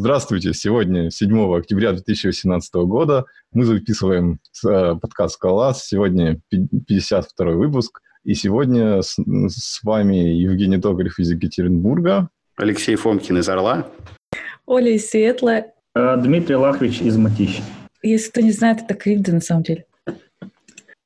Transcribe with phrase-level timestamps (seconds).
[0.00, 0.54] Здравствуйте.
[0.54, 3.26] Сегодня 7 октября 2018 года.
[3.52, 5.84] Мы записываем э, подкаст «Скалас».
[5.86, 8.00] Сегодня 52 выпуск.
[8.24, 12.30] И сегодня с, с вами Евгений Токарев из Екатеринбурга.
[12.56, 13.88] Алексей Фомкин из Орла.
[14.64, 15.66] Оля из Светла.
[15.94, 17.62] Э, Дмитрий Лахович из Матища.
[18.02, 19.84] Если кто не знает, это Кривда на самом деле.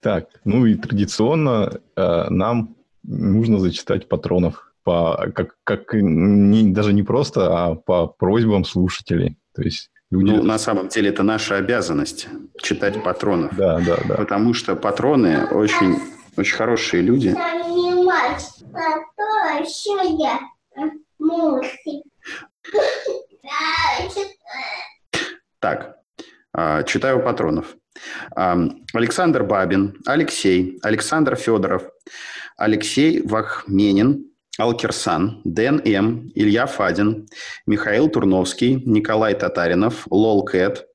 [0.00, 7.02] Так, ну и традиционно э, нам нужно зачитать патронов по, как, как не, даже не
[7.02, 9.36] просто, а по просьбам слушателей.
[9.54, 10.30] То есть люди...
[10.30, 13.56] Ну, на самом деле это наша обязанность читать патронов.
[13.56, 14.14] Да, да, да.
[14.14, 15.98] Потому что патроны очень,
[16.36, 17.34] очень хорошие люди.
[25.60, 25.96] Так,
[26.52, 27.74] а, читаю патронов.
[28.92, 31.84] Александр Бабин, Алексей, Александр Федоров,
[32.56, 37.28] Алексей Вахменин, Алкерсан, Дэн М., Илья Фадин,
[37.66, 40.86] Михаил Турновский, Николай Татаринов, Лол Кэт,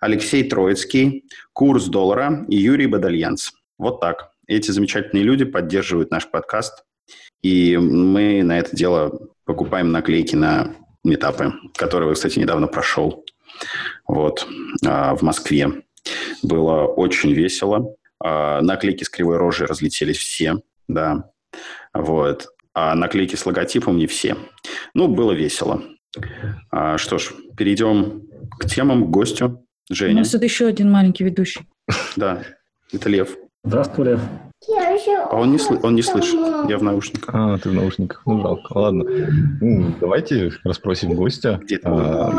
[0.00, 3.50] Алексей Троицкий, Курс доллара и Юрий Бадальянц.
[3.78, 4.30] Вот так.
[4.46, 6.84] Эти замечательные люди поддерживают наш подкаст,
[7.42, 13.24] и мы на это дело покупаем наклейки на метапы, которые, кстати, недавно прошел
[14.06, 14.46] вот,
[14.84, 15.84] а, в Москве.
[16.42, 17.94] Было очень весело.
[18.20, 21.30] А, наклейки с кривой рожей разлетелись все, да.
[21.92, 24.36] Вот а наклейки с логотипом не все.
[24.92, 25.82] Ну, было весело.
[26.70, 29.62] А, что ж, перейдем к темам, к гостю.
[29.88, 30.12] Женя.
[30.12, 31.60] У нас тут еще один маленький ведущий.
[32.16, 32.42] Да,
[32.92, 33.36] это Лев.
[33.64, 34.20] Здравствуй, Лев.
[35.30, 36.34] А он не, сл- он не слышит.
[36.68, 37.34] Я в наушниках.
[37.34, 38.22] А, ты в наушниках.
[38.26, 38.76] Ну, жалко.
[38.76, 39.04] Ладно.
[39.60, 41.60] Ну, давайте расспросим гостя.
[41.62, 42.30] Где а,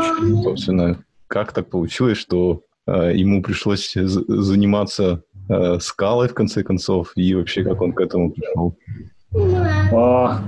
[0.44, 7.34] собственно, как так получилось, что а, ему пришлось заниматься а, скалой, в конце концов, и
[7.34, 8.76] вообще, как он к этому пришел?
[9.34, 10.40] А,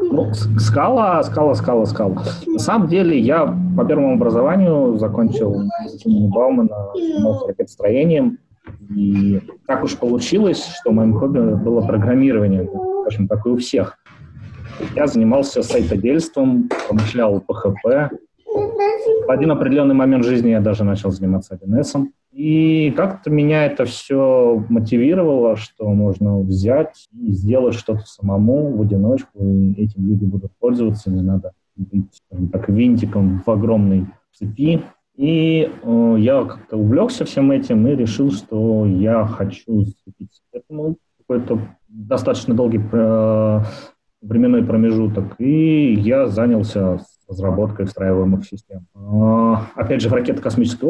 [0.00, 2.22] ну, скала, скала, скала, скала.
[2.46, 3.46] На самом деле я
[3.76, 6.92] по первому образованию закончил институт Баумана,
[7.46, 8.38] ракетостроением.
[8.94, 12.68] И так уж получилось, что моим хобби было программирование,
[13.06, 13.98] общем, так и у всех.
[14.96, 18.10] Я занимался сайтодельством, помышлял PHP.
[19.26, 22.06] В один определенный момент жизни я даже начал заниматься 1С.
[22.34, 29.38] И как-то меня это все мотивировало, что можно взять и сделать что-то самому в одиночку,
[29.38, 32.22] и этим люди будут пользоваться, не надо быть
[32.52, 34.82] так винтиком в огромной цепи.
[35.16, 41.60] И э, я как-то увлекся всем этим и решил, что я хочу зацепиться этому какой-то
[41.86, 43.60] достаточно долгий э,
[44.22, 48.86] временной промежуток, и я занялся разработкой встраиваемых систем.
[48.96, 50.86] Э, опять же, в ракетно-космической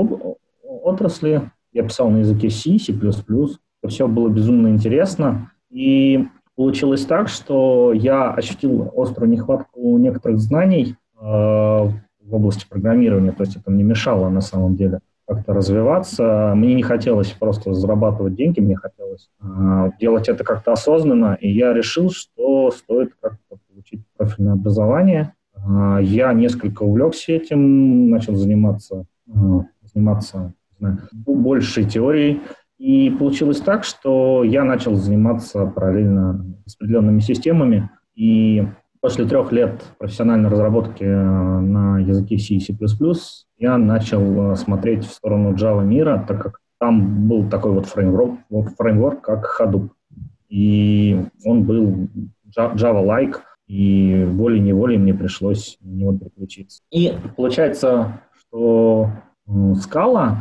[0.85, 1.51] отрасли.
[1.73, 2.93] Я писал на языке C, C++.
[2.93, 5.51] Это все было безумно интересно.
[5.71, 13.33] И получилось так, что я ощутил острую нехватку некоторых знаний э, в области программирования.
[13.33, 16.53] То есть это мне мешало на самом деле как-то развиваться.
[16.55, 21.37] Мне не хотелось просто зарабатывать деньги, мне хотелось э, делать это как-то осознанно.
[21.41, 25.35] И я решил, что стоит как-то получить профильное образование.
[25.57, 29.33] Э, я несколько увлекся этим, начал заниматься, э,
[29.93, 30.53] заниматься
[30.85, 32.43] знаю, большей теорией.
[32.79, 37.91] И получилось так, что я начал заниматься параллельно распределенными системами.
[38.15, 38.67] И
[39.01, 42.77] после трех лет профессиональной разработки э, на языке C и C++,
[43.59, 48.41] я начал э, смотреть в сторону Java мира, так как там был такой вот фреймворк,
[48.77, 49.91] фреймворк как Hadoop.
[50.49, 52.09] И он был
[52.57, 53.37] Java-like,
[53.67, 56.83] и волей-неволей мне пришлось на него переключиться.
[56.91, 59.11] И получается, что
[59.49, 60.37] Scala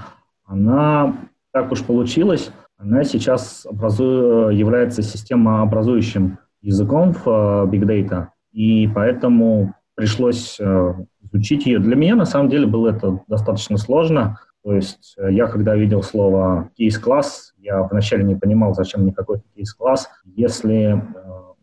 [0.46, 1.16] она,
[1.52, 9.74] так уж получилось, она сейчас образу, является системообразующим языком в uh, Big Data, и поэтому
[9.96, 11.80] пришлось uh, изучить ее.
[11.80, 14.40] Для меня, на самом деле, было это достаточно сложно.
[14.64, 19.44] То есть э, я, когда видел слово кейс-класс, я вначале не понимал, зачем мне какой-то
[19.53, 21.03] кейс-класс, если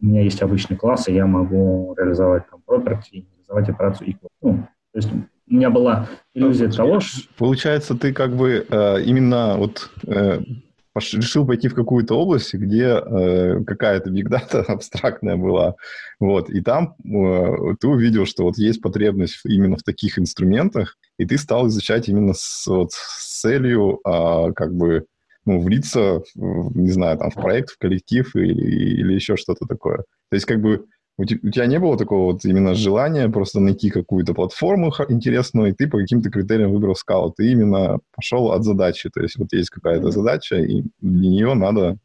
[0.00, 4.28] у меня есть обычный класс, и я могу реализовать там property, реализовать операцию equal.
[4.42, 4.52] Ну,
[4.92, 5.10] то есть
[5.50, 7.28] у меня была иллюзия ну, того, что...
[7.36, 10.40] Получается, ты как бы э, именно вот э,
[10.94, 15.74] решил пойти в какую-то область, где э, какая-то бигдата абстрактная была,
[16.20, 21.26] вот, и там э, ты увидел, что вот есть потребность именно в таких инструментах, и
[21.26, 25.06] ты стал изучать именно с, вот, с целью э, как бы
[25.46, 29.98] ну, влиться, в, не знаю, там, в проект, в коллектив или, или еще что-то такое.
[30.28, 30.84] То есть как бы
[31.20, 35.88] у тебя не было такого вот именно желания просто найти какую-то платформу интересную, и ты
[35.88, 37.32] по каким-то критериям выбрал скалу.
[37.36, 39.10] Ты именно пошел от задачи.
[39.10, 41.96] То есть вот есть какая-то задача, и для нее надо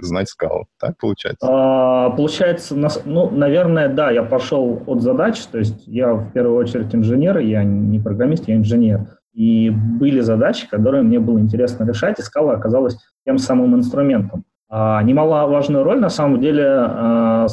[0.00, 0.66] знать скалу.
[0.78, 1.46] Так получается?
[1.48, 5.38] А, получается, ну, наверное, да, я пошел от задач.
[5.46, 9.06] То есть я в первую очередь инженер, я не программист, я инженер.
[9.32, 14.44] И были задачи, которые мне было интересно решать, и скала оказалась тем самым инструментом.
[14.68, 17.46] А, немаловажную роль, на самом деле, а,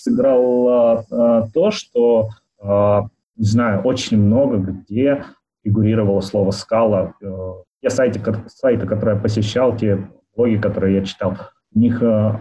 [0.00, 2.28] сыграло а, то, что,
[2.60, 3.06] а,
[3.36, 5.24] не знаю, очень много где
[5.62, 7.14] фигурировало слово «скала».
[7.22, 7.52] Э,
[7.82, 11.36] те сайты, сайты, которые я посещал, те блоги, которые я читал,
[11.72, 12.32] в них э,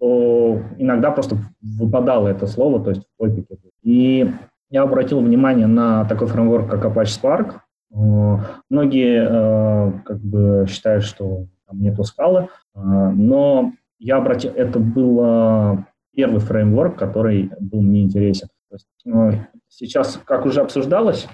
[0.00, 3.58] то иногда просто выпадало это слово, то есть в топике.
[3.82, 4.30] И
[4.70, 7.54] я обратил внимание на такой фреймворк, как Apache Spark.
[7.94, 8.38] Э,
[8.70, 16.96] многие как бы считают, что там нету скалы, но я обратил, это было первый фреймворк,
[16.96, 18.48] который был мне интересен.
[18.70, 19.32] То есть, ну,
[19.68, 21.28] сейчас, как уже обсуждалось,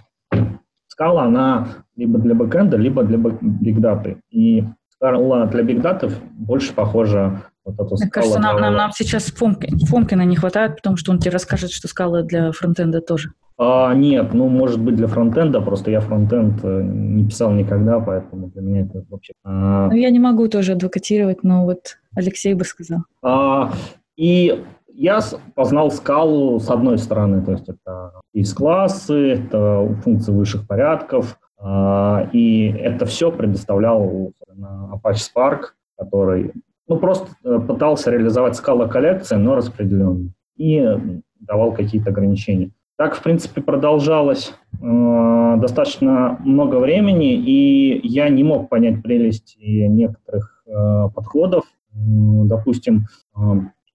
[0.88, 4.18] скала, она либо для бэкэнда, либо для бигдаты.
[4.30, 9.72] И скала для бигдатов больше похожа вот эту Мне кажется, нам, нам, нам сейчас Фомки,
[9.86, 13.32] Фомкина не хватает, потому что он тебе расскажет, что скала для фронтенда тоже.
[13.62, 18.48] А, нет, ну, может быть, для фронтенда, просто я фронтенд э, не писал никогда, поэтому
[18.48, 19.34] для меня это вообще...
[19.44, 19.88] А...
[19.88, 23.00] Ну, я не могу тоже адвокатировать, но вот Алексей бы сказал.
[23.22, 23.70] А,
[24.20, 24.62] и
[24.92, 25.20] я
[25.54, 32.28] познал скалу с одной стороны, то есть это из классы, это функции высших порядков, а,
[32.30, 34.32] и это все предоставлял
[34.92, 35.60] Apache Spark,
[35.96, 36.52] который
[36.86, 40.98] ну, просто э, пытался реализовать скала коллекции, но распределенную, и
[41.38, 42.72] давал какие-то ограничения.
[42.98, 44.52] Так, в принципе, продолжалось
[44.82, 51.64] э, достаточно много времени, и я не мог понять прелести некоторых э, подходов.
[51.94, 53.40] Допустим, э,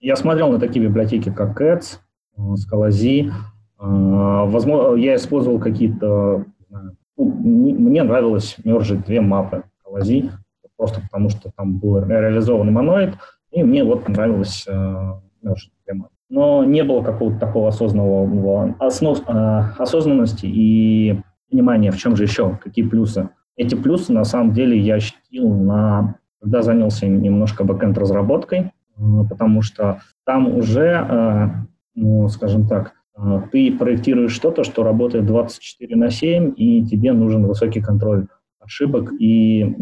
[0.06, 1.98] я смотрел на такие библиотеки, как Cats,
[2.38, 3.28] э, Scalaz.
[3.28, 3.32] Э,
[3.80, 6.46] возможно, я использовал какие-то...
[6.70, 10.30] Ну, мне нравилось мержить две мапы Scalaz,
[10.78, 13.16] просто потому что там был реализованный моноид,
[13.50, 16.14] и мне вот нравилось э, мержить две мапы.
[16.30, 21.20] Но не было какого-то такого осознанного основ, осознанности и
[21.50, 23.30] понимания, в чем же еще, какие плюсы.
[23.56, 30.02] Эти плюсы, на самом деле, я ощутил, на, когда занялся немножко бэкенд разработкой потому что
[30.26, 31.48] там уже, э,
[31.96, 37.46] ну, скажем так, э, ты проектируешь что-то, что работает 24 на 7, и тебе нужен
[37.46, 38.28] высокий контроль
[38.60, 39.76] ошибок и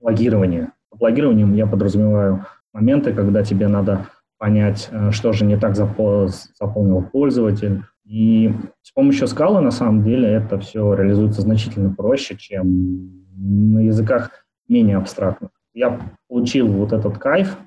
[0.00, 0.72] логирование.
[0.90, 4.06] Под логированием я подразумеваю моменты, когда тебе надо
[4.38, 7.82] понять, э, что же не так заполнил пользователь.
[8.04, 8.52] И
[8.82, 14.30] с помощью скалы, на самом деле, это все реализуется значительно проще, чем на языках
[14.68, 15.50] менее абстрактных.
[15.72, 15.98] Я
[16.28, 17.58] получил вот этот кайф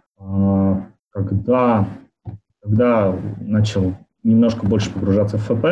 [1.12, 1.88] когда,
[2.62, 3.94] когда начал
[4.24, 5.66] немножко больше погружаться в ФП,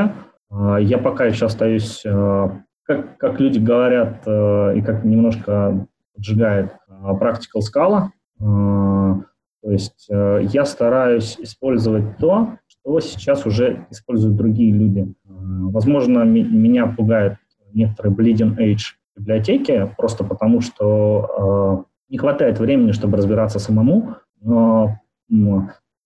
[0.50, 7.62] а, я пока еще остаюсь, а, как, как люди говорят, и как немножко поджигает practical
[7.62, 8.12] скала.
[8.40, 15.12] То есть я стараюсь использовать то, что сейчас уже используют другие люди.
[15.26, 17.38] Возможно, меня пугает
[17.74, 24.18] некоторые bleeding edge библиотеки, просто потому что не хватает времени, чтобы разбираться самому,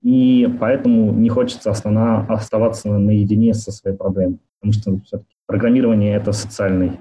[0.02, 6.32] и поэтому не хочется основна, оставаться наедине со своей проблемой, потому что все-таки программирование– это
[6.32, 7.00] социальной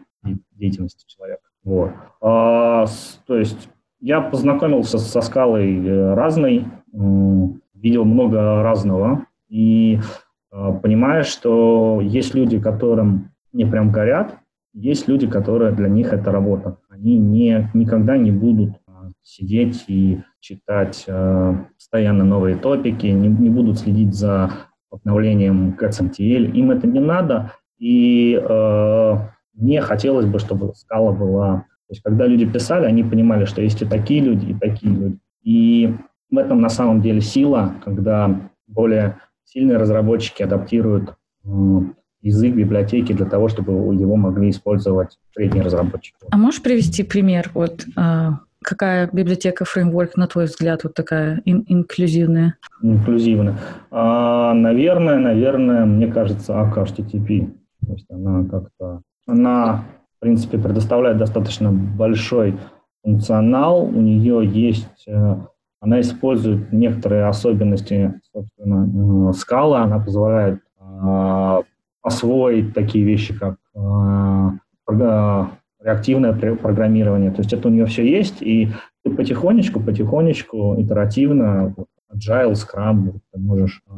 [0.53, 1.43] деятельности человека.
[1.63, 1.93] Вот.
[2.21, 2.87] А,
[3.27, 3.69] то есть
[4.01, 10.01] я познакомился со скалой э, разной, видел много разного, и
[10.51, 14.39] а, понимаю, что есть люди, которым не прям горят,
[14.73, 16.79] есть люди, которые для них это работа.
[16.89, 18.75] Они не, никогда не будут
[19.23, 24.51] сидеть и читать э, постоянно новые топики, не, не будут следить за
[24.91, 26.53] обновлением CATS-MTL.
[26.53, 29.15] Им это не надо, и э,
[29.55, 31.65] мне хотелось бы, чтобы скала была...
[31.89, 35.19] То есть, когда люди писали, они понимали, что есть и такие люди, и такие люди.
[35.43, 35.95] И
[36.31, 41.15] в этом на самом деле сила, когда более сильные разработчики адаптируют
[41.45, 41.49] э,
[42.21, 46.17] язык библиотеки для того, чтобы его могли использовать средние разработчики.
[46.31, 48.29] А можешь привести пример вот э,
[48.65, 52.57] Какая библиотека, фреймворк, на твой взгляд, вот такая ин- инклюзивная?
[52.83, 53.57] Инклюзивная.
[53.91, 57.51] А, наверное, наверное, мне кажется, HTTP.
[57.87, 59.85] То есть она как-то, она,
[60.17, 62.59] в принципе, предоставляет достаточно большой
[63.05, 63.85] функционал.
[63.85, 65.37] У нее есть, э,
[65.81, 69.83] она использует некоторые особенности, собственно, скала.
[69.83, 71.63] Она позволяет а,
[72.03, 73.57] освоить такие вещи, как
[75.81, 77.31] реактивное программирование.
[77.31, 78.69] То есть это у нее все есть, и
[79.05, 83.93] ты потихонечку, потихонечку, итеративно, вот, agile, scrum, ты можешь э,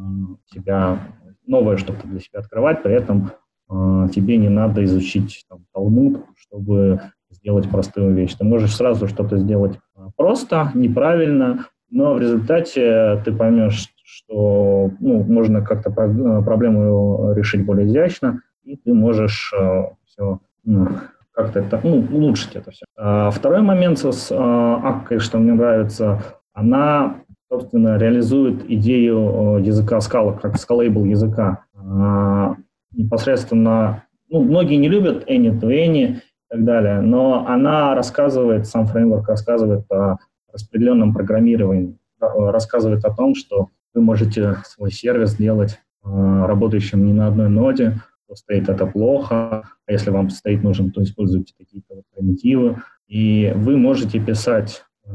[0.53, 0.99] себя
[1.45, 3.31] новое что-то для себя открывать, при этом
[3.69, 8.35] э, тебе не надо изучить там, Талмуд, чтобы сделать простую вещь.
[8.35, 9.79] Ты можешь сразу что-то сделать
[10.17, 18.41] просто, неправильно, но в результате ты поймешь, что ну, можно как-то проблему решить более изящно,
[18.63, 20.87] и ты можешь э, все ну,
[21.33, 22.85] как-то это, ну, улучшить это все.
[22.97, 26.21] А второй момент с э, Аккой, что мне нравится,
[26.53, 31.65] она, собственно, реализует идею языка Scala, как scalable языка.
[31.75, 32.55] А,
[32.93, 38.85] непосредственно, ну, многие не любят any to any и так далее, но она рассказывает, сам
[38.85, 40.17] фреймворк рассказывает о
[40.51, 47.47] распределенном программировании, рассказывает о том, что вы можете свой сервис делать работающим не на одной
[47.47, 48.01] ноде,
[48.35, 52.81] стоит это плохо, а если вам стоит нужен, то используйте какие-то вот примитивы.
[53.07, 55.09] И вы можете писать э,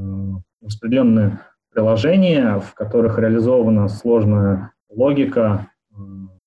[0.63, 1.41] распределенные
[1.73, 5.95] приложения, в которых реализована сложная логика, э,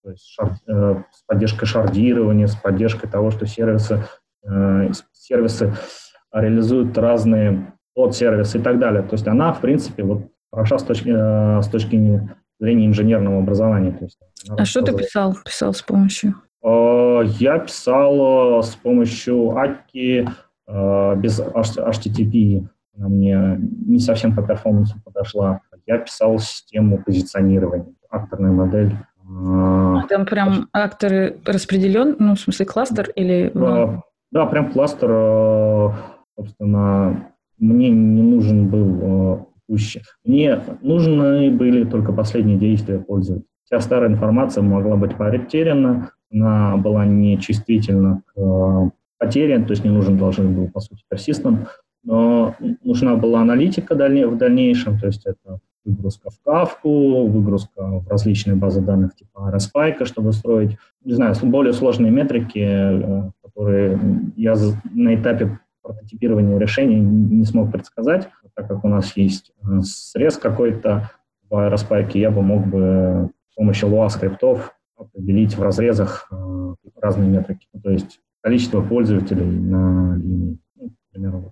[0.03, 4.03] то есть шар, э, с поддержкой шардирования, с поддержкой того, что сервисы,
[4.43, 5.73] э, сервисы
[6.31, 9.01] реализуют разные под-сервисы и так далее.
[9.03, 13.91] То есть она, в принципе, вот хороша с точки, э, с точки зрения инженерного образования.
[13.91, 15.35] То есть а что ты писал?
[15.45, 16.35] Писал с помощью?
[16.63, 20.27] Э, я писал э, с помощью Аки
[20.67, 22.67] э, без HTTP.
[22.97, 25.61] Она мне не совсем по перформансу подошла.
[25.85, 28.95] Я писал систему позиционирования, акторная модель.
[29.25, 33.51] А там прям акторы распределен, ну, в смысле, кластер или...
[33.53, 34.01] Да,
[34.31, 35.95] да прям кластер,
[36.35, 39.47] собственно, мне не нужен был
[40.25, 43.45] Мне нужны были только последние действия пользователя.
[43.65, 49.83] Вся старая информация могла быть потеряна, она была не чувствительна к э, потере, то есть
[49.83, 51.67] не нужен должен был, по сути, персистент,
[52.03, 58.55] но нужна была аналитика в дальнейшем, то есть это выгрузка в кавку, выгрузка в различные
[58.55, 63.99] базы данных типа RSPike, чтобы строить, не знаю, более сложные метрики, э, которые
[64.35, 64.55] я
[64.91, 71.11] на этапе прототипирования решений не смог предсказать, так как у нас есть э, срез какой-то
[71.49, 77.29] в RSPike, я бы мог бы с помощью Lua скриптов определить в разрезах э, разные
[77.29, 77.67] метрики.
[77.73, 80.57] Ну, то есть количество пользователей на линии.
[80.75, 81.51] Ну, примерно.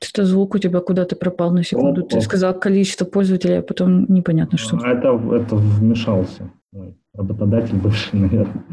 [0.00, 2.02] Что звук у тебя куда-то пропал на секунду?
[2.02, 4.78] Оп, Ты сказал количество пользователей, а потом непонятно, что.
[4.82, 8.64] А это, это вмешался мой работодатель бывший, наверное.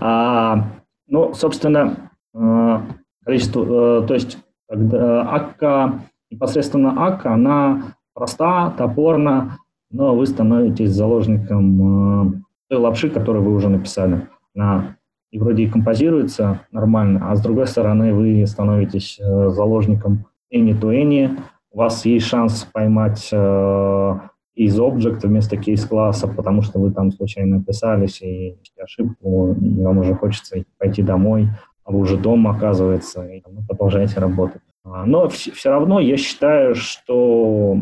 [0.00, 0.68] а,
[1.08, 2.80] ну, собственно, э,
[3.24, 7.82] количество, э, то есть когда АККА, непосредственно АККА, она
[8.14, 9.58] проста, топорна,
[9.90, 14.28] но вы становитесь заложником э, той лапши, которую вы уже написали.
[14.54, 14.96] Она
[15.30, 21.38] и вроде и композируется нормально, а с другой стороны вы становитесь э, заложником any-to-any.
[21.70, 24.14] У вас есть шанс поймать э,
[24.54, 30.14] из объект вместо кейс-класса, потому что вы там случайно написались и ошибку, и вам уже
[30.14, 31.48] хочется пойти домой,
[31.84, 34.62] а вы уже дома, оказывается, и вы продолжаете работать.
[34.84, 37.78] А, но все равно я считаю, что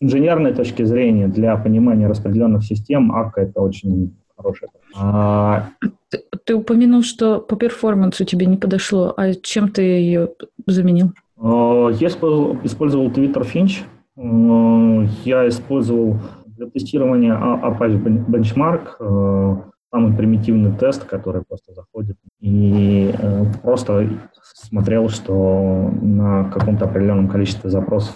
[0.00, 4.70] инженерной точки зрения, для понимания распределенных систем, АККА– это очень хорошая.
[4.96, 5.68] А...
[6.08, 10.30] Ты, ты упомянул, что по перформансу тебе не подошло, а чем ты ее
[10.66, 11.12] заменил?
[11.38, 13.82] А, я использовал, Twitter Finch.
[14.16, 16.16] А, я использовал
[16.46, 24.08] для тестирования Apache Benchmark а, самый примитивный тест, который просто заходит и э, просто
[24.42, 28.14] смотрел, что на каком-то определенном количестве запросов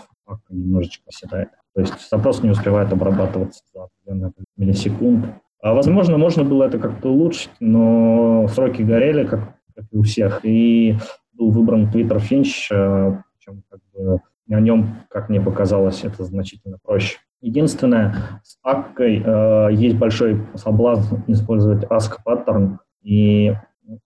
[0.48, 1.48] немножечко оседает.
[1.74, 5.26] То есть запрос не успевает обрабатываться за определенные миллисекунд.
[5.60, 9.40] А, возможно, можно было это как-то улучшить, но сроки горели, как,
[9.74, 10.40] как и у всех.
[10.44, 10.96] И
[11.32, 16.78] был выбран Twitter Finch, э, причем как бы на нем, как мне показалось, это значительно
[16.82, 17.18] проще.
[17.40, 23.54] Единственное, с аккой э, есть большой соблазн использовать ask pattern, и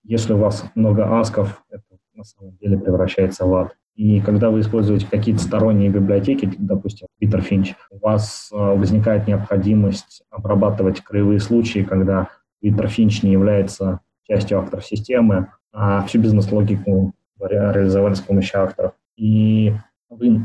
[0.02, 1.82] если у вас много асков, это
[2.14, 3.76] на самом деле превращается в ад.
[3.98, 10.22] И когда вы используете какие-то сторонние библиотеки, допустим, Питер Финч, у вас э, возникает необходимость
[10.30, 12.28] обрабатывать краевые случаи, когда
[12.60, 18.92] Питер Финч не является частью акторов системы, а всю бизнес-логику реализовали с помощью акторов.
[19.16, 19.74] И
[20.08, 20.42] вы,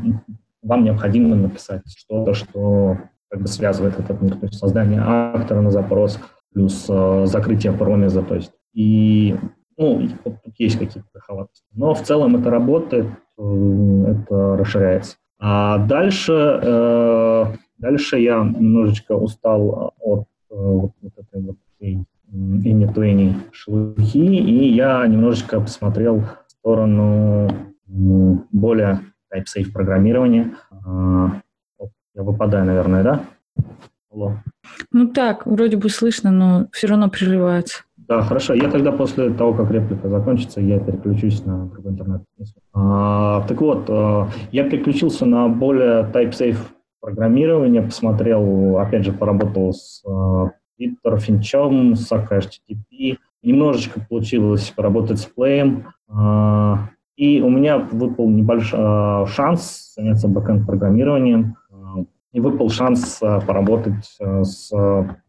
[0.60, 2.98] вам необходимо написать что-то, что
[3.30, 4.34] как бы связывает этот мир.
[4.34, 6.18] То есть создание актора на запрос
[6.52, 8.22] плюс э, закрытие промеза.
[8.22, 9.36] То есть и
[9.76, 11.66] ну, тут есть какие-то приховатости.
[11.72, 13.06] Но в целом это работает,
[13.38, 15.16] э, это расширяется.
[15.38, 17.44] А дальше, э,
[17.78, 25.60] дальше я немножечко устал от э, вот, вот этой вот any шелухи, и я немножечко
[25.60, 27.48] посмотрел в сторону
[27.86, 29.00] более
[29.32, 30.54] type-safe программирования.
[32.14, 33.24] Я выпадаю, наверное, да?
[34.10, 34.36] Алло.
[34.92, 37.84] Ну так, вроде бы слышно, но все равно прерывается.
[38.06, 38.54] Да, хорошо.
[38.54, 42.22] Я тогда после того, как реплика закончится, я переключусь на другой интернет.
[42.74, 46.58] А, так вот, а, я переключился на более type-safe
[47.00, 53.16] программирование, посмотрел, опять же, поработал с Twitter, Финчом, с HTTP.
[53.42, 55.82] Немножечко получилось поработать с Play.
[56.08, 61.56] А, и у меня выпал небольшой а, шанс заняться бэкэнд-программированием.
[62.32, 64.68] И выпал шанс поработать с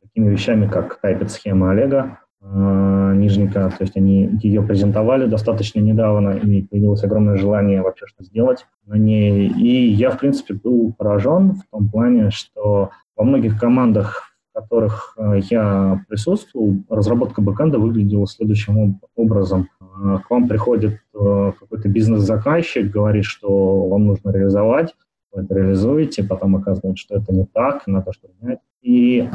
[0.02, 2.18] такими вещами, как тайпет-схема Олега.
[2.48, 8.24] Э, Нижника, то есть они ее презентовали достаточно недавно, и появилось огромное желание вообще что
[8.24, 9.48] сделать на ней.
[9.48, 15.16] И я, в принципе, был поражен в том плане, что во многих командах, в которых
[15.18, 19.70] э, я присутствовал, разработка бэкэнда выглядела следующим образом.
[19.82, 24.94] Э, к вам приходит какой-то бизнес-заказчик, говорит, что вам нужно реализовать,
[25.32, 28.60] вы это реализуете, потом оказывается, что это не так, надо что-то менять.
[28.82, 29.28] И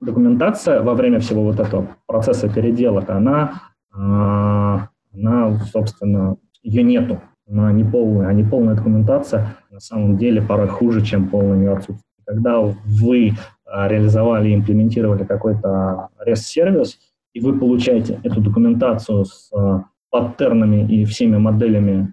[0.00, 3.62] документация во время всего вот этого процесса переделок, она,
[3.92, 7.20] а, она собственно, ее нету.
[7.50, 11.72] Она не полная, а не полная документация на самом деле порой хуже, чем полная ее
[11.72, 12.02] отсутствие.
[12.26, 13.32] Когда вы
[13.64, 16.98] а, реализовали имплементировали какой-то REST-сервис,
[17.32, 22.12] и вы получаете эту документацию с а, паттернами и всеми моделями,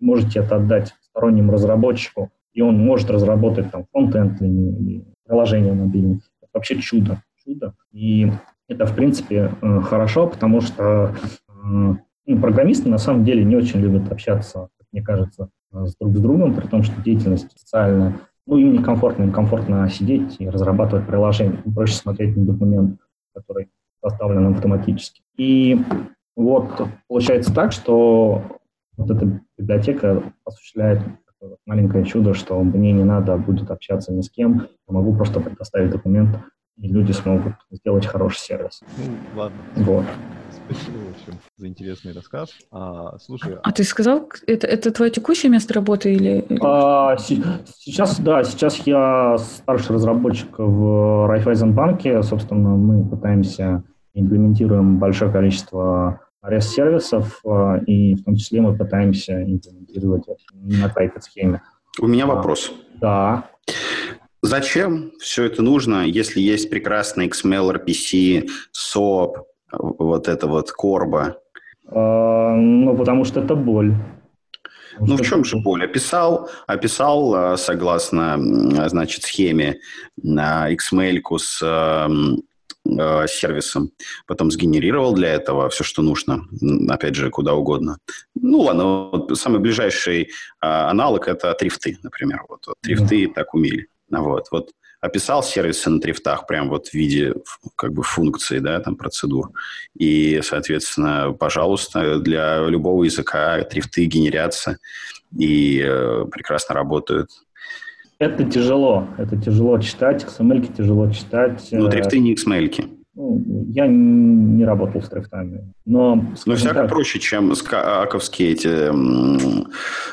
[0.00, 6.20] можете это отдать стороннему разработчику, и он может разработать там фронтенд или приложение мобильное
[6.56, 7.22] вообще чудо.
[7.44, 7.74] чудо.
[7.92, 8.30] И
[8.68, 11.14] это, в принципе, э, хорошо, потому что
[11.48, 11.94] э,
[12.26, 16.20] ну, программисты на самом деле не очень любят общаться, как мне кажется, с друг с
[16.20, 18.14] другом, при том, что деятельность социальная,
[18.46, 21.60] ну, им некомфортно, им комфортно сидеть и разрабатывать приложение.
[21.64, 23.00] Им проще смотреть на документ,
[23.34, 23.68] который
[24.02, 25.22] составлен автоматически.
[25.36, 25.80] И
[26.36, 26.70] вот
[27.08, 28.42] получается так, что
[28.96, 31.00] вот эта библиотека осуществляет
[31.66, 35.90] маленькое чудо, что мне не надо будет общаться ни с кем, я могу просто предоставить
[35.90, 36.36] документ,
[36.78, 38.82] и люди смогут сделать хороший сервис.
[38.98, 39.56] Ну, ладно.
[39.76, 40.04] Вот.
[40.50, 42.50] Спасибо, в общем, за интересный рассказ.
[42.70, 43.56] А, слушай...
[43.62, 46.46] А ты сказал, это, это твое текущее место работы или...
[46.60, 52.22] А, сейчас, да, сейчас я старший разработчик в Райфайзенбанке.
[52.22, 60.24] Собственно, мы пытаемся имплементируем большое количество REST-сервисов, а, и в том числе мы пытаемся имплементировать
[60.52, 61.62] на typed схеме.
[61.98, 62.72] У меня вопрос.
[63.00, 63.50] Да.
[64.42, 69.42] Зачем все это нужно, если есть прекрасный XML, RPC, SOAP,
[69.72, 71.38] вот это вот Корба?
[71.88, 73.94] А, ну, потому что это боль.
[74.98, 75.84] Ну, в чем же боль?
[75.84, 78.38] Описал, описал а, согласно,
[78.88, 79.78] значит, схеме
[80.22, 81.98] XML с
[82.98, 83.90] э, сервисом,
[84.26, 86.44] потом сгенерировал для этого все, что нужно,
[86.88, 87.98] опять же, куда угодно.
[88.34, 90.26] Ну, ладно, вот самый ближайший э,
[90.60, 92.44] аналог– это трифты, например.
[92.48, 93.34] Вот, вот трифты mm-hmm.
[93.34, 93.86] так умели.
[94.10, 94.70] Вот, вот
[95.00, 97.34] описал сервисы на трифтах прям вот в виде
[97.76, 99.50] как бы функции, да, там процедур.
[99.96, 104.78] И, соответственно, пожалуйста, для любого языка трифты генерятся
[105.36, 107.30] и э, прекрасно работают.
[108.18, 109.06] Это тяжело.
[109.18, 110.24] Это тяжело читать.
[110.24, 111.68] XML тяжело читать.
[111.70, 112.88] Ну, трифты не XML.
[113.14, 115.72] Ну, я не работал с трифтами.
[115.84, 118.90] Но, Но всяко так, проще, чем аковские эти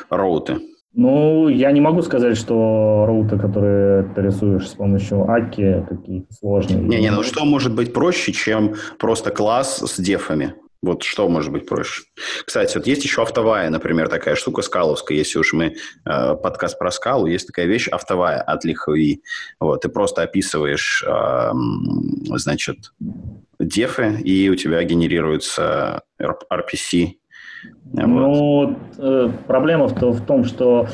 [0.10, 0.60] роуты.
[0.96, 6.84] Ну, я не могу сказать, что роуты, которые ты рисуешь с помощью Аки, какие-то сложные.
[6.84, 10.54] Не-не, ну что может быть проще, чем просто класс с дефами?
[10.84, 12.04] Вот что может быть проще?
[12.46, 15.18] Кстати, вот есть еще автовая, например, такая штука скаловская.
[15.18, 19.22] Если уж мы э, подкаст про скалу, есть такая вещь автовая от лихови.
[19.62, 21.52] Вот, ты просто описываешь, э,
[22.36, 22.92] значит,
[23.60, 27.14] дефы, и у тебя генерируется RPC.
[27.94, 30.88] Ну, э, проблема в, в том, что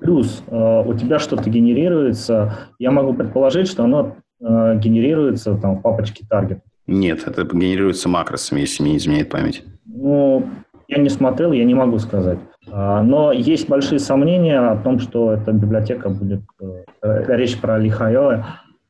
[0.00, 5.82] плюс э, у тебя что-то генерируется, я могу предположить, что оно э, генерируется там в
[5.82, 6.58] папочке target.
[6.86, 9.64] Нет, это генерируется макросами, если мне не изменяет память.
[9.86, 10.48] Ну,
[10.88, 12.38] я не смотрел, я не могу сказать.
[12.70, 16.84] А, но есть большие сомнения о том, что эта библиотека будет, э,
[17.28, 18.44] речь про Лихайо,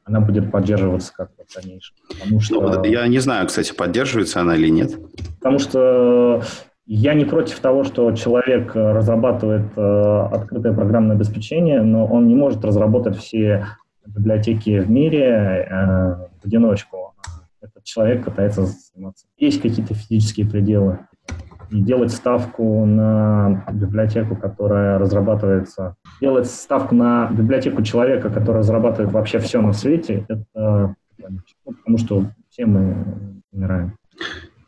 [0.05, 1.97] она будет поддерживаться как-то в дальнейшем.
[2.09, 4.93] Потому что, ну, я не знаю, кстати, поддерживается она или нет.
[5.39, 6.43] Потому что
[6.87, 12.65] я не против того, что человек разрабатывает э, открытое программное обеспечение, но он не может
[12.65, 13.67] разработать все
[14.07, 15.75] библиотеки в мире э,
[16.43, 17.06] в одиночку
[17.61, 19.27] этот человек пытается заниматься.
[19.37, 21.01] Есть какие-то физические пределы.
[21.71, 29.41] И делать ставку на библиотеку, которая разрабатывается, делать ставку на библиотеку человека, который разрабатывает вообще
[29.41, 33.97] все на свете, это ну, потому что все мы умираем.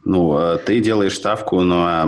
[0.05, 2.07] Ну, а ты делаешь ставку на,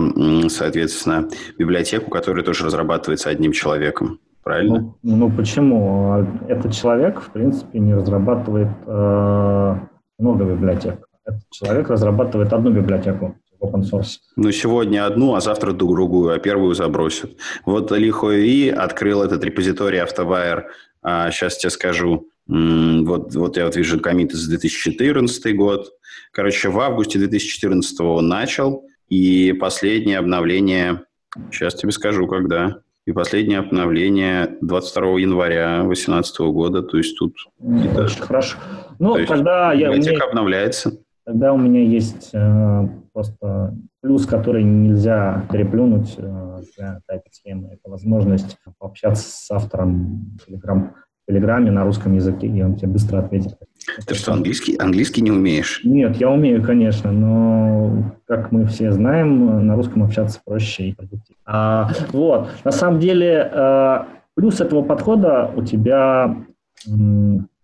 [0.49, 4.19] соответственно, библиотеку, которая тоже разрабатывается одним человеком.
[4.43, 4.93] правильно?
[5.03, 6.25] Ну, ну почему?
[6.47, 9.75] Этот человек, в принципе, не разрабатывает э,
[10.21, 11.07] много библиотек.
[11.25, 14.17] Этот человек разрабатывает одну библиотеку open source.
[14.35, 17.37] Ну, сегодня одну, а завтра другую, а первую забросят.
[17.65, 23.75] Вот Ли Хуэи открыл этот репозиторий Автовайер, а, сейчас тебе скажу, вот, вот я вот
[23.75, 25.91] вижу комит за 2014 год.
[26.31, 31.03] Короче, в августе 2014 он начал, и последнее обновление,
[31.51, 32.81] сейчас тебе скажу, когда.
[33.07, 37.35] И последнее обновление 22 января 2018 года, то есть тут...
[37.59, 38.57] Очень хорошо.
[38.99, 39.89] Ну, тогда я...
[39.89, 40.25] Библиотека меня...
[40.25, 40.91] обновляется.
[41.25, 47.69] Тогда у меня есть э, просто плюс, который нельзя переплюнуть э, для тайп-схемы.
[47.73, 50.89] Это возможность пообщаться с автором Telegram
[51.27, 53.57] Телеграме на русском языке, и он тебе быстро ответит.
[54.05, 55.81] Ты что, английский, английский не умеешь?
[55.83, 61.41] Нет, я умею, конечно, но, как мы все знаем, на русском общаться проще и продуктивнее.
[61.45, 66.35] А, вот, на самом деле, а, плюс этого подхода у тебя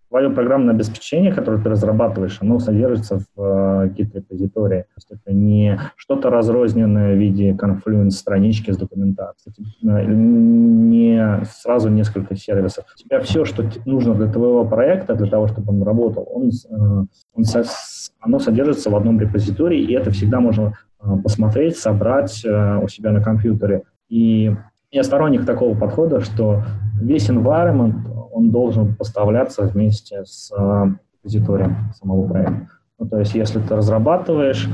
[0.08, 4.82] твое программное обеспечение, которое ты разрабатываешь, оно содержится в э, Git-репозитории.
[4.82, 11.90] То есть это не что-то разрозненное в виде Confluence странички с документацией, э, не сразу
[11.90, 12.84] несколько сервисов.
[12.94, 17.06] У тебя все, что нужно для твоего проекта, для того, чтобы он работал, он, э,
[17.34, 17.44] он,
[18.20, 20.74] оно содержится в одном репозитории, и это всегда можно
[21.22, 23.84] посмотреть, собрать у себя на компьютере.
[24.08, 24.52] И
[24.90, 26.62] я сторонник такого подхода, что
[27.00, 32.68] весь environment, он должен поставляться вместе с э, репозиторием самого проекта.
[32.98, 34.68] Ну, то есть, если ты разрабатываешь,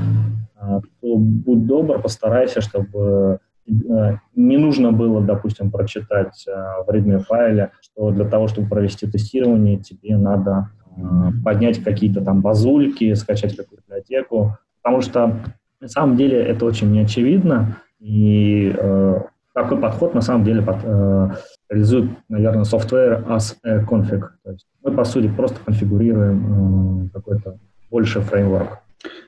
[0.61, 7.71] э, то будь добр, постарайся, чтобы э, не нужно было, допустим, прочитать в readme файле,
[7.81, 10.69] что для того, чтобы провести тестирование, тебе надо
[11.43, 15.39] поднять какие-то там базульки, скачать какую-то библиотеку, потому что
[15.81, 18.73] на самом деле это очень неочевидно, и
[19.55, 21.29] такой подход на самом деле под, э,
[21.69, 24.21] реализует, наверное, software as a config.
[24.43, 27.57] То есть мы, по сути, просто конфигурируем э, какой-то
[27.89, 28.79] больше фреймворк.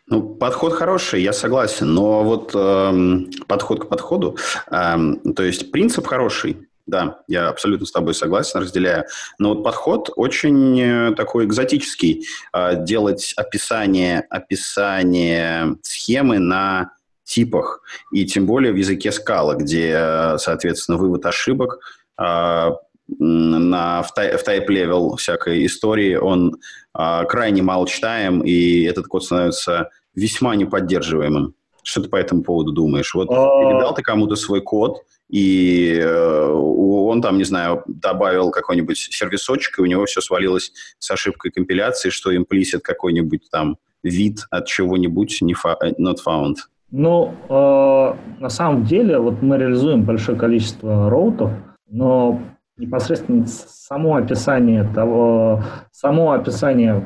[0.08, 4.38] Ну, подход хороший, я согласен, но вот э, подход к подходу,
[4.70, 4.96] э,
[5.34, 9.06] то есть принцип хороший, да, я абсолютно с тобой согласен, разделяю.
[9.40, 12.26] Но вот подход очень э, такой экзотический.
[12.54, 16.92] Э, делать описание, описание схемы на
[17.28, 21.80] типах, и тем более в языке скала, где, соответственно, вывод ошибок
[22.16, 26.58] а, на, в, тай, в type-level всякой истории, он
[26.94, 31.54] а, крайне мало читаем, и этот код становится весьма неподдерживаемым.
[31.84, 33.14] Что ты по этому поводу думаешь?
[33.14, 33.34] Вот а.
[33.34, 39.82] передал ты кому-то свой код, и э, он там, не знаю, добавил какой-нибудь сервисочек, и
[39.82, 45.54] у него все свалилось с ошибкой компиляции, что имплисит какой-нибудь там вид от чего-нибудь не
[45.54, 46.56] not found.
[46.92, 51.52] Ну, э, на самом деле, вот мы реализуем большое количество роутов,
[51.90, 52.40] но
[52.78, 57.04] непосредственно само описание того, само описание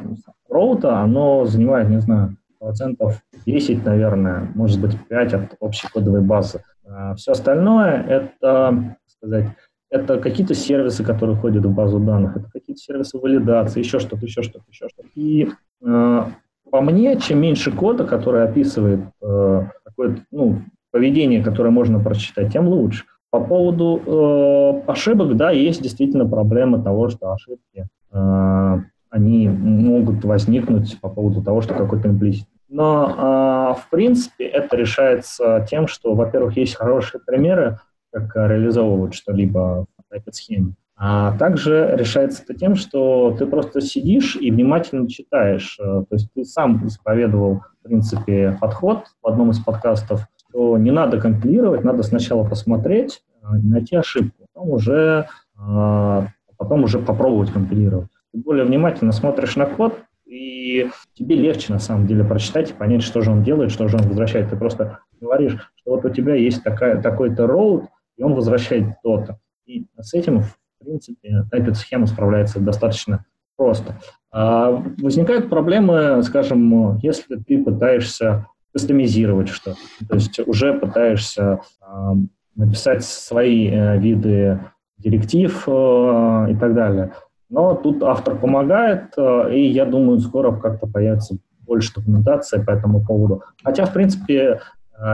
[0.47, 6.63] роута, оно занимает, не знаю, процентов 10, наверное, может быть 5 от общей кодовой базы.
[6.87, 9.47] А все остальное это, сказать,
[9.89, 14.43] это какие-то сервисы, которые ходят в базу данных, это какие-то сервисы валидации, еще что-то, еще
[14.43, 15.09] что-то, еще что-то.
[15.15, 15.49] И
[15.83, 16.23] э,
[16.71, 22.67] по мне, чем меньше кода, который описывает э, какое ну, поведение, которое можно прочитать, тем
[22.67, 23.03] лучше.
[23.29, 28.77] По поводу э, ошибок, да, есть действительно проблема того, что ошибки, э,
[29.09, 32.47] они могут возникнуть по поводу того, что какой-то имплисит.
[32.69, 37.79] Но, э, в принципе, это решается тем, что, во-первых, есть хорошие примеры,
[38.13, 40.73] как реализовывать что-либо в этой схеме.
[41.03, 45.79] А также решается это тем, что ты просто сидишь и внимательно читаешь.
[45.79, 50.91] Э, то есть ты сам исповедовал, в принципе, подход в одном из подкастов, что не
[50.91, 55.25] надо компилировать, надо сначала посмотреть, э, найти ошибку, потом уже,
[55.57, 56.21] э,
[56.55, 58.09] потом уже попробовать компилировать.
[58.31, 63.01] Ты более внимательно смотришь на код, и тебе легче на самом деле прочитать и понять,
[63.01, 64.51] что же он делает, что же он возвращает.
[64.51, 67.85] Ты просто говоришь, что вот у тебя есть такая, такой-то роут,
[68.17, 69.39] и он возвращает то-то.
[69.65, 70.43] И с этим
[70.83, 73.95] принципе, эта схема справляется достаточно просто.
[74.31, 82.13] А возникают проблемы, скажем, если ты пытаешься кастомизировать что-то, то есть уже пытаешься а,
[82.55, 84.59] написать свои а, виды
[84.97, 87.13] директив а, и так далее.
[87.49, 93.05] Но тут автор помогает, а, и я думаю, скоро как-то появится больше документации по этому
[93.05, 93.43] поводу.
[93.63, 94.59] Хотя, в принципе,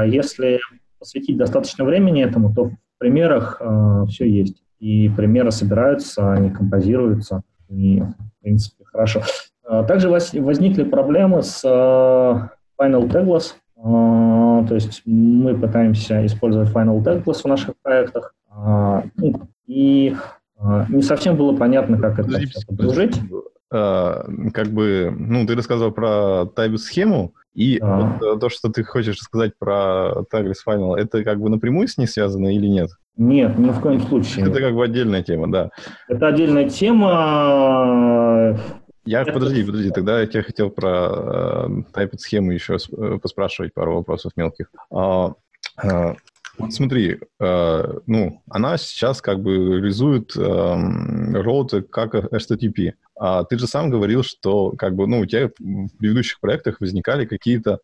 [0.08, 0.60] если
[1.00, 3.62] посвятить достаточно времени этому, то в примерах
[4.10, 9.22] все есть и примеры собираются, они композируются, и, в принципе, хорошо.
[9.66, 17.04] А, также возникли проблемы с а, Final Tagless, а, то есть мы пытаемся использовать Final
[17.04, 20.16] Tagless в наших проектах, ну, и
[20.90, 23.20] не совсем было понятно, как это все подружить.
[23.70, 28.18] Как бы, ну, ты рассказывал про тайб-схему, и а.
[28.20, 32.08] вот то, что ты хочешь сказать про Tigris Final, это как бы напрямую с ней
[32.08, 32.90] связано или нет?
[33.18, 34.46] Нет, ни в коем случае.
[34.48, 35.70] Это как бы отдельная тема, да.
[36.08, 38.56] Это отдельная тема.
[39.06, 39.32] Я, это...
[39.32, 44.70] подожди, подожди, тогда я тебя хотел про э, тайп-схему еще э, поспрашивать пару вопросов мелких.
[44.92, 45.34] А,
[45.82, 46.16] а,
[46.58, 52.94] вот смотри, э, ну, она сейчас как бы реализует э, роуты как HTTP.
[53.16, 57.26] А ты же сам говорил, что как бы, ну, у тебя в предыдущих проектах возникали
[57.26, 57.80] какие-то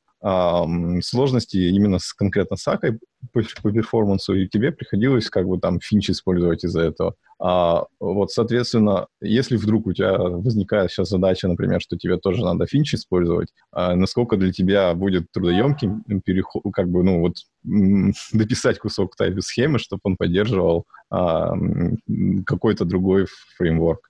[1.01, 2.99] сложности именно с конкретно с АКой
[3.33, 7.15] по, по перформансу, и тебе приходилось как бы там финч использовать из-за этого.
[7.39, 12.65] А, вот, соответственно, если вдруг у тебя возникает сейчас задача, например, что тебе тоже надо
[12.67, 17.33] финч использовать, а насколько для тебя будет трудоемким переход, как бы, ну, вот
[18.33, 21.53] дописать кусок тайп-схемы, чтобы он поддерживал а,
[22.45, 23.25] какой-то другой
[23.57, 24.09] фреймворк?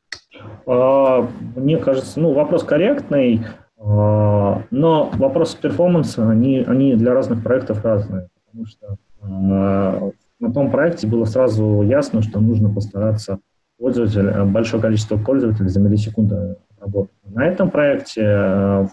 [0.67, 3.41] А, мне кажется, ну, вопрос корректный.
[3.85, 10.71] А, но вопросы перформанса, они, они для разных проектов разные, потому что а, на том
[10.71, 13.39] проекте было сразу ясно, что нужно постараться
[13.77, 17.11] пользователь, большое количество пользователей за миллисекунды работать.
[17.25, 18.87] На этом проекте а,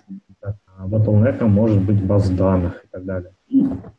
[0.84, 3.30] bottleneck может быть баз данных и так далее.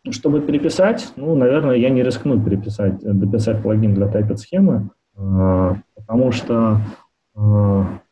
[0.10, 6.80] Чтобы переписать, ну, наверное, я не рискну переписать, дописать плагин для typed схемы, потому что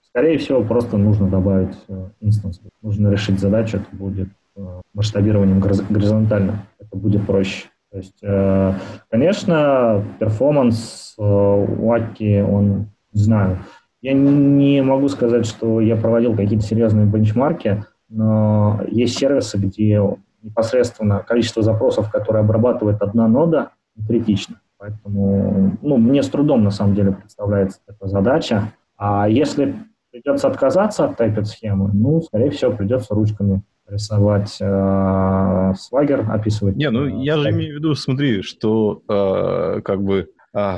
[0.10, 2.62] Скорее всего, просто нужно добавить э, instance.
[2.82, 6.66] Нужно решить задачу, это будет э, масштабированием горизонтально.
[6.80, 7.68] Это будет проще.
[7.92, 8.74] То есть, э,
[9.10, 13.60] конечно, performance у Akka, он, не знаю,
[14.02, 20.02] я не могу сказать, что я проводил какие-то серьезные бенчмарки, но есть сервисы, где
[20.42, 23.72] непосредственно количество запросов, которые обрабатывает одна нода,
[24.08, 24.62] критично.
[24.78, 28.72] Поэтому ну, мне с трудом на самом деле представляется эта задача.
[28.98, 29.76] А если
[30.12, 36.76] придется отказаться от тайпет-схемы, ну, скорее всего, придется ручками рисовать э, свагер, описывать.
[36.76, 40.76] Не, ну э, я же имею в виду, смотри, что э, как бы э,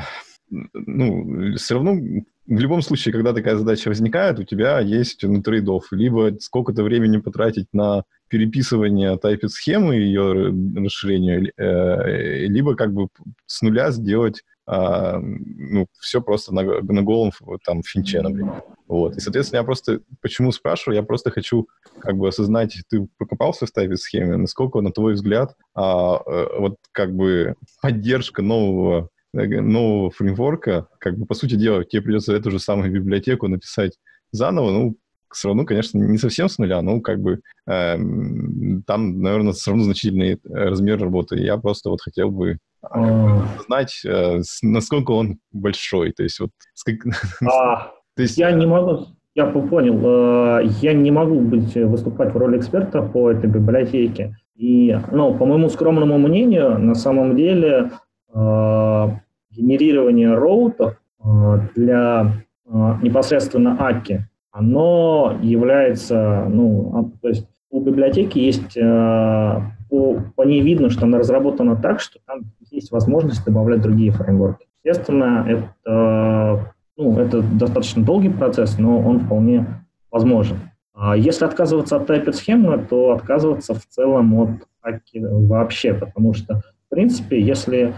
[0.74, 5.86] ну, все равно в любом случае, когда такая задача возникает, у тебя есть ну, трейдов.
[5.92, 13.08] Либо сколько-то времени потратить на переписывание тайпет-схемы и ее расширение, э, либо как бы
[13.46, 17.32] с нуля сделать а, ну, все просто на, на голом
[17.64, 18.64] там финче, например.
[18.88, 19.16] Вот.
[19.16, 21.68] И, соответственно, я просто почему спрашиваю, я просто хочу
[22.00, 26.76] как бы осознать, ты покопался в тайпе схеме, насколько, на твой взгляд, а, э, вот
[26.92, 32.52] как бы поддержка нового э, нового фреймворка, как бы, по сути дела, тебе придется эту
[32.52, 33.94] же самую библиотеку написать
[34.32, 34.98] заново, ну,
[35.34, 37.98] все равно, конечно, не совсем с нуля, но как бы э,
[38.86, 41.38] там, наверное, все равно значительный размер работы.
[41.38, 42.58] Я просто вот хотел бы
[43.66, 46.12] знать, э, насколько он большой.
[46.12, 46.52] То есть вот...
[47.46, 48.38] А, то есть...
[48.38, 49.08] Я не могу...
[49.34, 50.00] Я понял.
[50.60, 54.36] Э, я не могу быть, выступать в роли эксперта по этой библиотеке.
[54.56, 57.92] И, ну, по моему скромному мнению, на самом деле
[58.34, 59.08] э,
[59.52, 60.98] генерирование роутов
[61.76, 62.32] для
[63.02, 68.76] непосредственно Аки, оно является, ну, а, то есть у библиотеки есть,
[69.92, 72.46] по, по ней видно, что она разработана так, что там
[72.82, 74.68] есть возможность добавлять другие фреймворки.
[74.84, 79.66] Естественно, это, ну, это достаточно долгий процесс, но он вполне
[80.12, 80.58] возможен.
[80.94, 84.50] А если отказываться от typed схемы, то отказываться в целом от
[84.82, 87.94] аки вообще, потому что, в принципе, если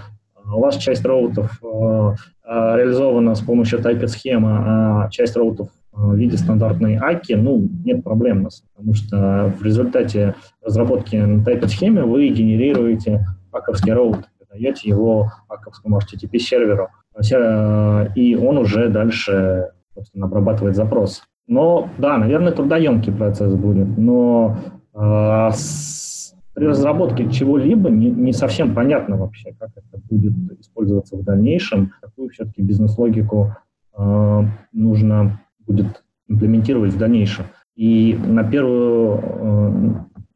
[0.46, 2.12] у вас часть роутов э,
[2.46, 8.04] э, реализована с помощью typed схемы, а часть роутов в виде стандартной аки, ну, нет
[8.04, 15.32] проблем, потому что в результате разработки на typed схеме вы генерируете аковский роут даете его
[15.50, 21.24] аковскому HTTP-серверу, э, и он уже дальше собственно, обрабатывает запрос.
[21.48, 24.58] Но, да, наверное, трудоемкий процесс будет, но
[24.94, 31.24] э, с, при разработке чего-либо не, не совсем понятно вообще, как это будет использоваться в
[31.24, 33.56] дальнейшем, какую все-таки бизнес-логику
[33.98, 37.46] э, нужно будет имплементировать в дальнейшем.
[37.76, 39.70] И на, первую, э,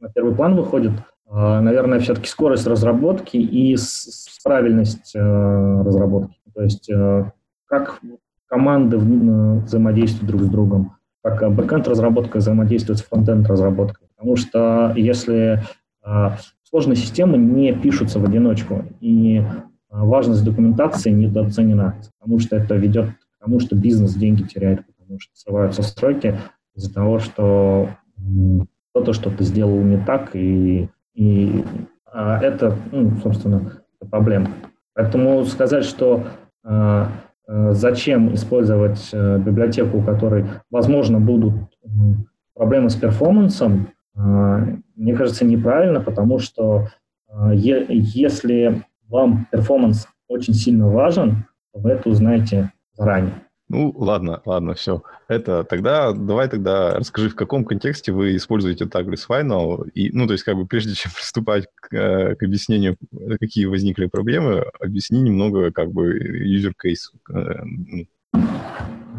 [0.01, 0.91] на первый план выходит
[1.29, 3.75] наверное, все-таки скорость разработки и
[4.47, 6.37] правильность э, разработки.
[6.53, 7.31] То есть э,
[7.65, 7.99] как
[8.47, 14.07] команды э, взаимодействуют друг с другом, как бэкэнд-разработка взаимодействует с фронтенд-разработкой.
[14.15, 15.63] Потому что если
[16.63, 19.43] сложные системы не пишутся в одиночку, и
[19.89, 25.35] важность документации недооценена, потому что это ведет к тому, что бизнес деньги теряет, потому что
[25.35, 26.39] срываются сроки
[26.75, 27.89] из-за того, что
[28.91, 31.65] кто-то что-то сделал не так, и и
[32.05, 34.49] а, это, ну, собственно, проблема.
[34.93, 36.23] Поэтому сказать, что
[36.63, 37.09] а,
[37.47, 41.53] зачем использовать библиотеку, у которой, возможно, будут
[42.53, 46.89] проблемы с перформансом, мне кажется, неправильно, потому что
[47.53, 53.46] если вам перформанс очень сильно важен, вы это узнаете заранее.
[53.69, 55.03] Ну, ладно, ладно, все.
[55.27, 60.33] Это тогда, давай тогда расскажи, в каком контексте вы используете Tagless Final, и, ну, то
[60.33, 62.95] есть, как бы, прежде чем приступать к, э, к объяснению,
[63.39, 67.11] какие возникли проблемы, объясни немного, как бы, user case.
[67.33, 67.63] Э,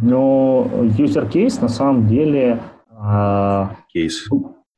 [0.01, 2.61] ну, user case, на самом деле...
[3.93, 4.29] Кейс.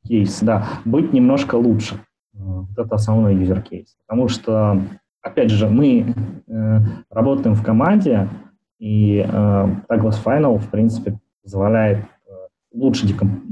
[0.07, 0.67] Кейс, да.
[0.85, 1.95] Быть немножко лучше.
[2.33, 3.87] Вот это основной user case.
[4.05, 4.81] Потому что,
[5.21, 6.13] опять же, мы
[6.47, 6.79] э,
[7.09, 8.29] работаем в команде,
[8.81, 12.31] и э, Douglas Final, в принципе, позволяет э,
[12.73, 13.43] лучше деком,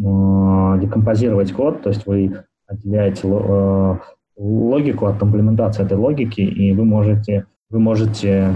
[0.75, 3.95] э, декомпозировать код, то есть вы отделяете э,
[4.37, 8.53] логику от имплементации этой логики, и вы можете, вы можете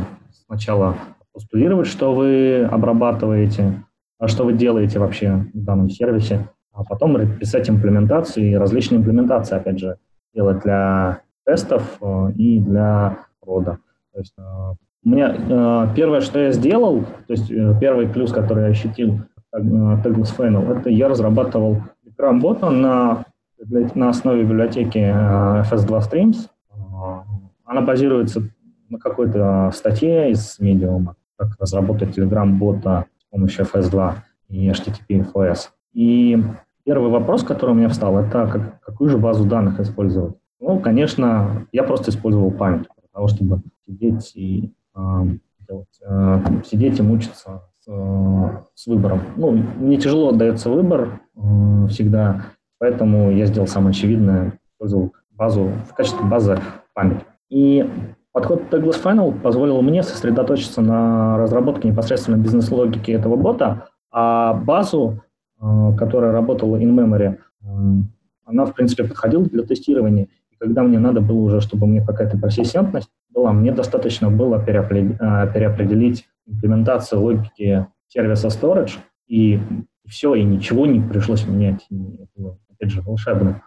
[0.48, 0.96] сначала
[1.32, 3.84] постулировать, что вы обрабатываете,
[4.18, 9.58] а что вы делаете вообще в данном сервисе, а потом писать имплементацию и различные имплементации,
[9.58, 9.98] опять же,
[10.34, 12.00] делать для тестов
[12.36, 13.78] и для рода.
[14.12, 14.34] То есть
[15.10, 19.20] меня э, первое, что я сделал, то есть э, первый плюс, который я ощутил
[19.52, 21.82] э, Tagless Final, это я разрабатывал
[22.18, 23.26] Gram-бота на,
[23.96, 26.50] на основе библиотеки э, FS2 Streams.
[26.72, 27.24] Э,
[27.66, 28.44] она базируется
[28.90, 34.14] на какой-то статье из Medium, как разработать Telegram-бота с помощью FS2
[34.50, 35.70] и HTTP FS.
[35.94, 36.42] И
[36.86, 40.36] первый вопрос, который у меня встал, это как, какую же базу данных использовать.
[40.60, 44.72] Ну, конечно, я просто использовал память для того, чтобы сидеть и
[45.68, 49.22] делать, э, сидеть и мучиться с, э, с выбором.
[49.36, 52.44] Ну, мне тяжело отдается выбор э, всегда,
[52.80, 56.60] поэтому я сделал самое очевидное, использовал базу в качестве базы
[56.94, 57.22] память.
[57.50, 57.90] И
[58.32, 65.24] подход Douglas Final позволил мне сосредоточиться на разработке непосредственно бизнес-логики этого бота, а базу,
[65.98, 67.38] которая работала in-memory,
[68.46, 70.28] она, в принципе, подходила для тестирования.
[70.52, 73.52] И когда мне надо было уже, чтобы мне какая-то persistentность была.
[73.52, 78.94] Мне достаточно было а, переопределить имплементацию логики сервиса storage,
[79.28, 79.60] и
[80.08, 81.86] все, и ничего не пришлось менять.
[81.90, 83.62] Это было, опять же, волшебно.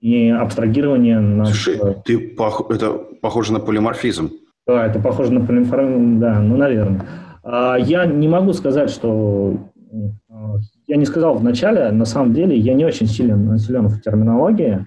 [0.00, 1.20] И абстрагирование...
[1.20, 1.46] На...
[1.46, 2.70] Слушай, ты пох...
[2.70, 4.30] это похоже на полиморфизм.
[4.66, 7.06] Да, это похоже на полиморфизм, да, ну, наверное.
[7.42, 9.56] А, я не могу сказать, что...
[10.28, 10.56] А,
[10.86, 14.86] я не сказал вначале, на самом деле я не очень силен, силен в терминологии,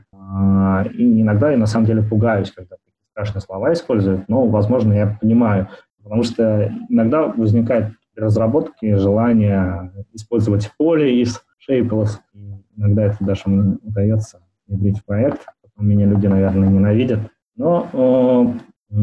[0.93, 2.75] и иногда я на самом деле пугаюсь, когда
[3.17, 5.69] страшные слова используют, но, возможно, я понимаю,
[6.03, 12.19] потому что иногда возникает при разработке желание использовать поле из Shapeless.
[12.33, 15.47] И иногда это даже мне удается внедрить в проект.
[15.63, 17.19] Потом меня люди, наверное, ненавидят.
[17.55, 18.55] Но
[18.91, 18.95] э,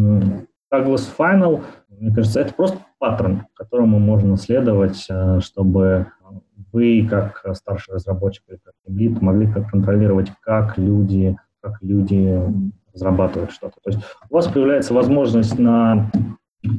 [0.73, 6.07] Douglas Final, мне кажется, это просто паттерн, которому можно следовать, э, чтобы
[6.73, 12.41] вы, как старший разработчик или как лид, могли контролировать, как люди, как люди
[12.95, 13.77] разрабатывать что-то.
[13.83, 16.11] То есть у вас появляется возможность на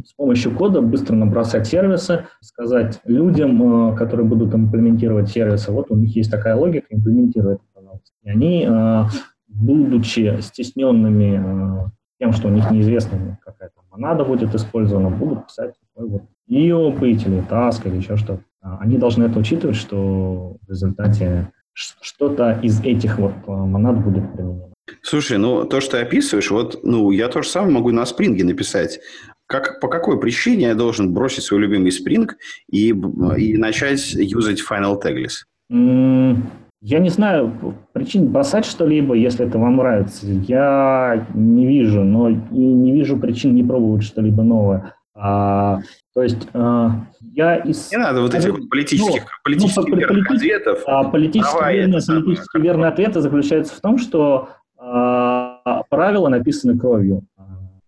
[0.05, 5.95] с помощью кода быстро набросать сервисы, сказать людям, э, которые будут имплементировать сервисы, вот у
[5.95, 8.11] них есть такая логика, имплементируй это, пожалуйста.
[8.23, 9.03] И они, э,
[9.47, 16.09] будучи стесненными э, тем, что у них неизвестно, какая-то монада будет использована, будут писать такой
[16.09, 18.41] вот IOP или task или еще что-то.
[18.61, 24.74] Они должны это учитывать, что в результате что-то из этих вот монад будет применено.
[25.01, 28.99] Слушай, ну то, что ты описываешь, вот, ну, я тоже самое могу на спринге написать.
[29.47, 32.35] Как, по какой причине я должен бросить свой любимый спринг
[32.69, 35.45] и, и начать юзать Final Tagless?
[36.81, 40.27] Я не знаю причин бросать что-либо, если это вам нравится.
[40.27, 44.93] Я не вижу, но и не вижу причин не пробовать что-либо новое.
[45.15, 45.79] А,
[46.13, 47.89] то есть а, я из...
[47.91, 50.83] Не надо вот этих вот политических, ну, политических ну, верных политически, ответов.
[50.85, 57.23] А, политически, верные, политически верные ответы заключаются в том, что правила написаны кровью.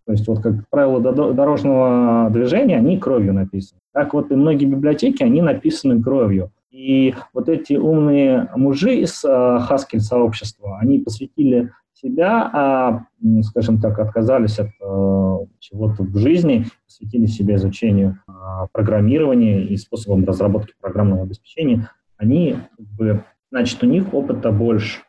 [0.06, 1.02] То есть вот как правила
[1.34, 3.82] дорожного движения, они кровью написаны.
[3.94, 6.52] Так вот и многие библиотеки, они написаны кровью.
[6.72, 11.72] И вот эти умные мужи из Haskell сообщества, они посвятили
[12.02, 13.06] себя, а,
[13.44, 18.32] скажем так, отказались от э, чего-то в жизни, посвятили себя изучению э,
[18.72, 25.02] программирования и способам разработки программного обеспечения, они, как бы, значит, у них опыта больше.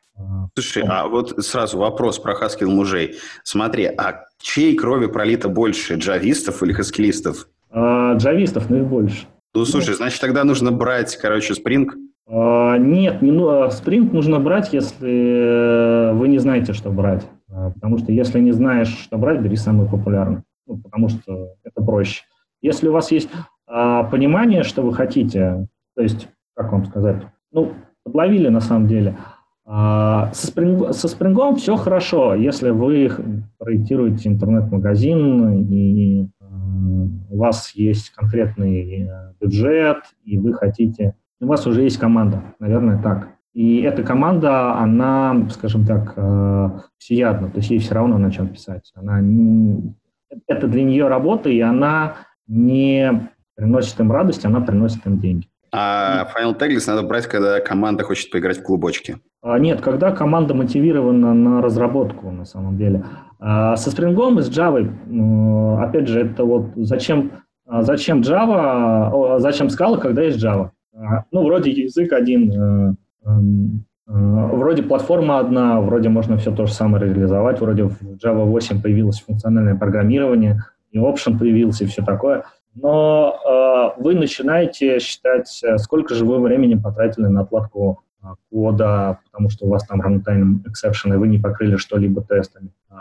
[0.54, 3.16] Слушай, а вот сразу вопрос про Haskell мужей.
[3.44, 7.48] Смотри, а чьей крови пролито больше, джавистов или хаскелистов?
[7.70, 9.26] А, джавистов, ну их больше.
[9.54, 11.86] Ну, слушай, значит, тогда нужно брать, короче, Spring?
[12.26, 17.26] А, нет, не, ну, а Spring нужно брать, если вы не знаете, что брать.
[17.50, 20.42] А, потому что если не знаешь, что брать, бери самый популярный.
[20.66, 22.22] Ну, потому что это проще.
[22.60, 23.30] Если у вас есть
[23.66, 25.66] а, понимание, что вы хотите,
[25.96, 27.72] то есть, как вам сказать, ну,
[28.04, 29.16] подловили на самом деле.
[29.70, 33.10] А, со, Spring, со Spring все хорошо, если вы
[33.58, 36.46] проектируете интернет-магазин и а,
[37.28, 41.16] у вас есть конкретный э, бюджет, и вы хотите...
[41.40, 43.28] У вас уже есть команда, наверное, так.
[43.52, 48.48] И эта команда, она, скажем так, э, всеядна, то есть ей все равно на чем
[48.48, 48.90] писать.
[48.94, 49.94] Она не...
[50.46, 52.14] Это для нее работа, и она
[52.46, 55.46] не приносит им радость, она приносит им деньги.
[55.72, 59.18] А Final Tagless надо брать, когда команда хочет поиграть в клубочки.
[59.42, 63.04] А, нет, когда команда мотивирована на разработку, на самом деле.
[63.38, 67.32] А со Spring и с Java, опять же, это вот зачем,
[67.66, 70.70] а зачем Java, зачем Scala, когда есть Java?
[70.94, 72.94] А, ну, вроде язык один, э,
[73.26, 73.32] э,
[74.06, 79.20] вроде платформа одна, вроде можно все то же самое реализовать, вроде в Java 8 появилось
[79.20, 82.44] функциональное программирование, и option появился, и все такое–
[82.80, 89.18] но э, вы начинаете считать, э, сколько же вы времени потратили на отладку э, кода,
[89.24, 92.70] потому что у вас там runtime exception, и вы не покрыли что-либо тестами.
[92.90, 92.94] Э,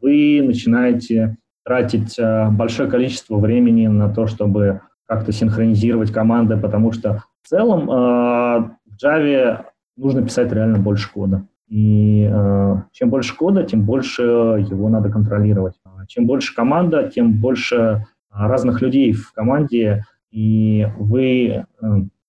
[0.00, 7.22] вы начинаете тратить э, большое количество времени на то, чтобы как-то синхронизировать команды, потому что
[7.42, 9.64] в целом э, в Java
[9.96, 11.46] нужно писать реально больше кода.
[11.68, 15.74] И э, чем больше кода, тем больше его надо контролировать.
[16.06, 21.64] Чем больше команда, тем больше разных людей в команде, и вы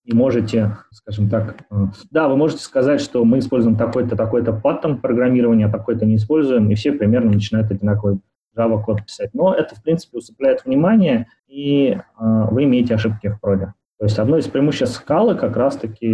[0.06, 1.76] и э, можете, скажем так, э,
[2.12, 6.70] да, вы можете сказать, что мы используем такой-то, такой-то паттern программирования, а такой-то не используем,
[6.70, 8.20] и все примерно начинают одинаковый
[8.56, 9.32] Java код писать.
[9.34, 13.74] Но это, в принципе, усыпляет внимание, и э, вы имеете ошибки в проде.
[13.98, 16.06] То есть одно из преимуществ скалы как раз-таки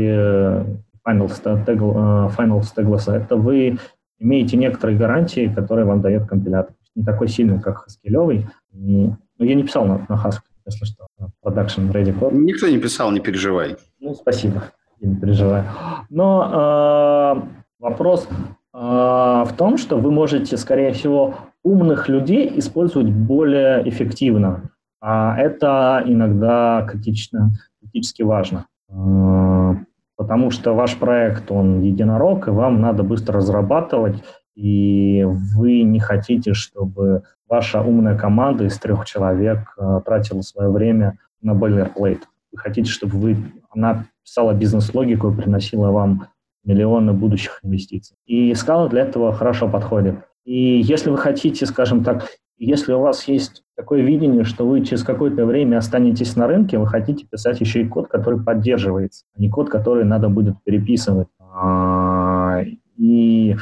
[1.05, 1.29] Final,
[1.65, 3.79] Final Stagless, это вы
[4.19, 6.75] имеете некоторые гарантии, которые вам дает компилятор.
[6.95, 11.07] Не такой сильный, как хаскилевый, но ну, я не писал на, на Haskell, если что,
[11.43, 12.33] production ready code.
[12.33, 13.75] Никто не писал, не переживай.
[13.99, 14.65] Ну, спасибо,
[14.99, 15.65] я не переживаю.
[16.11, 21.33] Но э, вопрос э, в том, что вы можете, скорее всего,
[21.63, 24.69] умных людей использовать более эффективно.
[25.01, 28.67] А это иногда критично, критически важно.
[28.89, 29.73] Э,
[30.17, 34.23] потому что ваш проект, он единорог, и вам надо быстро разрабатывать,
[34.53, 41.17] и вы не хотите, чтобы ваша умная команда из трех человек э, тратила свое время
[41.41, 42.25] на бойлерплейт.
[42.53, 43.37] Вы хотите, чтобы вы,
[43.69, 46.27] она писала бизнес-логику и приносила вам
[46.63, 48.15] миллионы будущих инвестиций.
[48.25, 50.15] И скала для этого хорошо подходит.
[50.45, 55.03] И если вы хотите, скажем так, если у вас есть такое видение, что вы через
[55.03, 59.49] какое-то время останетесь на рынке, вы хотите писать еще и код, который поддерживается, а не
[59.49, 61.27] код, который надо будет переписывать.
[61.39, 62.61] А,
[62.97, 63.57] и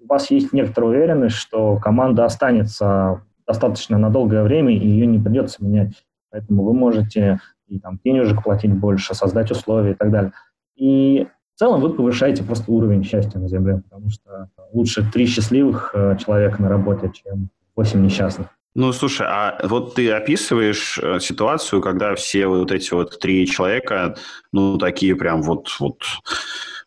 [0.00, 3.22] у вас есть некоторая уверенность, что команда останется
[3.52, 5.92] достаточно на долгое время, и ее не придется менять.
[6.30, 7.38] Поэтому вы можете
[7.68, 10.32] и там денежек платить больше, создать условия и так далее.
[10.76, 15.90] И в целом вы повышаете просто уровень счастья на Земле, потому что лучше три счастливых
[15.94, 18.48] э, человека на работе, чем восемь несчастных.
[18.74, 24.16] Ну, слушай, а вот ты описываешь э, ситуацию, когда все вот эти вот три человека,
[24.50, 25.98] ну, такие прям вот, вот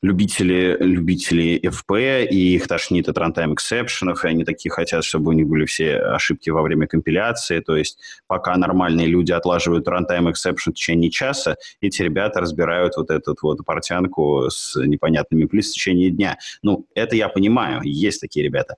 [0.06, 5.34] любители, любители FP, и их тошнит от runtime эксепшенов, и они такие хотят, чтобы у
[5.34, 10.72] них были все ошибки во время компиляции, то есть пока нормальные люди отлаживают runtime exception
[10.72, 16.12] в течение часа, эти ребята разбирают вот эту вот портянку с непонятными плюс в течение
[16.12, 16.38] дня.
[16.62, 18.76] Ну, это я понимаю, есть такие ребята.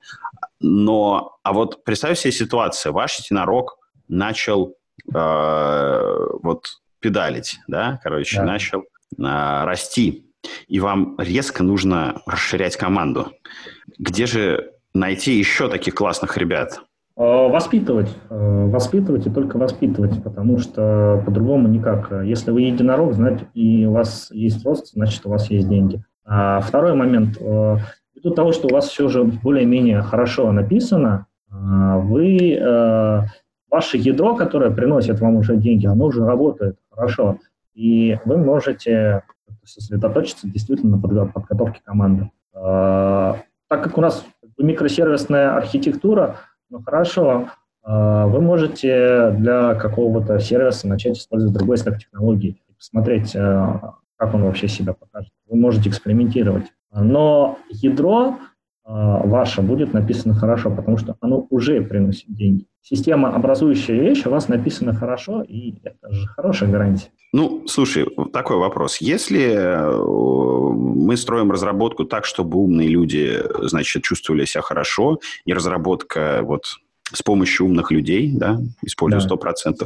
[0.61, 4.75] Но, а вот представь себе ситуацию, ваш единорог начал
[5.13, 6.67] э, вот
[7.01, 8.43] педалить, да, короче, да.
[8.43, 8.83] начал э,
[9.17, 10.26] расти,
[10.67, 13.27] и вам резко нужно расширять команду.
[13.97, 16.81] Где же найти еще таких классных ребят?
[17.17, 18.15] Э, воспитывать.
[18.29, 22.11] Э, воспитывать и только воспитывать, потому что по-другому никак.
[22.23, 26.03] Если вы единорог, значит, и у вас есть рост, значит, у вас есть деньги.
[26.25, 27.37] А второй момент.
[27.39, 27.77] Э,
[28.15, 32.59] ввиду того, что у вас все уже более-менее хорошо написано, вы,
[33.71, 37.37] ваше ядро, которое приносит вам уже деньги, оно уже работает хорошо.
[37.73, 39.23] И вы можете
[39.63, 42.31] сосредоточиться действительно на подготовке команды.
[42.53, 43.37] А,
[43.67, 44.25] так как у нас
[44.57, 46.37] микросервисная архитектура,
[46.69, 47.49] ну хорошо,
[47.83, 54.43] а, вы можете для какого-то сервиса начать использовать другой стек технологий, посмотреть, а, как он
[54.43, 55.31] вообще себя покажет.
[55.47, 56.65] Вы можете экспериментировать.
[56.91, 58.37] Но ядро
[58.87, 62.65] ваше будет написано хорошо, потому что оно уже приносит деньги.
[62.81, 67.09] Система, образующая вещь, у вас написана хорошо, и это же хорошая гарантия.
[67.33, 68.97] Ну, слушай, такой вопрос.
[69.01, 70.03] Если э,
[71.05, 76.77] мы строим разработку так, чтобы умные люди, значит, чувствовали себя хорошо, и разработка вот
[77.11, 79.35] с помощью умных людей, да, используя да.
[79.35, 79.85] 100%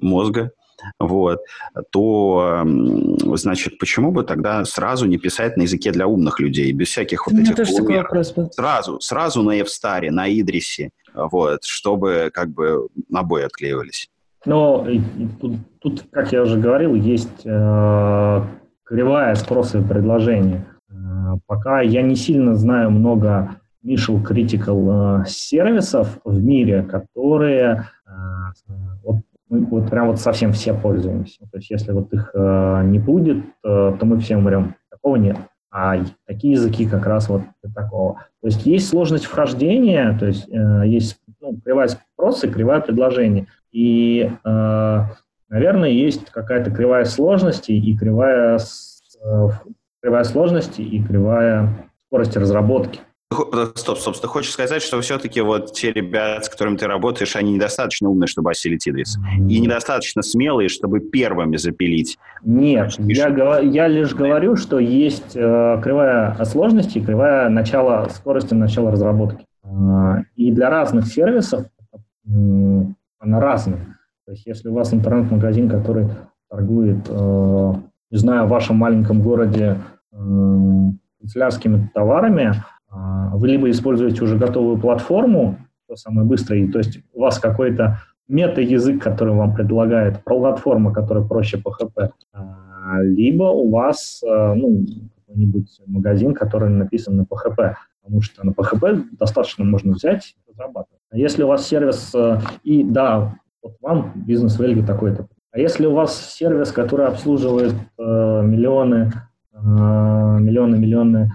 [0.00, 0.52] мозга,
[0.98, 1.40] вот,
[1.90, 2.62] то,
[3.34, 7.34] значит, почему бы тогда сразу не писать на языке для умных людей, без всяких вот
[7.34, 8.08] этих умер,
[8.52, 14.08] сразу, сразу на Евстаре, на Идрисе, вот, чтобы как бы набои отклеивались.
[14.46, 14.86] Но
[15.40, 18.42] тут, тут, как я уже говорил, есть э,
[18.84, 20.66] кривая спроса и предложения.
[20.90, 28.12] Э, пока я не сильно знаю много mission critical э, сервисов в мире, которые э,
[29.02, 29.16] вот,
[29.60, 31.40] вот прям вот совсем все пользуемся.
[31.50, 34.74] То есть если вот их э, не будет, э, то мы все умрем.
[34.90, 35.36] Такого нет.
[35.70, 35.96] А
[36.26, 37.42] такие языки как раз вот
[37.74, 38.26] такого.
[38.40, 43.48] То есть есть сложность вхождения, то есть э, есть ну, кривая спроса и кривая предложения.
[43.72, 45.00] И, э,
[45.48, 49.48] наверное, есть какая-то кривая сложности и кривая, э,
[50.00, 51.68] кривая сложности и кривая
[52.06, 53.00] скорости разработки.
[53.74, 57.52] Стоп, стоп, ты хочешь сказать, что все-таки вот те ребята, с которыми ты работаешь, они
[57.52, 62.18] недостаточно умные, чтобы осилить Идрис, и недостаточно смелые, чтобы первыми запилить?
[62.42, 68.90] Нет, я, я лишь говорю, что есть э, кривая сложности и кривая начала, скорости начала
[68.90, 69.44] разработки.
[69.64, 72.30] Э, и для разных сервисов э,
[73.18, 73.98] она разная.
[74.26, 76.08] То есть если у вас интернет-магазин, который
[76.48, 77.72] торгует, э,
[78.10, 79.78] не знаю, в вашем маленьком городе
[80.12, 80.16] э,
[81.20, 82.52] канцелярскими товарами,
[83.34, 89.02] вы либо используете уже готовую платформу, то самое быстрое, то есть у вас какой-то мета-язык,
[89.02, 94.84] который вам предлагает платформа, которая проще PHP, а, либо у вас а, ну,
[95.26, 101.00] какой-нибудь магазин, который написан на PHP, потому что на PHP достаточно можно взять и разрабатывать.
[101.10, 102.12] А если у вас сервис,
[102.62, 109.12] и да, вот вам бизнес-вельги такой-то, а если у вас сервис, который обслуживает миллионы,
[109.52, 111.32] миллионы, миллионы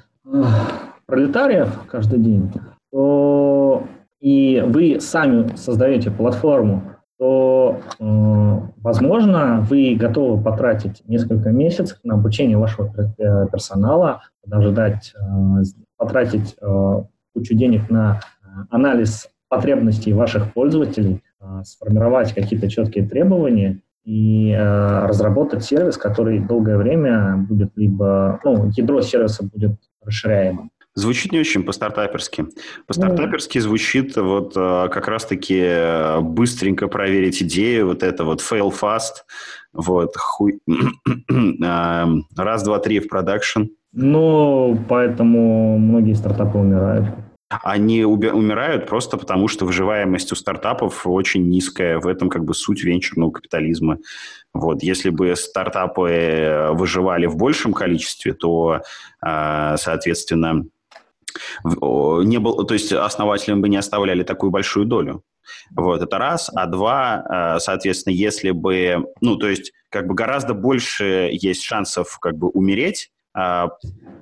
[1.10, 2.52] пролетариев каждый день,
[2.92, 3.84] то
[4.20, 6.84] и вы сами создаете платформу,
[7.18, 15.64] то, э, возможно, вы готовы потратить несколько месяцев на обучение вашего э, персонала, подождать, э,
[15.98, 16.56] потратить
[17.34, 18.22] кучу денег на
[18.70, 21.22] анализ потребностей ваших пользователей,
[21.64, 29.44] сформировать какие-то четкие требования и разработать сервис, который долгое время будет либо, ну, ядро сервиса
[29.44, 30.72] будет расширяемым.
[31.00, 32.48] Звучит не очень по-стартаперски.
[32.86, 39.24] По-стартаперски звучит вот э, как раз-таки э, быстренько проверить идею, вот это вот fail fast,
[39.72, 40.60] вот хуй...
[41.30, 43.64] Эм, раз, два, три в продакшн.
[43.94, 47.06] Ну, поэтому многие стартапы умирают.
[47.50, 52.00] Они умирают просто потому, что выживаемость у стартапов очень низкая.
[52.00, 54.00] В этом как бы суть венчурного капитализма.
[54.54, 54.84] Вот.
[54.84, 58.82] Если бы стартапы э, выживали в большем количестве, то,
[59.22, 60.66] соответственно,
[61.64, 65.24] не был, то есть основателям бы не оставляли такую большую долю.
[65.76, 66.50] Вот, это раз.
[66.54, 72.20] А два, э, соответственно, если бы, ну, то есть, как бы гораздо больше есть шансов,
[72.20, 73.70] как бы, умереть, а,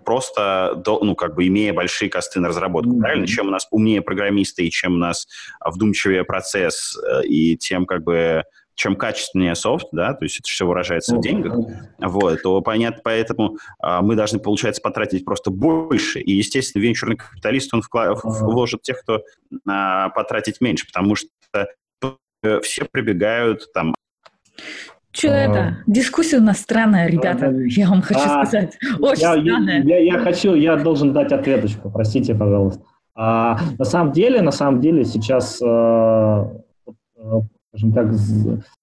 [0.05, 2.99] просто, ну, как бы, имея большие косты на разработку, mm-hmm.
[2.99, 3.27] правильно?
[3.27, 5.27] Чем у нас умнее программисты, и чем у нас
[5.65, 8.43] вдумчивее процесс, э, и тем, как бы,
[8.77, 11.57] чем качественнее софт, да, то есть это все выражается в деньгах,
[11.99, 16.19] вот, то понятно, поэтому а, мы должны, получается, потратить просто больше.
[16.19, 19.23] И, естественно, венчурный капиталист, он вклад, вложит тех, кто
[19.67, 21.27] а, потратить меньше, потому что
[22.43, 23.95] э, все прибегают там
[25.11, 25.35] что а...
[25.35, 25.77] это?
[25.87, 27.49] Дискуссия у нас странная, ребята.
[27.49, 28.77] Я вам хочу а, сказать.
[28.99, 29.83] Очень я, странная.
[29.83, 31.89] Я, я, я хочу, я должен дать ответочку.
[31.89, 32.83] Простите, пожалуйста.
[33.15, 36.43] А, на самом деле, на самом деле сейчас э,
[37.69, 38.11] скажем так,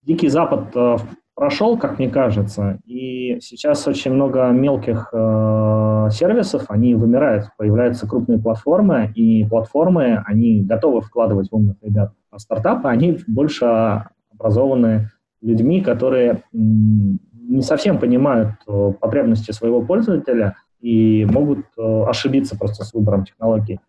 [0.02, 0.96] Дикий Запад э,
[1.34, 8.38] прошел, как мне кажется, и сейчас очень много мелких э, сервисов, они вымирают, появляются крупные
[8.38, 12.12] платформы, и платформы, они готовы вкладывать в умных ребят.
[12.30, 15.10] А стартапы, они больше образованы
[15.40, 22.94] людьми, которые не совсем понимают э, потребности своего пользователя и могут э, ошибиться просто с
[22.94, 23.80] выбором технологий.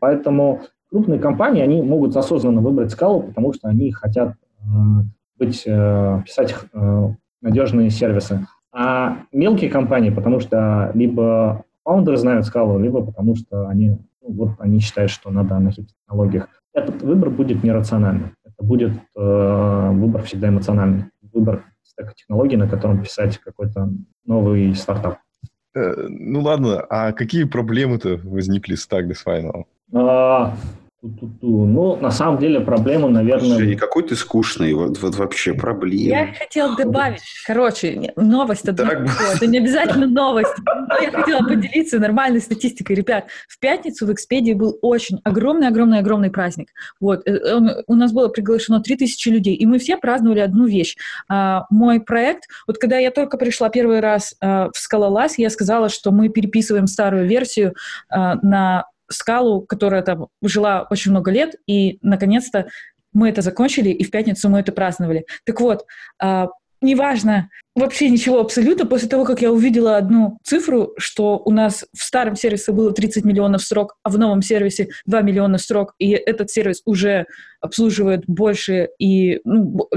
[0.00, 0.62] Поэтому
[0.94, 4.62] крупные компании, они могут осознанно выбрать скалу, потому что они хотят э,
[5.36, 7.08] быть, э, писать э,
[7.42, 8.46] надежные сервисы.
[8.72, 14.50] А мелкие компании, потому что либо фаундеры знают скалу, либо потому что они, ну, вот
[14.60, 16.46] они считают, что надо на хит-технологиях.
[16.72, 18.36] Этот выбор будет нерациональным.
[18.44, 21.06] Это будет э, выбор всегда эмоциональный.
[21.32, 23.90] Выбор стека технологий, на котором писать какой-то
[24.26, 25.18] новый стартап.
[25.74, 29.64] ну ладно, а какие проблемы-то возникли с Tagless Final?
[29.92, 30.54] А,
[31.04, 31.66] Ту-ту-ту.
[31.66, 33.58] Ну, на самом деле, проблема, наверное...
[33.58, 36.08] Женя, какой ты скучный, вот, вот вообще проблема.
[36.08, 39.08] Я хотела добавить, короче, новость одна, Так.
[39.34, 42.96] это не обязательно новость, но я хотела поделиться нормальной статистикой.
[42.96, 46.68] Ребят, в пятницу в Экспедии был очень огромный-огромный-огромный праздник.
[47.00, 50.96] Вот, э, он- у нас было приглашено 3000 людей, и мы все праздновали одну вещь.
[51.28, 55.90] А, Мой проект, вот когда я только пришла первый раз а, в Скалолаз, я сказала,
[55.90, 57.74] что мы переписываем старую версию
[58.08, 62.68] а, на скалу, которая там жила очень много лет, и, наконец-то,
[63.12, 65.24] мы это закончили, и в пятницу мы это праздновали.
[65.44, 65.86] Так вот,
[66.20, 66.48] а,
[66.84, 72.02] неважно вообще ничего абсолютно, после того, как я увидела одну цифру, что у нас в
[72.02, 76.50] старом сервисе было 30 миллионов строк, а в новом сервисе 2 миллиона строк, и этот
[76.50, 77.26] сервис уже
[77.60, 79.88] обслуживает больше и ну,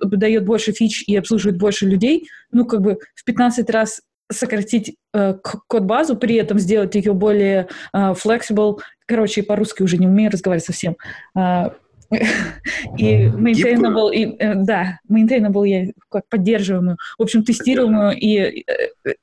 [0.00, 4.00] дает больше фич и обслуживает больше людей, ну, как бы в 15 раз
[4.30, 5.34] сократить э,
[5.68, 8.78] код-базу, при этом сделать ее более э, flexible.
[9.06, 10.96] Короче, по-русски уже не умею разговаривать совсем.
[11.36, 11.74] А,
[12.98, 18.64] И maintainable, и, э, да, maintainable я как поддерживаемую, в общем, тестируемую и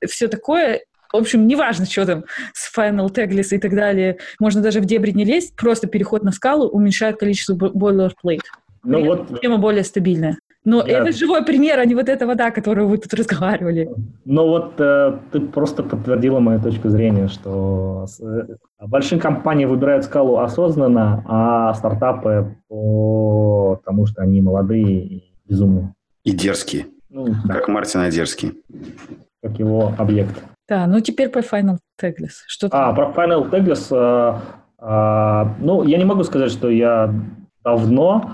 [0.08, 0.82] все такое.
[1.14, 2.24] В общем, неважно, что там
[2.54, 4.18] с Final Tagless и так далее.
[4.40, 8.42] Можно даже в дебри не лезть, просто переход на скалу уменьшает количество boilerplate.
[8.84, 10.38] Ну вот, Система более стабильная.
[10.64, 10.90] Но Да.
[10.90, 13.90] это живой пример, а не вот эта вода, которую вы тут разговаривали.
[14.26, 18.46] ну вот э, ты просто подтвердила мою точку зрения, что э,
[18.86, 25.94] большие компании выбирают скалу осознанно, а стартапы по тому, что они молодые и безумные.
[26.24, 28.54] И дерзкий, Ну, да, как Мартин Одерский.
[29.42, 30.44] как его объект.
[30.70, 32.44] Да, ну теперь по Final Tagless.
[32.46, 34.40] Что А, про Final Tagless, э,
[34.80, 37.12] э, ну, я не могу сказать, что я
[37.64, 38.32] давно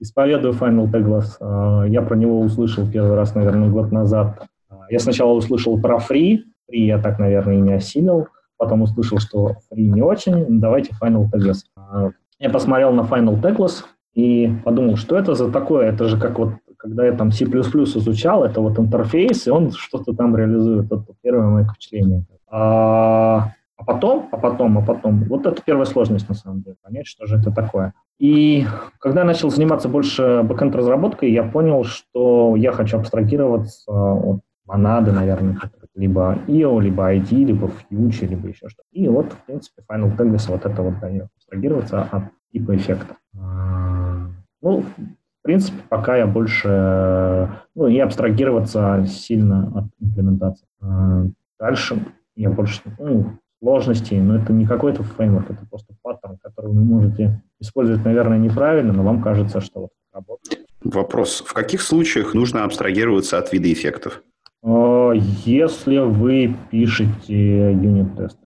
[0.00, 1.36] исповедую Final Tagless.
[1.40, 4.46] Э, я про него услышал первый раз, наверное, год назад.
[4.70, 6.38] Э, Я сначала услышал про Free,
[6.70, 8.26] Free я так, наверное, и не осилил.
[8.58, 11.64] Потом услышал, что Free не очень, давайте Final Tagless.
[11.76, 13.84] Э, Я посмотрел на Final Tagless
[14.14, 15.90] и подумал, что это за такое?
[15.92, 20.14] Это же как вот, когда я там C++ изучал, это вот интерфейс, и он что-то
[20.14, 20.86] там реализует.
[20.86, 22.24] Это первое мое впечатление.
[22.48, 27.06] А, а потом, а потом, а потом, вот это первая сложность на самом деле, понять,
[27.06, 27.92] что же это такое.
[28.18, 28.66] И
[28.98, 35.58] когда я начал заниматься больше бэкэнд-разработкой, я понял, что я хочу абстрагироваться от монады, наверное,
[35.94, 38.88] либо IO, либо ID, либо Future, либо еще что-то.
[38.92, 41.28] И вот, в принципе, Final Tagless вот это вот дает.
[41.36, 43.16] Абстрагироваться от типа эффекта.
[43.38, 44.28] А,
[44.62, 47.50] Ну, в принципе, пока я больше...
[47.74, 50.66] Ну, и абстрагироваться сильно от имплементации.
[50.80, 51.24] А,
[51.58, 52.02] Дальше
[52.34, 52.80] я больше...
[52.98, 58.38] Ну, сложностей, но это не какой-то фреймворк, это просто паттерн, который вы можете использовать, наверное,
[58.38, 60.66] неправильно, но вам кажется, что вот работает.
[60.84, 61.42] Вопрос.
[61.46, 64.22] В каких случаях нужно абстрагироваться от вида эффектов?
[64.62, 68.38] А, Если вы пишете юнит-тест,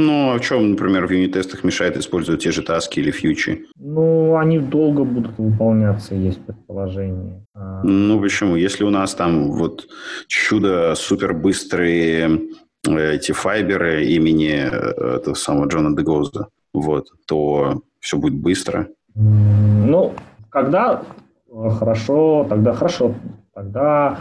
[0.00, 3.66] Ну, а в чем, например, в юнит-тестах мешает использовать те же таски или фьючи?
[3.76, 7.44] ну, они долго будут выполняться, есть предположение.
[7.54, 8.56] А, Ну, почему?
[8.56, 9.88] Если у нас там вот
[10.28, 12.40] чудо супер быстрые
[12.96, 18.88] эти файберы имени э, этого самого Джона Дегоуза, вот, то все будет быстро.
[19.14, 20.14] Ну,
[20.50, 21.02] когда
[21.50, 23.14] э, хорошо, тогда хорошо.
[23.52, 24.18] Тогда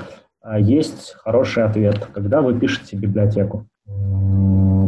[0.57, 3.67] есть хороший ответ, когда вы пишете библиотеку.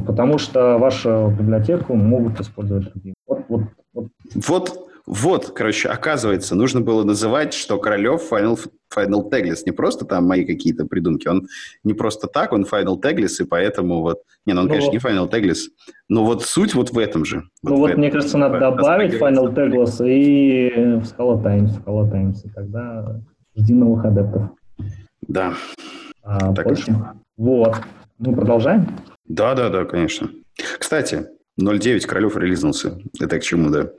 [0.07, 3.13] Потому что вашу библиотеку могут использовать другие.
[3.27, 3.61] Вот, вот,
[3.93, 4.07] вот
[4.47, 8.60] Вот, вот, короче, оказывается, нужно было называть, что Королев Final,
[8.95, 9.64] Final Tagless.
[9.66, 11.28] Не просто там мои какие-то придумки.
[11.28, 11.47] Он
[11.84, 14.22] не просто так, он Final Tagless, и поэтому вот...
[14.45, 15.62] Не, ну он, Ну конечно, не Final Tagless,
[16.10, 17.41] но вот суть вот в этом же.
[17.64, 19.51] Ну в вот, мне кажется, надо добавить Final.
[19.51, 23.20] Tagless и в Scala Times, Scala Times, и тогда
[23.55, 24.43] жди новых адептов.
[25.28, 25.55] Да,
[26.22, 26.95] А Так больше?
[27.36, 27.78] Вот.
[28.20, 28.95] Мы продолжаем?
[29.26, 30.30] да, да, да, конечно.
[30.78, 31.30] Кстати,
[31.60, 32.99] 0.9 Королев релизнулся.
[33.20, 33.89] Это к чему, да?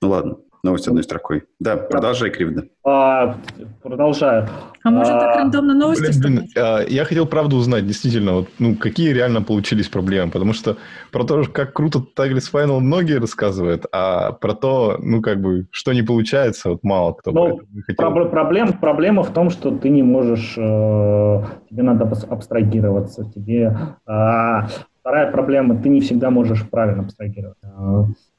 [0.00, 1.44] Ну ладно, новость одной строкой.
[1.60, 2.64] Да, продолжай, Кривда.
[2.84, 3.36] А,
[3.82, 4.48] продолжаю.
[4.84, 8.74] А может так рандомно новости Блин, блин, а, я хотел правду узнать, действительно, вот, ну,
[8.76, 10.76] какие реально получились проблемы, потому что
[11.12, 15.92] про то, как круто Tagless Final многие рассказывают, а про то, ну, как бы, что
[15.92, 18.10] не получается, вот мало кто Ну, хотел.
[18.10, 23.76] Проб- Проблем, проблема в том, что ты не можешь, э, тебе надо абс- абстрагироваться, тебе...
[24.06, 24.68] а,
[25.00, 27.66] вторая проблема, ты не всегда можешь правильно абстрагироваться.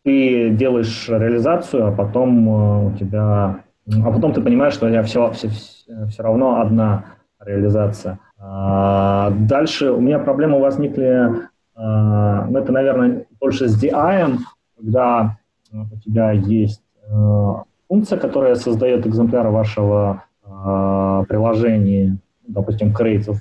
[0.03, 3.63] Ты делаешь реализацию, а потом э, у тебя...
[3.87, 7.05] А потом ты понимаешь, что тебя все, все, все равно одна
[7.43, 8.19] реализация.
[8.37, 11.31] А, Дальше у меня проблемы возникли,
[11.75, 14.37] а, ну, это, наверное, больше с DI,
[14.77, 15.37] когда
[15.71, 17.53] э, у тебя есть э,
[17.87, 23.37] функция, которая создает экземпляр вашего э, приложения, допустим, Creative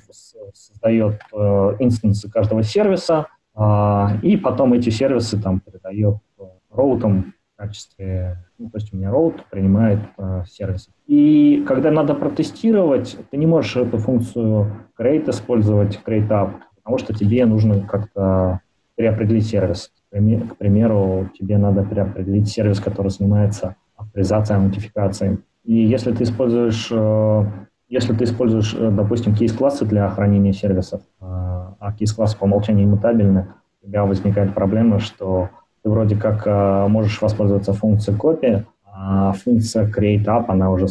[0.53, 6.28] создает э, инстансы каждого сервиса, а, и потом эти сервисы там передает э,
[6.71, 10.89] роутом в качестве, ну, то есть у меня роут принимает э, сервис.
[11.07, 17.13] И когда надо протестировать, ты не можешь эту функцию create использовать, create up, потому что
[17.13, 18.61] тебе нужно как-то
[18.95, 19.91] переопределить сервис.
[20.11, 25.39] К примеру, тебе надо переопределить сервис, который занимается авторизацией, нотификацией.
[25.63, 27.45] И если ты используешь, э,
[27.89, 33.47] если ты используешь, э, допустим, кейс-классы для хранения сервисов, э, а кейс-классы по умолчанию иммутабельны,
[33.81, 35.49] у тебя возникает проблема, что
[35.83, 36.45] ты вроде как
[36.89, 40.87] можешь воспользоваться функцией копии, а функция create up, она уже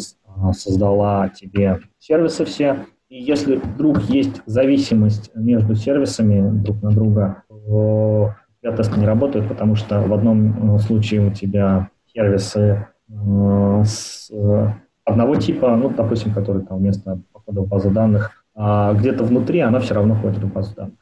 [0.52, 2.78] создала тебе сервисы все,
[3.08, 9.48] и если вдруг есть зависимость между сервисами друг на друга, то тебя тесты не работают,
[9.48, 14.68] потому что в одном случае у тебя сервисы Э, с э,
[15.04, 19.80] одного типа, ну, допустим, который там вместо похода в базу данных, а где-то внутри она
[19.80, 20.98] все равно ходит в базу данных.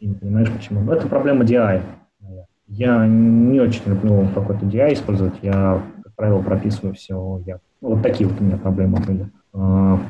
[0.00, 0.80] Ты не понимаешь, почему.
[0.80, 1.82] Но это проблема DI.
[2.76, 5.34] Я не очень люблю какой-то DI использовать.
[5.42, 7.60] Я, как правило, прописываю все я.
[7.80, 9.30] Ну, вот такие вот у меня проблемы были.
[9.52, 10.00] А,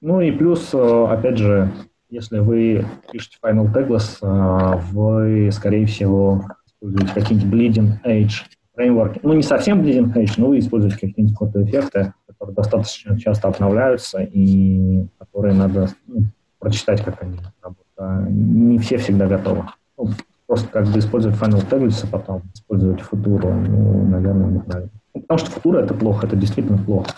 [0.00, 1.70] ну и плюс, э, опять же,
[2.10, 8.44] если вы пишете Final Tagless, вы, скорее всего, используете какие-нибудь bleeding edge
[8.74, 9.20] фреймворки.
[9.22, 15.06] Ну, не совсем Bleeding Edge, но вы используете какие-нибудь фотоэффекты, которые достаточно часто обновляются и
[15.18, 16.24] которые надо ну,
[16.58, 17.86] прочитать, как они работают.
[17.98, 19.64] А не все всегда готовы.
[19.98, 20.10] Ну,
[20.52, 24.90] просто как бы использовать Final Tables, а потом использовать футуру, ну, наверное, неправильно.
[25.14, 27.08] Ну, потому что футура— это плохо, это действительно плохо.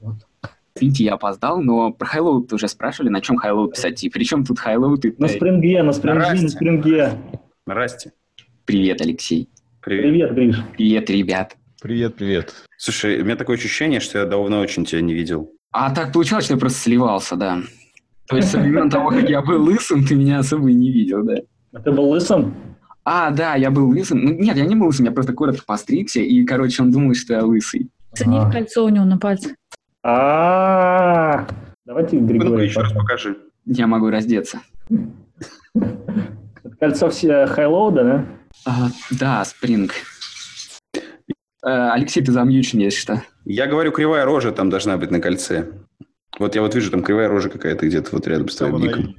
[0.00, 0.16] Вот.
[0.74, 4.02] Извините, я опоздал, но про Highload уже спрашивали, на чем Highload писать.
[4.02, 5.06] И при чем тут Highload?
[5.06, 5.14] И...
[5.16, 7.12] На спринге, на спринге, на спринге.
[7.68, 8.10] Расти.
[8.64, 9.48] Привет, Алексей.
[9.80, 10.02] Привет.
[10.02, 10.64] Привет, Гриш.
[10.76, 11.56] Привет, ребят.
[11.80, 12.52] Привет, привет.
[12.78, 15.52] Слушай, у меня такое ощущение, что я давно очень тебя не видел.
[15.70, 17.60] А так получалось, что я просто сливался, да.
[18.26, 21.22] То есть со времен того, как я был лысым, ты меня особо и не видел,
[21.22, 21.36] да.
[21.74, 22.54] А ты был лысым?
[23.04, 24.24] А, да, я был лысым.
[24.24, 27.34] Ну, нет, я не был лысым, я просто коротко постригся, и, короче, он думал, что
[27.34, 27.90] я лысый.
[28.14, 28.50] Цени а.
[28.50, 29.56] кольцо у него на пальце.
[30.02, 31.46] А,
[31.84, 32.66] давайте Григорий.
[32.66, 33.36] еще раз покажи.
[33.66, 34.60] Я могу раздеться.
[36.78, 38.24] Кольцо все хайлоуда, да?
[38.66, 39.92] А, да, Спринг.
[41.64, 43.22] Э, Алексей, ты замьючен, если что.
[43.44, 45.72] Я говорю, кривая рожа там должна быть на кольце.
[46.38, 49.16] Вот я вот вижу, там кривая рожа какая-то где-то вот рядом с твоим ником.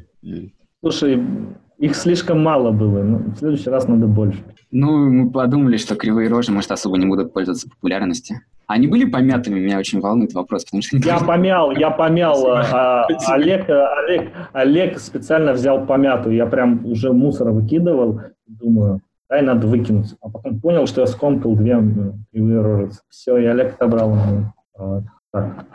[0.81, 1.21] Слушай,
[1.77, 3.03] их слишком мало было.
[3.03, 4.43] Ну, в следующий раз надо больше.
[4.71, 8.37] Ну, мы подумали, что кривые рожи, может, особо не будут пользоваться популярностью.
[8.67, 9.59] Они были помятыми?
[9.59, 10.65] Меня очень волнует вопрос.
[10.65, 12.45] Потому что я помял, я помял.
[12.47, 16.35] А, Олег, Олег, Олег специально взял помятую.
[16.35, 18.21] Я прям уже мусор выкидывал.
[18.47, 20.15] Думаю, дай надо выкинуть.
[20.21, 21.77] А потом понял, что я скомкал две
[22.31, 22.91] кривые рожи.
[23.09, 24.17] Все, и Олег отобрал.
[24.77, 25.03] Вот.
[25.31, 25.65] Так.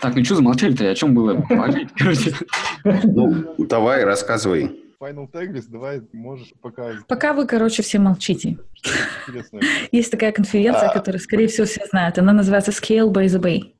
[0.00, 0.88] Так, ну что замолчали-то?
[0.88, 1.44] О чем было
[3.04, 4.81] Ну, давай, рассказывай.
[5.02, 6.92] Final Taglist, давай, можешь пока...
[7.08, 8.58] Пока вы, короче, все молчите.
[9.92, 10.92] Есть такая конференция, а...
[10.92, 12.18] которую, скорее всего, все знают.
[12.18, 13.72] Она называется Scale by the Bay.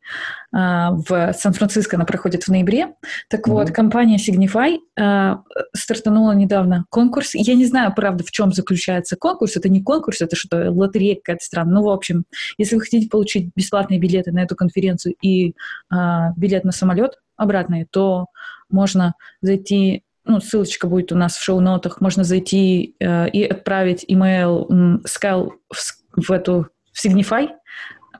[0.52, 2.94] А, в Сан-Франциско она проходит в ноябре.
[3.28, 3.52] Так mm-hmm.
[3.52, 7.34] вот, компания Signify а, стартанула недавно конкурс.
[7.34, 9.56] Я не знаю, правда, в чем заключается конкурс.
[9.56, 11.74] Это не конкурс, это что, лотерея какая-то странная.
[11.74, 12.24] Ну, в общем,
[12.58, 15.54] если вы хотите получить бесплатные билеты на эту конференцию и
[15.88, 18.26] а, билет на самолет обратный, то
[18.68, 25.00] можно зайти ну, ссылочка будет у нас в шоу-нотах, можно зайти э, и отправить email
[25.04, 27.48] Scale в, в эту в Signify,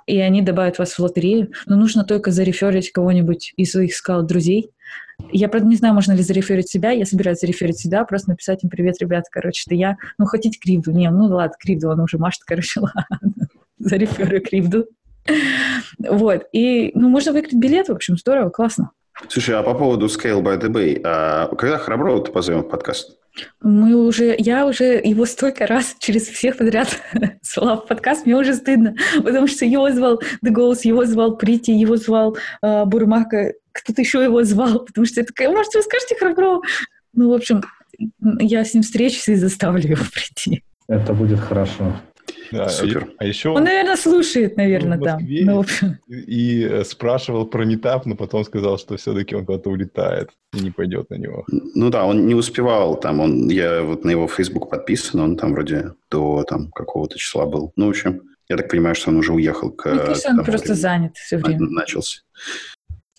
[0.07, 1.53] и они добавят вас в лотерею.
[1.67, 4.71] Но нужно только зареферить кого-нибудь из своих скал друзей.
[5.31, 6.91] Я, правда, не знаю, можно ли зареферить себя.
[6.91, 9.97] Я собираюсь зареферить себя, просто написать им «Привет, ребят, короче, это я».
[10.19, 10.91] Ну, хотите кривду?
[10.91, 12.81] Не, ну ладно, кривду, он уже машет, короче,
[13.21, 13.21] ладно.
[13.79, 14.87] Зареферю кривду.
[15.99, 16.47] Вот.
[16.53, 18.91] И, ну, можно выиграть билет, в общем, здорово, классно.
[19.29, 23.19] Слушай, а по поводу Scale by the Bay, а когда Храброва-то позовем в подкаст?
[23.63, 27.01] Мы уже, я уже его столько раз через всех подряд
[27.43, 31.71] звала в подкаст, мне уже стыдно, потому что его звал The Ghost, его звал Прити,
[31.71, 36.17] его звал э, Бурмака, кто-то еще его звал, потому что я такая, может, вы скажете
[36.17, 36.63] Храброву?
[37.15, 37.63] Ну, в общем,
[38.39, 40.63] я с ним встречусь и заставлю его прийти.
[40.89, 41.97] Это будет хорошо.
[42.53, 43.09] Да, Супер.
[43.19, 45.19] А еще он, наверное, слушает, наверное, да.
[45.21, 45.65] Ну,
[46.09, 50.71] и э, спрашивал про метап, но потом сказал, что все-таки он куда-то улетает и не
[50.71, 51.45] пойдет на него.
[51.49, 53.21] Ну да, он не успевал там.
[53.21, 57.73] Он, я вот на его Facebook подписан, он там вроде до там какого-то числа был.
[57.77, 59.87] Ну, в общем, я так понимаю, что он уже уехал к...
[59.87, 61.61] Ну, он просто занят все время.
[61.61, 62.21] Начался.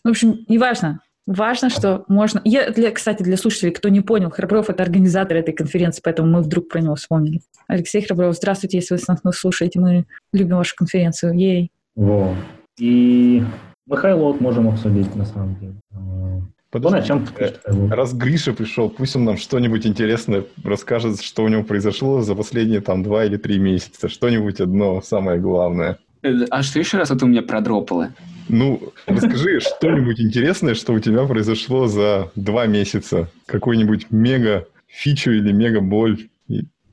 [0.03, 0.99] В общем, неважно.
[1.25, 2.41] Важно, что можно...
[2.43, 6.41] Я, для, кстати, для слушателей, кто не понял, Храбров— это организатор этой конференции, поэтому мы
[6.41, 7.41] вдруг про него вспомнили.
[7.67, 9.79] Алексей Храбров, здравствуйте, если вы нас слушаете.
[9.79, 11.33] Мы любим вашу конференцию.
[11.33, 11.71] Ей.
[11.95, 12.35] Во.
[12.77, 13.41] И
[13.85, 15.75] мы Хайлоуд можем обсудить, на самом деле.
[15.93, 17.53] А, Подожди, на чем э,
[17.89, 22.81] раз Гриша пришел, пусть он нам что-нибудь интересное расскажет, что у него произошло за последние
[22.81, 24.09] там два или три месяца.
[24.09, 25.99] Что-нибудь одно самое главное.
[26.23, 28.09] Э, а что еще раз вот у меня продропало?
[28.49, 33.29] Ну, расскажи что-нибудь интересное, что у тебя произошло за два месяца.
[33.45, 36.29] Какой-нибудь мега фичу или мега боль.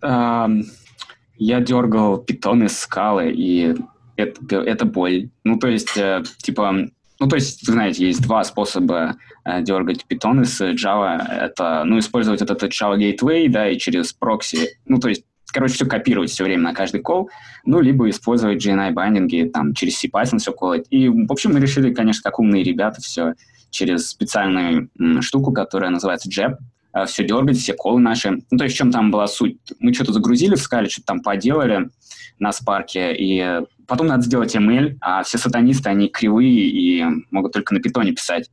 [0.03, 3.75] Я дергал питон из скалы, и
[4.17, 5.31] это, это боль.
[5.45, 10.05] Ну, то есть, э, типа, ну, то есть, вы знаете, есть два способа э, дергать
[10.05, 11.19] питон из Java.
[11.19, 15.87] Это, ну, использовать этот Java Gateway, да, и через прокси, ну, то есть, короче, все
[15.87, 17.31] копировать все время на каждый кол,
[17.65, 20.87] ну, либо использовать GNI байдинги, там, через CPython все колоть.
[20.91, 23.35] И, в общем, мы решили, конечно, как умные ребята, все
[23.71, 26.57] через специальную м, штуку, которая называется JEP,
[26.95, 28.43] э, все дергать, все колы наши.
[28.51, 29.59] Ну, то есть в чем там была суть?
[29.79, 31.89] Мы что-то загрузили в скале, что-то там поделали
[32.39, 37.75] на спарке, и потом надо сделать ML, а все сатанисты, они кривые и могут только
[37.75, 38.51] на питоне писать.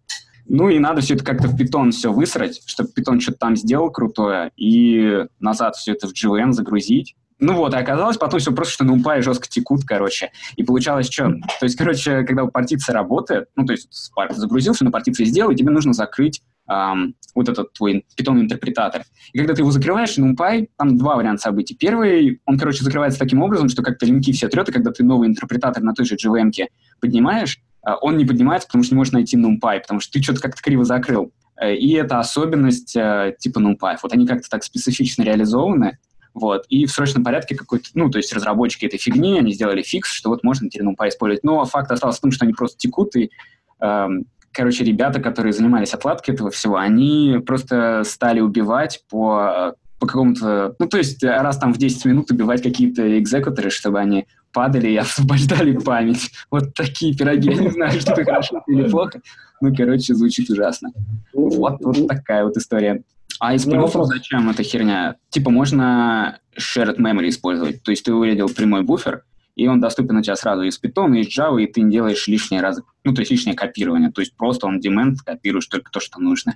[0.50, 3.91] Ну и надо все это как-то в питон все высрать, чтобы питон что-то там сделал
[3.91, 7.16] крутое, и назад все это в GVM загрузить.
[7.39, 10.32] Ну вот, и оказалось потом все просто, что на NumPy жестко текут, короче.
[10.56, 11.32] И получалось что?
[11.60, 15.56] То есть, короче, когда партиция работает, ну, то есть Spark загрузился, на партиции сделал, и
[15.56, 19.04] тебе нужно закрыть эм, вот этот твой питон-интерпретатор.
[19.34, 21.76] И когда ты его закрываешь, NumPy, там два варианта событий.
[21.76, 25.28] Первый, он, короче, закрывается таким образом, что как-то линки все трет, и когда ты новый
[25.28, 26.52] интерпретатор на той же JVM
[27.00, 27.60] поднимаешь,
[28.02, 30.84] он не поднимается, потому что не можешь найти NumPy, потому что ты что-то как-то криво
[30.84, 31.32] закрыл.
[31.60, 33.98] Э, и это особенность э, типа NumPy.
[34.02, 35.98] Вот они как-то так специфично реализованы,
[36.34, 40.12] вот, и в срочном порядке какой-то, ну, то есть разработчики этой фигни, они сделали фикс,
[40.12, 41.44] что вот можно теперь NumPy использовать.
[41.44, 43.32] Но факт остался в том, что они просто текут, и
[43.80, 50.76] эм, короче, ребята, которые занимались отладкой этого всего, они просто стали убивать по по какому-то...
[50.78, 54.98] Ну, то есть раз там в 10 минут убивать какие-то экзекуторы, чтобы они падали и
[54.98, 56.32] освобождали память.
[56.50, 57.50] Вот такие пироги.
[57.50, 59.22] Я не знаю, что это хорошо или плохо.
[59.62, 60.91] Ну, короче, звучит ужасно.
[61.34, 63.04] Вот, вот такая вот история.
[63.39, 65.16] А из плюсов зачем эта херня?
[65.30, 67.84] Типа можно shared memory использовать.
[67.84, 69.24] То есть ты увидел прямой буфер,
[69.56, 72.62] и он доступен у тебя сразу из Python, из Java, и ты не делаешь лишнее
[72.62, 74.12] раз, ну, то есть лишнее копирование.
[74.12, 76.56] То есть просто он демент копируешь только то, что нужно.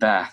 [0.00, 0.28] Да.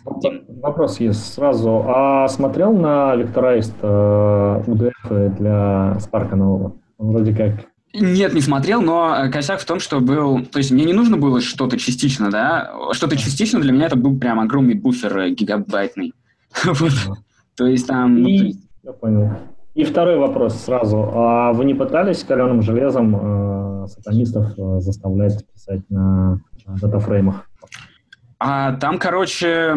[0.61, 1.83] Вопрос есть сразу.
[1.87, 6.73] А смотрел на Vectorized э, UDF для Spark нового?
[6.97, 7.65] Вроде как
[7.97, 10.45] нет, не смотрел, но э, косяк в том, что был...
[10.45, 12.73] То есть мне не нужно было что-то частично, да?
[12.91, 16.13] Что-то частично для меня это был прям огромный буфер э, гигабайтный.
[16.65, 16.91] вот.
[17.55, 18.21] То есть там...
[18.21, 18.29] Ну.
[18.29, 19.31] Я понял.
[19.75, 21.09] И второй вопрос сразу.
[21.13, 26.41] А вы не пытались каленым железом э, сайентистов э, заставлять писать на
[26.81, 27.49] датафреймах?
[28.39, 29.75] А там, короче,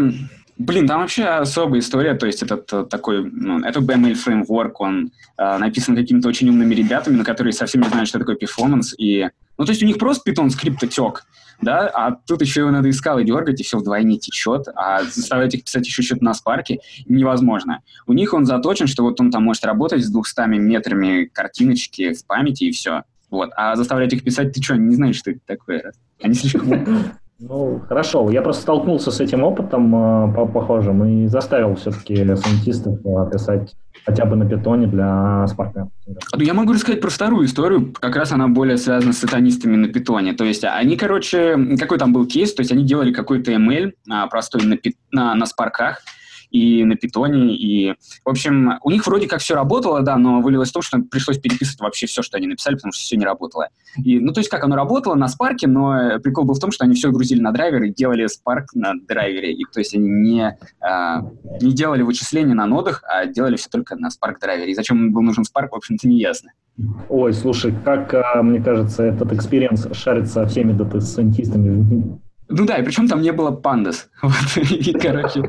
[0.58, 5.12] блин, там вообще особая история, то есть этот э, такой, ну, был ML фреймворк, он
[5.36, 9.28] э, написан какими-то очень умными ребятами, на которые совсем не знают, что такое performance, и,
[9.56, 11.24] ну, то есть у них просто Python скрипт тек,
[11.60, 15.02] да, а тут еще его надо из Scala и дергать, и все вдвойне течет, а
[15.02, 17.82] заставлять их писать еще что-то на спарке невозможно.
[18.06, 22.24] У них он заточен, что вот он там может работать с 200 метрами картиночки в
[22.26, 23.02] памяти и все.
[23.30, 23.50] Вот.
[23.56, 25.92] А заставлять их писать, ты что, не знаешь, что это такое?
[26.22, 27.12] Они слишком...
[27.40, 28.30] Ну, хорошо.
[28.30, 34.24] Я просто столкнулся с этим опытом э, похожим и заставил все-таки сайентистов э, писать хотя
[34.24, 35.88] бы на питоне для спарка.
[36.06, 37.92] Ну, я могу рассказать про вторую историю.
[37.92, 40.32] Как раз она более связана с сатанистами на питоне.
[40.32, 42.52] То есть они, короче, какой там был кейс?
[42.54, 44.76] То есть они делали какой-то ML а, простой на,
[45.12, 46.00] на, на спарках,
[46.50, 47.94] и на питоне, и,
[48.24, 51.38] в общем, у них вроде как все работало, да, но вылилось в том, что пришлось
[51.38, 53.68] переписывать вообще все, что они написали, потому что все не работало.
[53.96, 56.84] И, ну, то есть как оно работало на спарке, но прикол был в том, что
[56.84, 60.58] они все грузили на драйвер и делали Spark на драйвере, и, то есть они не,
[60.80, 61.22] а,
[61.60, 64.72] не делали вычисления на нодах, а делали все только на Spark драйвере.
[64.72, 66.52] И зачем был нужен Spark, в общем-то, не ясно.
[67.08, 72.18] Ой, слушай, как, а, мне кажется, этот experience шарится всеми дата-сайентистами
[72.50, 74.08] ну да, и причем там не было пандас.
[74.22, 75.42] Вот, и, короче...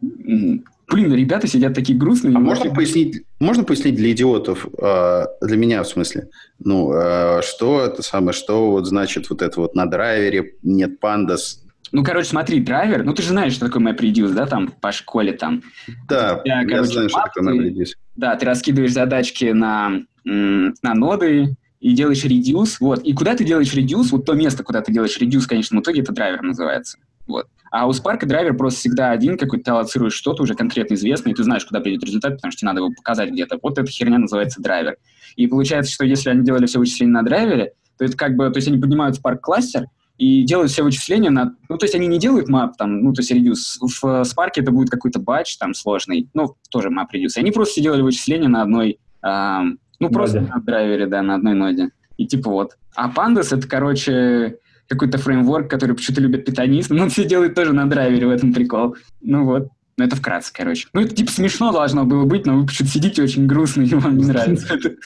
[0.00, 2.36] Блин, ребята сидят такие грустные.
[2.36, 6.28] А можно пояснить, можно пояснить для идиотов, э, для меня в смысле,
[6.58, 11.64] ну, э, что это самое, что вот значит вот это вот на драйвере нет пандас,
[11.92, 15.32] ну, короче, смотри, драйвер, ну, ты же знаешь, что такое MapReduce, да, там, по школе
[15.32, 15.62] там.
[16.08, 17.90] Да, тебя, я короче, знаю, что такое MapReduce.
[18.16, 23.04] Да, ты раскидываешь задачки на, на ноды, и делаешь reduce, вот.
[23.04, 26.00] И куда ты делаешь reduce, вот то место, куда ты делаешь reduce в конечном итоге,
[26.00, 26.98] это драйвер называется.
[27.26, 27.46] Вот.
[27.70, 31.34] А у Spark драйвер просто всегда один какой-то, ты аллоцируешь что-то уже конкретно известное, и
[31.34, 33.58] ты знаешь, куда придет результат, потому что тебе надо его показать где-то.
[33.62, 34.96] Вот эта херня называется драйвер.
[35.36, 38.58] И получается, что если они делали все вычисления на драйвере, то это как бы, то
[38.58, 41.56] есть они поднимают Spark кластер, и делают все вычисления на...
[41.68, 43.78] Ну, то есть они не делают map, там, ну, то есть reduce.
[43.80, 47.36] В Spark это будет какой-то батч там сложный, ну, тоже map reduce.
[47.36, 51.90] Они просто делали вычисления на одной эм, ну, просто на драйвере, да, на одной ноде.
[52.16, 52.76] И типа вот.
[52.94, 54.58] А Pandas— это, короче,
[54.88, 58.52] какой-то фреймворк, который почему-то любит питонисты, но он все делает тоже на драйвере, в этом
[58.52, 58.96] прикол.
[59.20, 60.88] Ну вот, ну это вкратце, короче.
[60.92, 64.18] Ну это типа смешно должно было быть, но вы почему-то сидите очень грустно, и вам
[64.18, 64.94] не нравится это.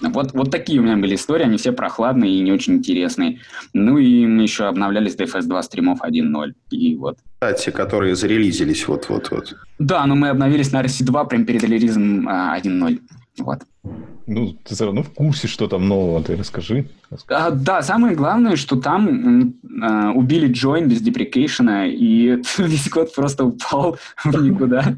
[0.00, 3.40] Вот, вот такие у меня были истории, они все прохладные и не очень интересные.
[3.72, 6.52] Ну и мы еще обновлялись DFS 2 стримов 1.0.
[6.70, 7.18] И вот.
[7.40, 9.54] Кстати, которые зарелизились вот-вот-вот.
[9.78, 13.00] Да, но мы обновились на RC2 прямо перед релизом 1.0.
[13.38, 13.60] Вот.
[14.26, 16.86] Ну, ты все равно в курсе, что там нового, ты расскажи.
[17.28, 23.44] А, да, самое главное, что там а, убили Join без деприкейшена, и весь код просто
[23.44, 24.96] упал в никуда.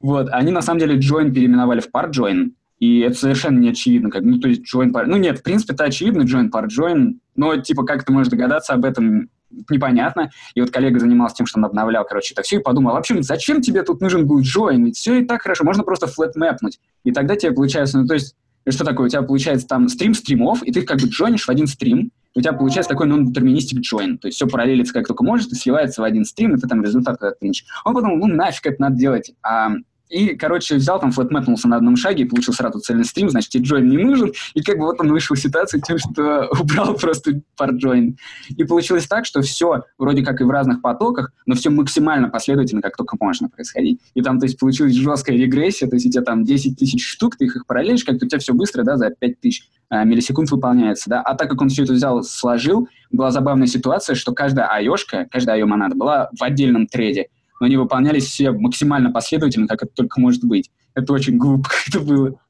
[0.00, 2.50] Вот, они на самом деле Join переименовали в Part Join,
[2.80, 4.10] и это совершенно не очевидно.
[4.10, 5.04] Как, ну, то есть join par...
[5.06, 8.72] Ну, нет, в принципе, это очевидно, join par join, но, типа, как ты можешь догадаться
[8.72, 9.28] об этом,
[9.68, 10.30] непонятно.
[10.54, 13.60] И вот коллега занимался тем, что он обновлял, короче, это все, и подумал, вообще, зачем
[13.60, 14.84] тебе тут нужен будет join?
[14.84, 16.80] Ведь все и так хорошо, можно просто flat мэпнуть.
[17.04, 18.36] И тогда тебе получается, ну, то есть,
[18.68, 19.06] что такое?
[19.06, 22.40] У тебя получается там стрим стримов, и ты как бы джойнишь в один стрим, у
[22.40, 24.18] тебя получается такой non-deterministic join.
[24.18, 26.82] То есть все параллелится как только может и сливается в один стрим, и ты там
[26.82, 27.66] результат когда принчишь.
[27.84, 29.32] Он подумал, ну нафиг это надо делать.
[29.42, 29.70] А
[30.10, 33.64] и, короче, взял там, флетмэпнулся на одном шаге и получил сразу цельный стрим, значит, тебе
[33.64, 34.32] джойн не нужен.
[34.54, 38.16] И как бы вот он вышел из ситуации тем, что убрал просто пар джойн.
[38.56, 42.82] И получилось так, что все вроде как и в разных потоках, но все максимально последовательно,
[42.82, 44.00] как только можно происходить.
[44.14, 47.36] И там, то есть, получилась жесткая регрессия, то есть у тебя там 10 тысяч штук,
[47.36, 51.08] ты их параллелишь, как-то у тебя все быстро, да, за 5 тысяч а, миллисекунд выполняется,
[51.08, 51.20] да.
[51.22, 55.56] А так как он все это взял, сложил, была забавная ситуация, что каждая айошка, каждая
[55.56, 57.28] айо-монада была в отдельном треде
[57.60, 60.70] но они выполнялись все максимально последовательно, как это только может быть.
[60.94, 62.40] Это очень глупо это было.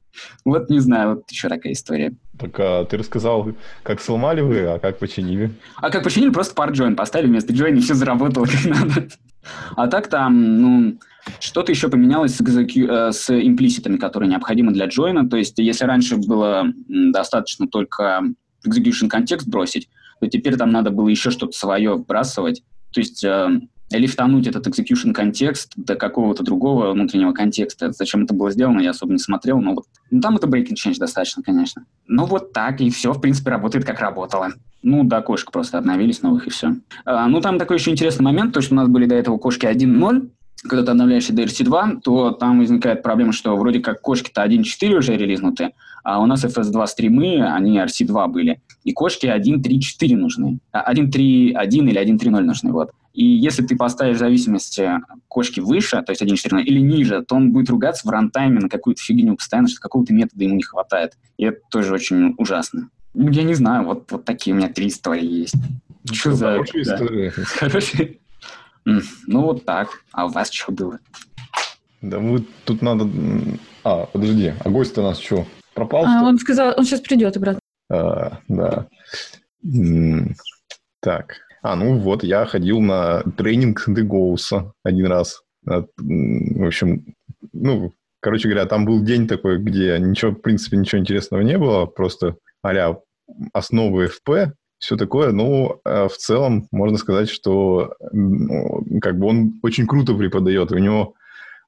[0.43, 2.13] Вот не знаю, вот еще такая история.
[2.37, 3.53] Так а, ты рассказал,
[3.83, 5.51] как сломали вы, а как починили?
[5.75, 9.07] А как починили, просто пар join поставили вместо join, и все заработало как надо.
[9.75, 10.99] А так там, ну,
[11.39, 15.27] что-то еще поменялось с, э, с имплиситами, которые необходимы для join.
[15.29, 18.23] То есть, если раньше было достаточно только
[18.67, 19.89] execution контекст бросить,
[20.19, 22.63] то теперь там надо было еще что-то свое вбрасывать.
[22.93, 23.61] То есть, э,
[23.99, 27.91] лифтануть этот execution контекст до какого-то другого внутреннего контекста.
[27.91, 30.97] Зачем это было сделано, я особо не смотрел, но вот ну, там это breaking change
[30.97, 31.85] достаточно, конечно.
[32.07, 34.53] Ну вот так, и все, в принципе, работает как работало.
[34.83, 36.75] Ну, да, кошек просто обновились новых, и все.
[37.05, 39.65] А, ну, там такой еще интересный момент, то, что у нас были до этого кошки
[39.65, 40.29] 1.0,
[40.63, 45.17] когда ты обновляешься до RC2, то там возникает проблема, что вроде как кошки-то 1.4 уже
[45.17, 45.71] релизнуты,
[46.03, 48.61] а у нас FS2 стримы, они RC2 были.
[48.83, 50.59] И кошки 1.3.4 нужны.
[50.73, 52.91] 1.3.1 а, или 1.3.0 нужны, вот.
[53.13, 54.89] И если ты поставишь зависимости
[55.27, 59.01] кошки выше, то есть 1.14, или ниже, то он будет ругаться в рантайме на какую-то
[59.01, 61.17] фигню постоянно, что какого-то метода ему не хватает.
[61.37, 62.89] И это тоже очень ужасно.
[63.13, 65.55] Ну, я не знаю, вот, вот такие у меня три истории есть.
[66.07, 66.51] Ну, что за...
[66.51, 66.95] Хорошие да.
[66.95, 67.29] истории.
[67.35, 68.17] Хорошие.
[68.85, 69.89] Ну, вот так.
[70.11, 70.99] А у вас что было?
[72.01, 73.07] Да мы тут надо...
[73.83, 76.05] А, подожди, а гость у нас что, пропал?
[76.05, 77.59] А, он сказал, он сейчас придет обратно.
[77.91, 78.87] А, да.
[81.01, 85.43] Так, а, ну вот, я ходил на тренинг Дегоуса один раз.
[85.63, 87.15] В общем,
[87.53, 91.85] ну, короче говоря, там был день такой, где ничего, в принципе, ничего интересного не было,
[91.85, 92.97] просто а
[93.53, 99.59] основы FP, все такое, но э, в целом можно сказать, что ну, как бы он
[99.61, 101.13] очень круто преподает, у него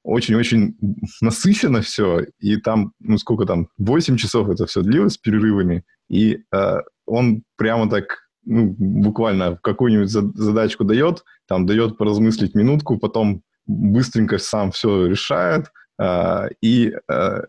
[0.02, 0.76] очень-очень
[1.20, 6.40] насыщенно все, и там, ну сколько там, 8 часов это все длилось с перерывами, и
[6.52, 14.38] э, он прямо так ну, буквально какую-нибудь задачку дает, там дает поразмыслить минутку, потом быстренько
[14.38, 15.66] сам все решает,
[15.96, 17.42] а, и а,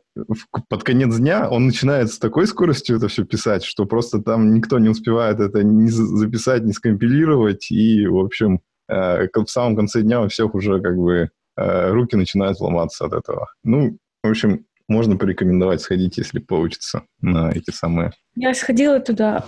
[0.70, 4.78] под конец дня он начинает с такой скоростью это все писать, что просто там никто
[4.78, 10.22] не успевает это ни записать, ни скомпилировать, и, в общем, а, в самом конце дня
[10.22, 13.48] у всех уже как бы руки начинают ломаться от этого.
[13.64, 18.12] Ну, в общем, можно порекомендовать сходить, если получится, на эти самые.
[18.36, 19.46] Я сходила туда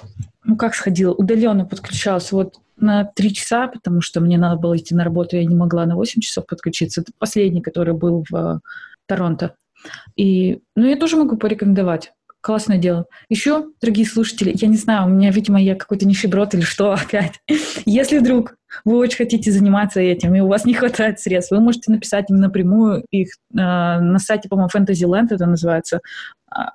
[0.47, 4.95] ну как сходила, удаленно подключалась вот на три часа, потому что мне надо было идти
[4.95, 7.01] на работу, я не могла на 8 часов подключиться.
[7.01, 8.59] Это последний, который был в э,
[9.07, 9.55] Торонто.
[10.15, 12.13] И, ну, я тоже могу порекомендовать.
[12.39, 13.07] Классное дело.
[13.29, 17.41] Еще, дорогие слушатели, я не знаю, у меня, видимо, я какой-то нищеброд или что опять.
[17.85, 18.55] Если вдруг
[18.85, 22.37] вы очень хотите заниматься этим, и у вас не хватает средств, вы можете написать им
[22.37, 26.01] напрямую их э, на сайте, по-моему, Fantasyland это называется,
[26.49, 26.71] а,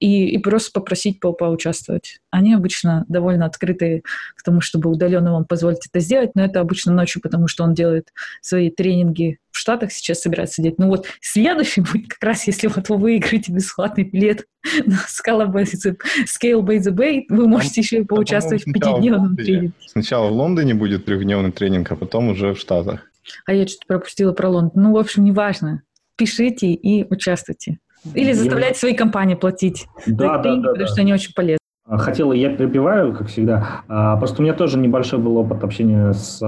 [0.00, 2.20] и, и просто попросить по поучаствовать.
[2.30, 4.02] Они обычно довольно открыты
[4.36, 7.74] к тому, чтобы удаленно вам позволить это сделать, но это обычно ночью, потому что он
[7.74, 10.78] делает свои тренинги в Штатах, сейчас собирается делать.
[10.78, 14.46] Ну вот следующий будет как раз, если вот вы выиграете бесплатный билет
[14.86, 19.72] на Scala Base, Scale Base Bay, вы можете еще и поучаствовать в пятидневном тренинге.
[19.86, 23.00] Сначала в Лондоне будет трехдневный тренинг, а потом уже в Штатах.
[23.46, 24.82] А я что-то пропустила про Лондон.
[24.82, 25.82] Ну, в общем, неважно.
[26.16, 27.78] Пишите и участвуйте.
[28.14, 30.86] Или заставлять свои компании платить да, да, да, потому да.
[30.86, 31.58] что они очень полезны.
[31.86, 36.38] хотел, я перебиваю, как всегда, а, просто у меня тоже небольшой был опыт общения с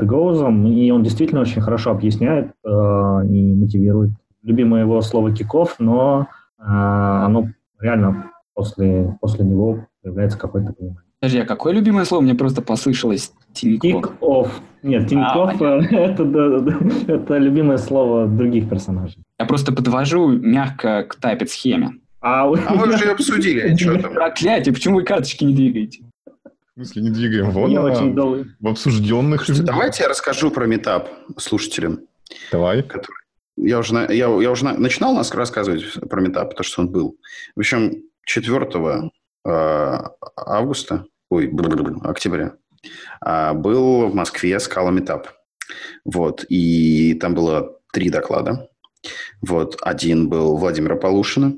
[0.00, 4.10] Дегоузом, и он действительно очень хорошо объясняет и мотивирует.
[4.42, 6.28] Любимое его слово киков, но
[6.58, 7.48] оно
[7.80, 11.02] реально после, после него появляется какое-то понимание.
[11.20, 12.22] Подожди, а какое любимое слово?
[12.22, 14.60] Мне просто послышалось Тинькофф.
[14.82, 16.78] Нет, Тинькофф а, это, это,
[17.12, 19.18] это любимое слово других персонажей.
[19.38, 22.00] Я просто подвожу мягко к тайпет-схеме.
[22.20, 24.14] А, а мы уже обсудили, что там?
[24.14, 26.02] Проклятие, почему вы карточки не двигаете?
[26.24, 27.50] В смысле не двигаем?
[27.50, 28.46] Вон я очень долго.
[28.60, 29.44] в обсужденных...
[29.44, 32.00] Слушайте, давайте я расскажу про метап слушателям.
[32.52, 32.82] Давай.
[32.82, 33.16] Который...
[33.56, 37.16] Я уже, я, я уже начинал нас рассказывать про метап, то, что он был.
[37.56, 38.68] В общем, 4
[39.44, 39.98] э,
[40.36, 41.52] августа, ой,
[42.04, 42.54] октября,
[43.20, 45.28] был в Москве Скала Метап.
[46.04, 48.68] Вот, и там было три доклада.
[49.40, 51.54] Вот, один был Владимира Полушина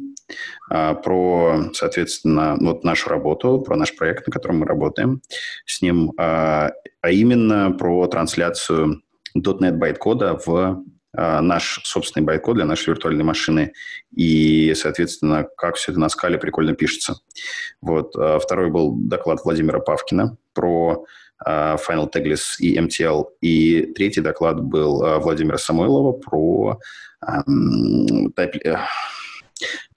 [0.68, 5.22] а, про, соответственно, вот нашу работу, про наш проект, на котором мы работаем
[5.66, 9.02] с ним, а, а именно про трансляцию
[9.36, 13.72] .NET байткода в а, наш собственный байткод для нашей виртуальной машины
[14.14, 17.16] и, соответственно, как все это на скале прикольно пишется.
[17.80, 18.14] Вот.
[18.16, 21.04] А, второй был доклад Владимира Павкина про
[21.44, 23.26] а, Final Tagless и MTL.
[23.40, 26.78] И третий доклад был Владимира Самойлова про
[27.26, 28.76] э,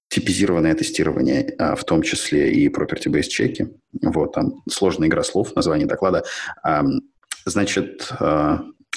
[0.09, 3.67] типизированное тестирование, в том числе и property-based чеки.
[4.01, 6.23] Вот, там сложная игра слов, название доклада.
[7.45, 8.11] Значит,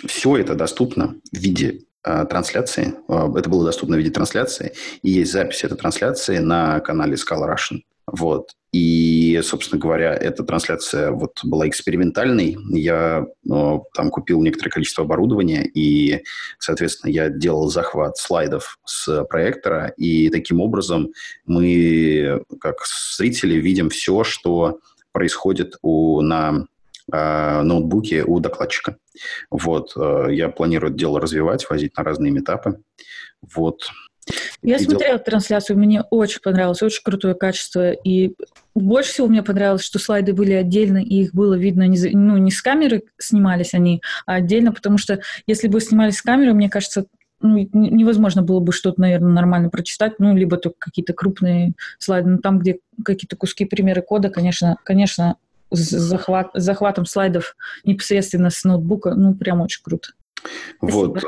[0.07, 2.95] все это доступно в виде трансляции.
[3.09, 4.73] Это было доступно в виде трансляции.
[5.03, 7.81] И есть запись этой трансляции на канале Scala Russian.
[8.07, 8.51] Вот.
[8.73, 12.57] И, собственно говоря, эта трансляция вот была экспериментальной.
[12.71, 16.23] Я ну, там купил некоторое количество оборудования, и,
[16.59, 21.09] соответственно, я делал захват слайдов с проектора, и таким образом
[21.47, 22.77] мы, как
[23.17, 24.79] зрители, видим все, что
[25.11, 26.67] происходит у, на
[27.11, 28.99] э, ноутбуке у докладчика.
[29.51, 29.95] Вот.
[29.97, 32.83] Э, я планирую это дело развивать, возить на разные метапы.
[33.55, 33.89] Вот.
[34.63, 37.93] Я смотрела трансляцию, мне очень понравилось, очень крутое качество.
[37.93, 38.35] И
[38.75, 42.51] больше всего мне понравилось, что слайды были отдельно, и их было видно не, ну, не
[42.51, 47.07] с камеры снимались они, а отдельно, потому что если бы снимались с камеры, мне кажется,
[47.41, 52.31] ну, невозможно было бы что-то, наверное, нормально прочитать, ну, либо только какие-то крупные слайды.
[52.31, 55.37] Но там, где какие-то куски, примеры кода, конечно, конечно,
[55.71, 60.11] с захват, захватом слайдов непосредственно с ноутбука, ну, прям очень круто.
[60.81, 61.23] Вот,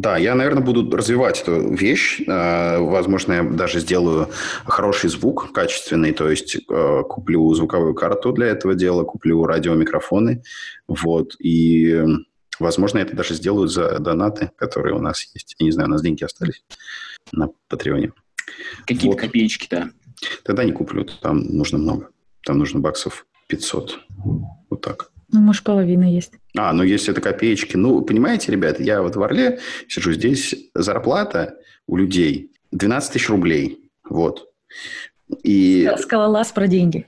[0.00, 2.22] да, я, наверное, буду развивать эту вещь.
[2.28, 4.28] А, возможно, я даже сделаю
[4.64, 10.44] хороший звук, качественный, то есть а, куплю звуковую карту для этого дела, куплю радиомикрофоны,
[10.86, 12.04] вот, и,
[12.60, 15.56] возможно, это даже сделаю за донаты, которые у нас есть.
[15.58, 16.62] Я не знаю, у нас деньги остались
[17.32, 18.12] на Патреоне.
[18.86, 19.20] Какие-то вот.
[19.20, 19.90] копеечки, да.
[20.44, 22.10] Тогда не куплю, там нужно много.
[22.44, 23.98] Там нужно баксов 500.
[24.70, 25.10] Вот так.
[25.30, 26.32] Ну, может, половина есть.
[26.56, 27.76] А, ну, если это копеечки.
[27.76, 31.56] Ну, понимаете, ребят, я вот в Орле сижу, здесь зарплата
[31.86, 33.90] у людей 12 тысяч рублей.
[34.08, 34.48] Вот.
[35.42, 35.90] И...
[35.98, 37.06] Скалолаз про деньги.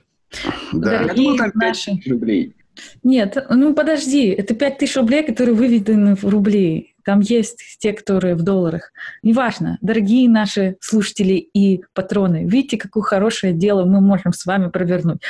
[0.73, 1.03] Да.
[1.03, 1.93] Дорогие наши...
[2.07, 2.55] рублей.
[3.03, 6.89] Нет, ну подожди, это 5 тысяч рублей, которые выведены в рубли.
[7.05, 8.92] Там есть те, которые в долларах.
[9.22, 15.22] Неважно, дорогие наши слушатели и патроны, видите, какое хорошее дело мы можем с вами провернуть.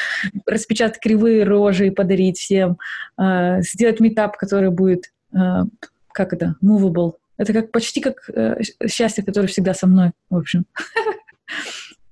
[0.47, 2.79] Распечатать кривые рожи и подарить всем.
[3.19, 5.65] Э, сделать метап, который будет, э,
[6.13, 7.15] как это, movable.
[7.37, 10.67] Это как почти как э, счастье, которое всегда со мной, в общем.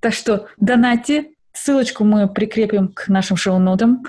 [0.00, 1.32] Так что донатьте.
[1.52, 4.04] Ссылочку мы прикрепим к нашим шоу-нотам.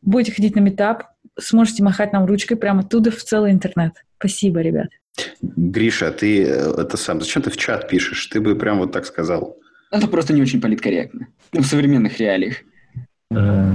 [0.00, 1.04] Будете ходить на метап,
[1.38, 3.92] сможете махать нам ручкой прямо оттуда в целый интернет.
[4.24, 4.88] Спасибо, ребят.
[5.42, 8.26] Гриша, ты э, это сам, зачем ты в чат пишешь?
[8.28, 9.58] Ты бы прям вот так сказал.
[9.90, 11.26] Это просто не очень политкорректно.
[11.52, 12.54] В современных реалиях.
[13.30, 13.72] Э.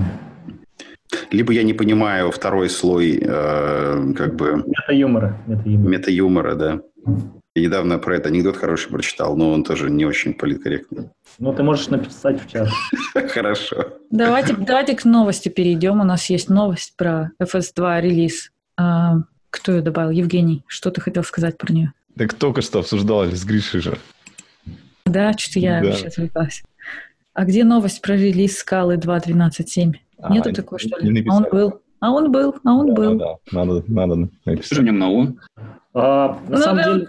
[1.29, 4.63] Либо я не понимаю второй слой, э, как бы...
[4.65, 5.37] Мета-юмора.
[5.45, 5.89] Мета-юмора.
[5.89, 6.81] Мета-юмора, да.
[7.53, 11.09] Я недавно про это анекдот хороший прочитал, но он тоже не очень политкорректный.
[11.37, 12.69] Ну, ты можешь написать в чат.
[13.33, 13.99] Хорошо.
[14.09, 16.01] Давайте, давайте к новости перейдем.
[16.01, 18.51] У нас есть новость про FS2 релиз.
[19.49, 20.11] А, кто ее добавил?
[20.11, 20.63] Евгений.
[20.67, 21.93] Что ты хотел сказать про нее?
[22.17, 23.97] Так только что обсуждали с Гришей же.
[25.05, 25.91] Да, что-то я да.
[25.93, 26.63] сейчас отвлеклась.
[27.33, 29.93] А где новость про релиз скалы 2.12.7?
[30.19, 31.25] А, Нету такой, что ли?
[31.27, 31.81] А он был.
[32.01, 33.17] А он был, а он да, был.
[33.17, 34.15] Да, надо, надо
[34.45, 34.65] написать.
[34.65, 35.33] Что же много?
[35.93, 36.93] А, на ну, самом да.
[36.93, 37.07] деле,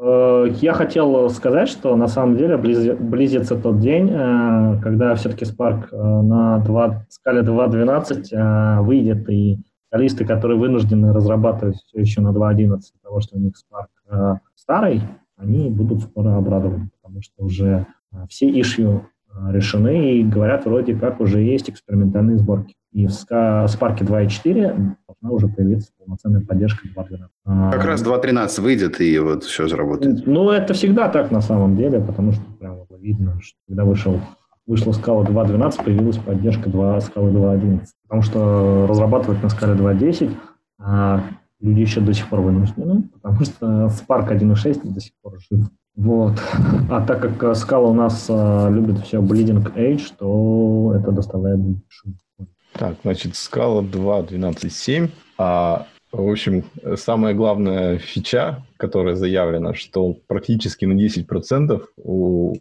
[0.00, 5.88] э, я хотел сказать, что на самом деле близится тот день, э, когда все-таки Spark
[5.90, 12.80] э, на 2, скале 2.12 выйдет, и специалисты, которые вынуждены разрабатывать все еще на 2.11,
[13.02, 15.02] того, что у них Spark старый,
[15.36, 17.86] они будут скоро обрадованы, потому что уже
[18.28, 19.06] все ишью
[19.50, 22.74] решены, и говорят, вроде как уже есть экспериментальные сборки.
[22.92, 27.70] И в Spark 2.4 должна уже появиться полноценная поддержка 2.12.
[27.72, 30.26] Как раз 2.13 выйдет, и вот все заработает.
[30.26, 34.18] Ну, это всегда так на самом деле, потому что прям видно, что когда вышел
[34.66, 37.80] вышла скала 2.12, появилась поддержка 2, скалы 2.11.
[38.02, 40.30] Потому что разрабатывать на скале 2.10
[40.78, 41.22] а
[41.60, 45.66] люди еще до сих пор вынуждены, потому что Spark 1.6 до сих пор жив.
[45.96, 46.34] Вот.
[46.90, 52.16] А так как скала у нас а, любит все bleeding edge, то это доставляет шум.
[52.74, 55.86] Так, значит, скала 2.12.7, а
[56.22, 56.64] в общем,
[56.96, 61.86] самая главная фича, которая заявлена, что практически на 10%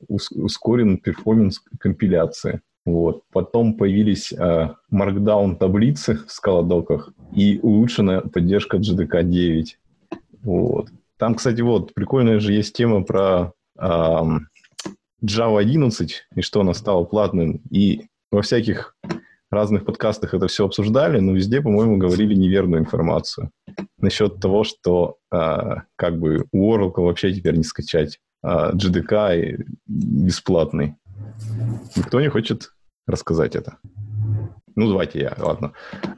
[0.08, 2.62] ускорен перформанс компиляции.
[2.86, 3.24] Вот.
[3.32, 9.80] Потом появились э, Markdown таблицы в скалодоках и улучшенная поддержка GDK 9.
[10.44, 10.90] Вот.
[11.18, 13.84] Там, кстати, вот прикольная же есть тема про э,
[15.24, 17.62] Java 11 и что она стала платным.
[17.72, 18.96] И во всяких
[19.52, 23.52] разных подкастах это все обсуждали, но везде, по-моему, говорили неверную информацию
[23.98, 29.64] насчет того, что э, как бы у Oracle вообще теперь не скачать э, а, GDK
[29.88, 30.96] бесплатный.
[31.96, 32.72] Никто не хочет
[33.08, 33.78] рассказать это.
[34.76, 35.72] Ну, давайте я, ладно.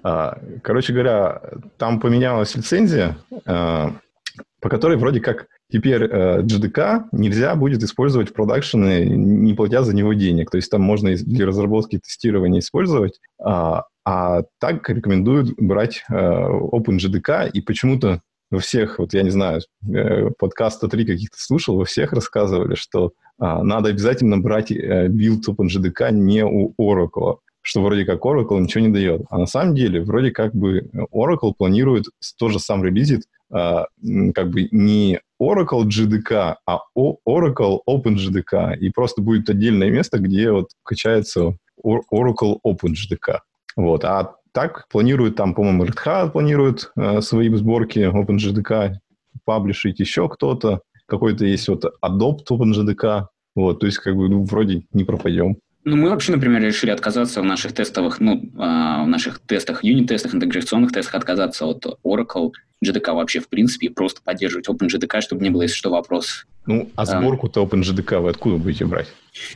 [0.03, 1.41] А, короче говоря,
[1.77, 9.53] там поменялась лицензия, по которой вроде как теперь JDK нельзя будет использовать в продакшене, не
[9.53, 10.49] платя за него денег.
[10.51, 17.49] То есть там можно для разработки и тестирования использовать, а, а так рекомендуют брать OpenJDK,
[17.51, 22.13] и почему-то во всех, вот я не знаю, э, подкаста 3 каких-то слушал, во всех
[22.13, 27.37] рассказывали, что а, надо обязательно брать э, build OpenJDK не у Oracle,
[27.67, 29.23] что вроде как Oracle ничего не дает.
[29.29, 32.05] А на самом деле вроде как бы Oracle планирует
[32.39, 33.87] тоже сам релизит а,
[34.33, 38.77] как бы не Oracle JDK, а Oracle OpenJDK.
[38.77, 43.39] И просто будет отдельное место, где вот качается Oracle OpenJDK.
[43.75, 44.05] Вот.
[44.05, 48.93] А так планируют там, по-моему, Red Hat планирует э, свои сборки OpenJDK
[49.43, 53.25] паблишить еще кто-то какой-то есть вот Adopt OpenJDK,
[53.55, 55.57] вот, то есть как бы ну, вроде не пропадем.
[55.89, 60.35] Ну, мы вообще, например, решили отказаться в наших тестовых, ну, э, в наших тестах, юнит-тестах,
[60.35, 62.51] интеграционных тестах отказаться от Oracle,
[62.83, 66.45] JDK вообще в принципе, и просто поддерживать OpenJDK, чтобы не было, если что, вопросов.
[66.65, 69.07] Ну, а сборку-то OpenJDK вы откуда будете брать?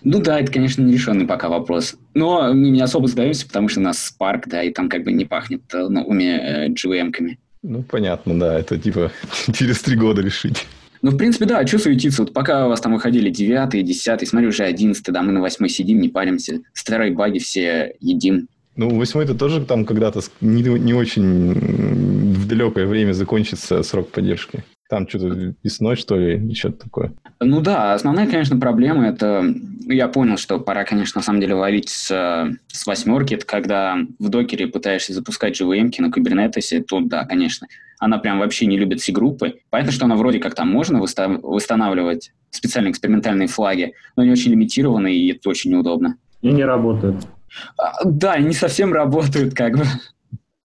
[0.06, 1.96] Ну да, это, конечно, не решенный пока вопрос.
[2.14, 5.12] Но мы не особо сдаемся, потому что у нас Spark, да, и там как бы
[5.12, 7.40] не пахнет э, новыми э, GVM-ками.
[7.62, 9.12] Ну, понятно, да, это типа
[9.54, 10.66] через три года решить.
[11.02, 12.22] Ну, в принципе, да, что суетиться?
[12.24, 15.70] Вот пока у вас там выходили девятый, десятый, смотри, уже одиннадцатый, да, мы на восьмой
[15.70, 16.62] сидим, не паримся.
[16.74, 18.48] Старые баги все едим.
[18.76, 21.54] Ну, восьмой-то тоже там когда-то не, не очень
[22.34, 24.64] в далекое время закончится срок поддержки.
[24.92, 27.14] Там что-то весной, что ли, или что-то такое.
[27.40, 29.42] Ну да, основная, конечно, проблема это...
[29.88, 32.08] Я понял, что пора, конечно, на самом деле ловить с,
[32.68, 33.36] с восьмерки.
[33.36, 37.68] Это когда в докере пытаешься запускать JVM на кубернетесе, то да, конечно.
[38.00, 39.62] Она прям вообще не любит все группы.
[39.70, 45.16] Понятно, что она вроде как там можно восстанавливать специальные экспериментальные флаги, но они очень лимитированы,
[45.16, 46.18] и это очень неудобно.
[46.42, 47.26] И не работают.
[47.78, 49.86] А, да, не совсем работают, как бы.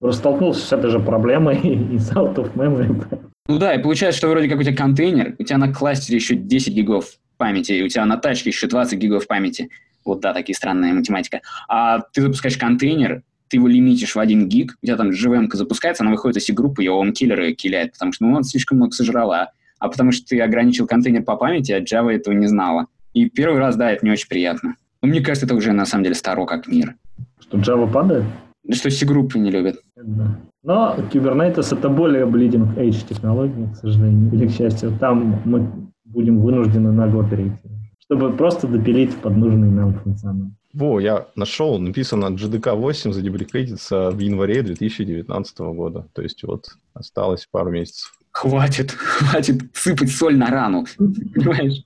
[0.00, 1.58] Просто столкнулся с этой же проблемой
[1.94, 3.20] из out of memory.
[3.48, 6.34] Ну да, и получается, что вроде как у тебя контейнер, у тебя на кластере еще
[6.34, 9.70] 10 гигов памяти, и у тебя на тачке еще 20 гигов памяти.
[10.04, 11.42] Вот да, такие странные математика.
[11.68, 16.02] А ты запускаешь контейнер, ты его лимитишь в 1 гиг, у тебя там JVM запускается,
[16.02, 19.50] она выходит из группы, его он киллеры киляет, потому что ну, он слишком много сожрала.
[19.78, 22.86] А потому что ты ограничил контейнер по памяти, а Java этого не знала.
[23.12, 24.76] И первый раз, да, это не очень приятно.
[25.02, 26.96] Но мне кажется, это уже на самом деле старо как мир.
[27.40, 28.24] Что Java падает?
[28.70, 29.76] Что все группы не любят.
[29.96, 30.38] Да.
[30.62, 34.96] Но Kubernetes это более bleeding edge технология, к сожалению, или к счастью.
[34.98, 35.70] Там мы
[36.04, 37.68] будем вынуждены на Go перейти,
[37.98, 40.50] чтобы просто допилить под нужный нам функционал.
[40.72, 46.06] Во, я нашел, написано GDK 8 задеприкейтится в январе 2019 года.
[46.12, 48.12] То есть вот осталось пару месяцев.
[48.32, 51.82] Хватит, хватит сыпать соль на рану, понимаешь?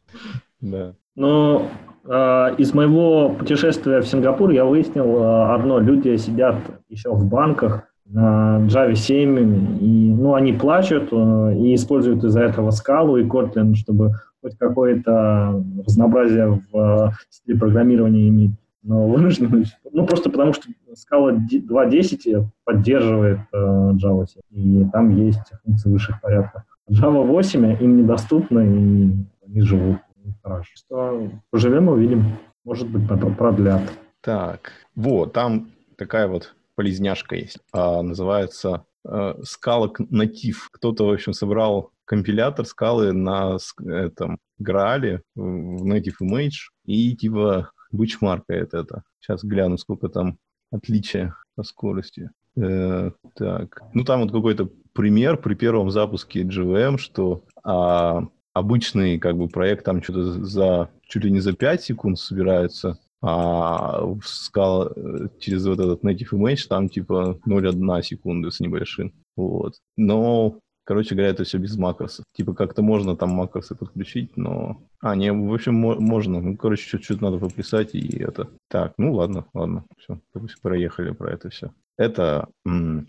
[0.61, 0.94] Да.
[1.15, 1.70] Но
[2.11, 5.78] из моего путешествия в Сингапур я выяснил э, одно.
[5.78, 6.57] Люди сидят
[6.89, 12.73] еще в банках, на Java 7, и ну, они плачут э, и используют из-за этого
[12.73, 18.53] скалу и Kotlin, чтобы хоть какое-то разнообразие в стиле программирования иметь.
[18.82, 25.91] Но вынуждены, ну просто потому что скала 2.10 поддерживает Java 7, и там есть функции
[25.91, 26.62] высших порядков.
[26.91, 29.12] Java 8 им недоступна, и
[29.47, 29.99] они живут.
[30.43, 30.70] Хорошо.
[30.74, 32.39] Что поживем, увидим.
[32.65, 33.82] Может быть, продлят.
[34.20, 37.59] Так, вот, там такая вот полезняшка есть.
[37.73, 40.57] А, называется а, Scala Native.
[40.73, 48.74] Кто-то, в общем, собрал компилятор скалы на этом Граале в Native Image и типа бычмаркает
[48.74, 49.05] это.
[49.20, 50.39] Сейчас гляну, сколько там
[50.70, 52.31] отличия по скорости.
[52.57, 59.37] Э, так, ну там вот какой-то пример при первом запуске GVM, что а, обычный как
[59.37, 64.91] бы проект там что-то за чуть ли не за 5 секунд собирается, а в скала
[64.95, 69.13] э, через вот этот native image там типа 0,1 секунды с небольшим.
[69.37, 69.75] Вот.
[69.97, 70.59] Но
[70.91, 72.25] Короче говоря, это все без макросов.
[72.33, 74.83] Типа как-то можно там макросы подключить, но...
[75.01, 76.41] А, не, в общем, можно.
[76.41, 78.49] Ну, короче, чуть-чуть надо пописать и это.
[78.69, 80.21] Так, ну ладно, ладно, все.
[80.63, 81.73] Проехали про это все.
[82.01, 82.49] Это,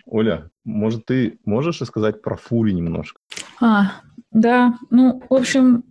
[0.05, 3.21] Оля, может, ты можешь рассказать про Фури немножко?
[3.61, 3.93] А,
[4.31, 5.85] да, ну, в общем,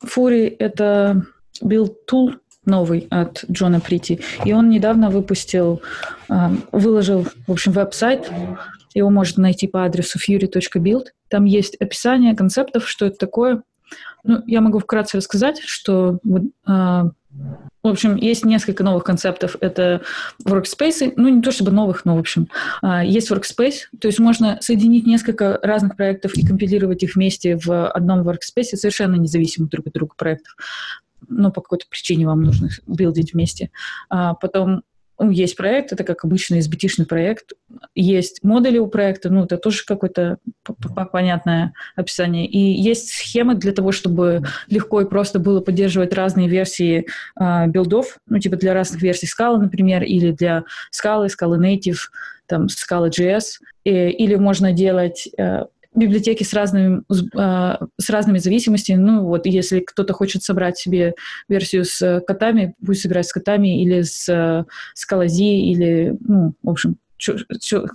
[0.00, 1.24] Фури— это
[1.64, 2.34] build tool
[2.66, 5.80] новый от Джона Прити, и он недавно выпустил,
[6.28, 8.30] а, выложил, в общем, веб-сайт,
[8.92, 11.06] его можно найти по адресу fury.build.
[11.28, 13.62] Там есть описание концептов, что это такое.
[14.24, 16.18] Ну, я могу вкратце рассказать, что
[16.66, 17.02] э,
[17.82, 19.56] в общем, есть несколько новых концептов.
[19.60, 20.02] Это
[20.44, 22.48] workspace, ну, не то чтобы новых, но, в общем,
[22.82, 27.88] э, есть workspace, то есть можно соединить несколько разных проектов и компилировать их вместе в
[27.88, 30.56] одном workspace, совершенно независимо друг от друга проектов.
[31.28, 33.70] Ну, по какой-то причине вам нужно билдить вместе.
[34.08, 34.82] А потом
[35.20, 37.52] есть проект, это как обычный SBT-шный проект.
[37.94, 40.38] Есть модули у проекта, ну, это тоже какое-то
[41.12, 42.46] понятное описание.
[42.46, 47.06] И есть схемы для того, чтобы легко и просто было поддерживать разные версии
[47.38, 51.98] э, билдов, ну, типа для разных версий Scala, например, или для Scala, Scala Native,
[52.46, 53.60] там, Scala JS.
[53.84, 55.64] И, или можно делать э,
[55.94, 57.02] библиотеки с разными,
[57.36, 58.98] а, с разными зависимостями.
[58.98, 61.14] Ну, вот если кто-то хочет собрать себе
[61.48, 64.24] версию с котами, пусть играет с котами или с,
[64.94, 67.86] с Калази, или, ну, в общем, чё, чё,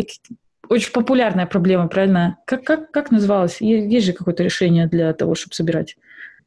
[0.68, 2.38] очень популярная проблема, правильно?
[2.46, 3.60] Как, как, как называлось?
[3.60, 5.96] Есть же какое-то решение для того, чтобы собирать?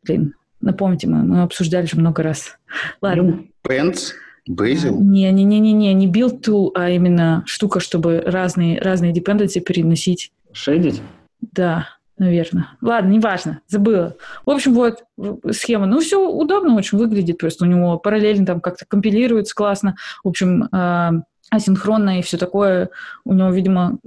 [0.03, 2.57] Блин, напомните, мы, мы обсуждали же много раз.
[3.01, 3.45] Ладно.
[3.67, 4.13] Pants?
[4.49, 4.97] Bazel?
[4.97, 11.01] Не-не-не-не, не build tool, а именно штука, чтобы разные, разные dependency переносить Шейдить?
[11.39, 11.87] Да,
[12.17, 12.69] наверное.
[12.81, 14.15] Ладно, неважно, забыла.
[14.45, 15.03] В общем, вот
[15.51, 15.85] схема.
[15.85, 19.95] Ну, все удобно очень выглядит, просто у него параллельно там как-то компилируется классно.
[20.23, 21.11] В общем, э,
[21.51, 22.89] асинхронно и все такое.
[23.25, 23.99] У него, видимо,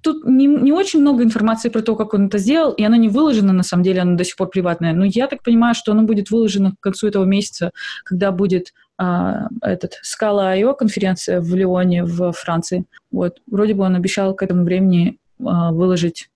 [0.00, 3.08] тут не, не очень много информации про то, как он это сделал, и она не
[3.08, 4.94] выложена, на самом деле, она до сих пор приватная.
[4.94, 7.70] Но я так понимаю, что она будет выложена к концу этого месяца,
[8.04, 10.72] когда будет а, этот Scala I.O.
[10.72, 12.86] конференция в Лионе, в Франции.
[13.10, 13.40] Вот.
[13.46, 16.30] Вроде бы он обещал к этому времени а, выложить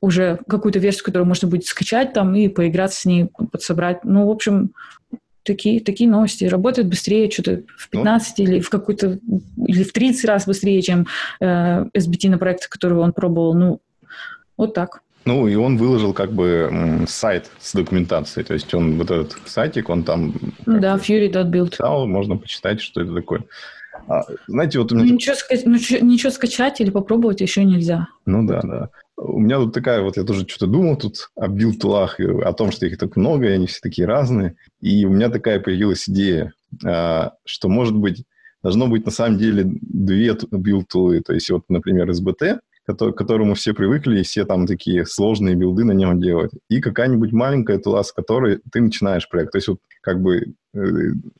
[0.00, 4.04] уже какую-то версию, которую можно будет скачать там и поиграть с ней, подсобрать.
[4.04, 4.72] Ну, в общем,
[5.42, 6.44] такие, такие новости.
[6.44, 8.44] Работают быстрее, что-то в 15 ну.
[8.44, 9.18] или в какой-то,
[9.66, 11.06] или в 30 раз быстрее, чем
[11.40, 13.54] э, SBT на проекте, который он пробовал.
[13.54, 13.80] Ну,
[14.56, 15.02] вот так.
[15.26, 18.44] Ну, и он выложил как бы сайт с документацией.
[18.44, 20.34] То есть он вот этот сайтик, он там...
[20.64, 21.74] Да, fury.build.
[21.78, 23.44] Да, можно почитать, что это такое.
[24.10, 25.14] А, знаете, вот у меня...
[25.14, 25.54] Ничего, ска...
[25.64, 28.08] ну, ничего скачать или попробовать еще нельзя.
[28.26, 28.90] Ну да, да.
[29.16, 32.86] У меня тут такая вот, я тоже что-то думал тут о билтулах, о том, что
[32.86, 34.56] их так много, и они все такие разные.
[34.80, 36.52] И у меня такая появилась идея,
[36.84, 38.24] а, что, может быть,
[38.64, 41.20] должно быть на самом деле две билтулы.
[41.20, 45.84] То есть вот, например, SBT, к которому все привыкли, и все там такие сложные билды
[45.84, 46.50] на нем делать.
[46.68, 49.52] И какая-нибудь маленькая тула, с которой ты начинаешь проект.
[49.52, 50.78] То есть вот как бы э,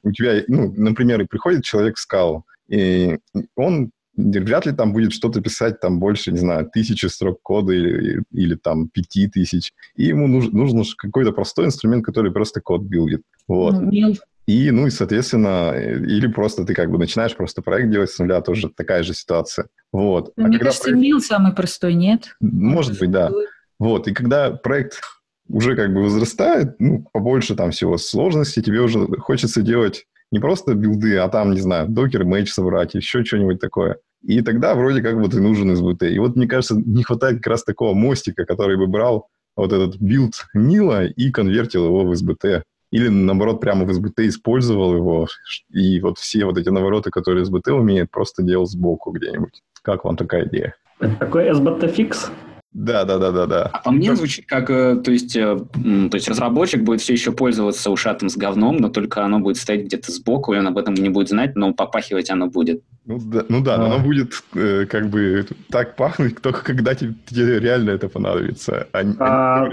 [0.05, 3.18] у тебя, ну, например, приходит человек в скалу, и
[3.56, 8.22] он вряд ли там будет что-то писать там больше, не знаю, тысячи строк кода или,
[8.32, 9.72] или там пяти тысяч.
[9.97, 13.22] И ему нужен, нужен какой-то простой инструмент, который просто код билдит.
[13.48, 13.80] Вот.
[13.80, 14.14] Ну,
[14.47, 18.40] и, ну, и, соответственно, или просто ты как бы начинаешь просто проект делать с нуля,
[18.40, 19.68] тоже такая же ситуация.
[19.92, 20.32] Вот.
[20.36, 21.01] Ну, а мне кажется, проект...
[21.01, 22.34] мил самый простой, нет?
[22.40, 23.30] Может быть, да.
[23.78, 24.09] Вот.
[24.09, 25.01] И когда проект
[25.48, 30.74] уже как бы возрастает, ну, побольше там всего сложностей, тебе уже хочется делать не просто
[30.74, 33.98] билды, а там, не знаю, Docker image собрать, еще что-нибудь такое.
[34.23, 36.11] И тогда вроде как вот и нужен SBT.
[36.11, 40.01] И вот, мне кажется, не хватает как раз такого мостика, который бы брал вот этот
[40.01, 42.62] build Mill'а и конвертил его в SBT.
[42.90, 45.28] Или, наоборот, прямо в SBT использовал его,
[45.70, 49.62] и вот все вот эти навороты, которые SBT умеет, просто делал сбоку где-нибудь.
[49.82, 50.74] Как вам такая идея?
[50.98, 52.31] Это такой SBT-фикс?
[52.72, 53.62] Да, да, да, да, да.
[53.72, 57.32] А по мне звучит как, э, то есть, э, то есть разработчик будет все еще
[57.32, 60.94] пользоваться ушатом с говном, но только оно будет стоять где-то сбоку, и он об этом
[60.94, 62.82] не будет знать, но попахивать оно будет.
[63.06, 63.86] Ну да, ну да, а.
[63.86, 68.86] оно будет э, как бы так пахнуть, только когда тебе, тебе реально это понадобится.
[68.92, 69.68] А, а,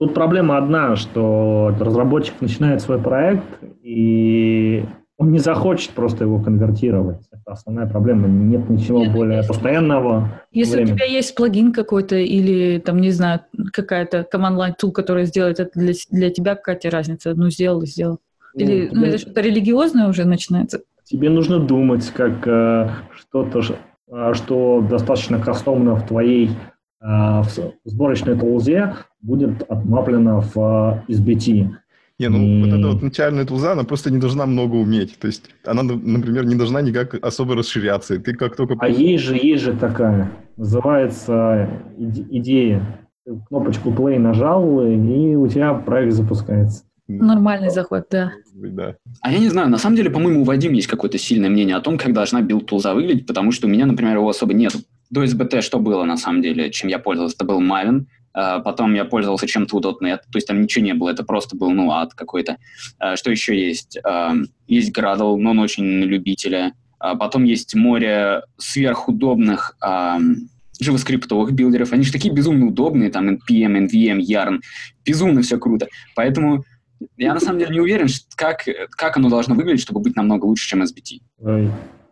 [0.00, 3.44] тут проблема одна, что разработчик начинает свой проект,
[3.84, 4.84] и
[5.18, 7.20] он не захочет просто его конвертировать.
[7.30, 8.26] Это основная проблема.
[8.28, 10.42] Нет ничего Нет, более постоянного.
[10.50, 10.92] Если времени.
[10.92, 13.40] у тебя есть плагин какой-то или, там, не знаю,
[13.72, 17.34] какая-то command line tool, которая сделает это для, для тебя, какая тебе разница?
[17.34, 18.18] Ну, сделал и сделал.
[18.54, 20.80] Или ну, это что-то религиозное уже начинается?
[21.04, 23.62] Тебе нужно думать, как э, что-то,
[24.10, 26.52] э, что достаточно кастомно в твоей э,
[27.00, 27.46] в
[27.84, 31.70] сборочной тулзе будет отмаплено в э, SBT.
[32.18, 32.62] Не, ну и...
[32.62, 35.18] вот эта вот начальная тулза, она просто не должна много уметь.
[35.18, 38.18] То есть она, например, не должна никак особо расширяться.
[38.18, 38.76] Ты как только...
[38.78, 41.68] А есть же, есть же такая, называется
[41.98, 43.00] идея.
[43.24, 46.84] Ты кнопочку play нажал, и у тебя проект запускается.
[47.08, 48.32] Нормальный заход, да.
[48.54, 48.96] да.
[49.20, 51.80] А я не знаю, на самом деле, по-моему, у Вадима есть какое-то сильное мнение о
[51.80, 54.72] том, как должна билд-тулза выглядеть, потому что у меня, например, его особо нет.
[55.10, 57.36] До SBT что было, на самом деле, чем я пользовался?
[57.36, 61.22] Это был Maven, потом я пользовался чем-то .NET, то есть там ничего не было, это
[61.24, 62.56] просто был, ну, ад какой-то.
[62.98, 63.98] А, что еще есть?
[64.04, 64.34] А,
[64.66, 66.72] есть Gradle, но он очень любителя.
[66.98, 71.92] Потом есть море сверхудобных JavaScript билдеров.
[71.92, 74.60] Они же такие безумно удобные, там NPM, NVM, Yarn.
[75.04, 75.88] Безумно все круто.
[76.14, 76.64] Поэтому
[77.16, 78.06] я на самом деле не уверен,
[78.36, 81.20] как, как оно должно выглядеть, чтобы быть намного лучше, чем SBT.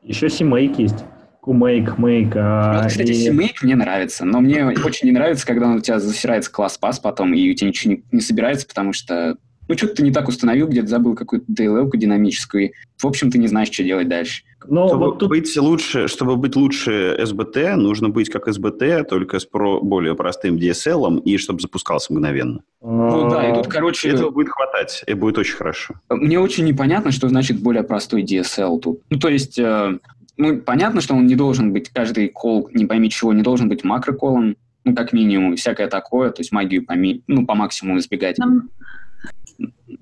[0.02, 1.04] Еще CMake есть.
[1.42, 2.32] Kumake, Make.
[2.36, 3.28] А, вот, кстати, и...
[3.28, 7.34] CMake мне нравится, но мне очень не нравится, когда у тебя засирается класс пас потом,
[7.34, 9.36] и у тебя ничего не, не собирается, потому что
[9.70, 13.38] ну, что-то ты не так установил, где-то забыл какую-то DLL-ку динамическую, и, в общем, ты
[13.38, 14.42] не знаешь, что делать дальше.
[14.66, 15.28] Но чтобы, вот тут...
[15.28, 20.56] быть лучше, чтобы быть лучше SBT, нужно быть как SBT, только с про, более простым
[20.56, 22.64] DSL, и чтобы запускался мгновенно.
[22.82, 24.08] Ну да, и тут, короче...
[24.08, 25.94] Этого будет хватать, и будет очень хорошо.
[26.08, 29.02] Мне очень непонятно, что значит более простой DSL тут.
[29.08, 29.56] Ну, то есть...
[29.56, 29.98] Э,
[30.40, 33.84] ну, понятно, что он не должен быть, каждый кол, не пойми чего, не должен быть
[33.84, 38.38] макроколом, ну, как минимум, всякое такое, то есть магию по, ми, ну, по максимуму избегать.
[38.38, 38.70] Нам,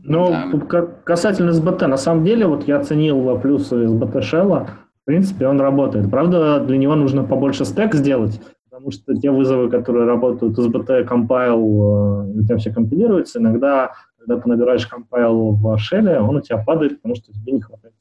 [0.05, 0.87] ну, да.
[1.05, 4.67] касательно SBT, на самом деле, вот я оценил плюсы SBT Shell,
[5.03, 6.09] в принципе, он работает.
[6.09, 8.41] Правда, для него нужно побольше стек сделать,
[8.71, 14.41] потому что те вызовы, которые работают SBT compile, э, у тебя все компилируется, иногда, когда
[14.41, 17.95] ты набираешь compile в Shell, он у тебя падает, потому что тебе не хватает.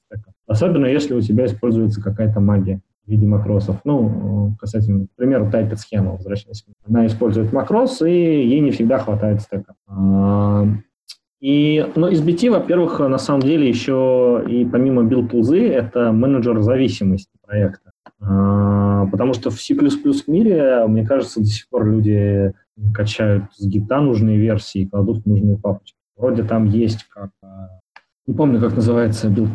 [0.47, 3.77] Особенно, если у тебя используется какая-то магия в виде макросов.
[3.83, 6.65] Ну, касательно, к примеру, typed схема, возвращаясь.
[6.87, 9.75] Она использует макрос, и ей не всегда хватает стека.
[9.87, 10.65] А,
[11.39, 17.91] и, ну, SBT, во-первых, на самом деле еще и помимо build это менеджер зависимости проекта.
[18.19, 19.73] А, потому что в C++
[20.27, 22.53] мире, мне кажется, до сих пор люди
[22.93, 25.97] качают с гита нужные версии кладут нужные папочки.
[26.15, 27.29] Вроде там есть как...
[27.43, 27.79] А,
[28.25, 29.53] не помню, как называется build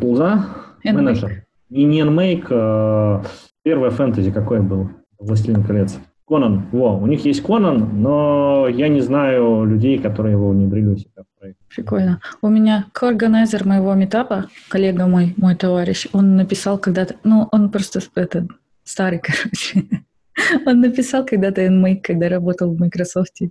[0.83, 1.45] Менеджер.
[1.69, 3.23] Не, не NMake, а
[3.63, 4.91] первое фэнтези какое было?
[5.19, 5.97] Властелин колец.
[6.27, 10.97] Конан, во, у них есть Конан, но я не знаю людей, которые его внедрили у
[10.97, 11.59] себя в проект.
[11.73, 12.21] Прикольно.
[12.41, 17.69] У меня ко organizer моего митапа, коллега мой, мой товарищ, он написал когда-то, ну, он
[17.69, 18.47] просто это,
[18.83, 20.02] старый, короче.
[20.65, 23.41] Он написал когда-то NMake, когда работал в Microsoft.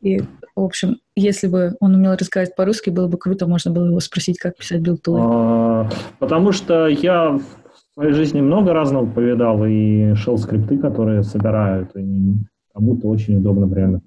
[0.00, 4.00] И, в общем, если бы он умел рассказывать по-русски, было бы круто, можно было его
[4.00, 5.20] спросить, как писать билд-тулы.
[5.20, 7.42] А, потому что я в
[7.94, 12.34] своей жизни много разного повидал, и shell скрипты, которые собирают, и
[12.72, 14.00] кому-то очень удобно реально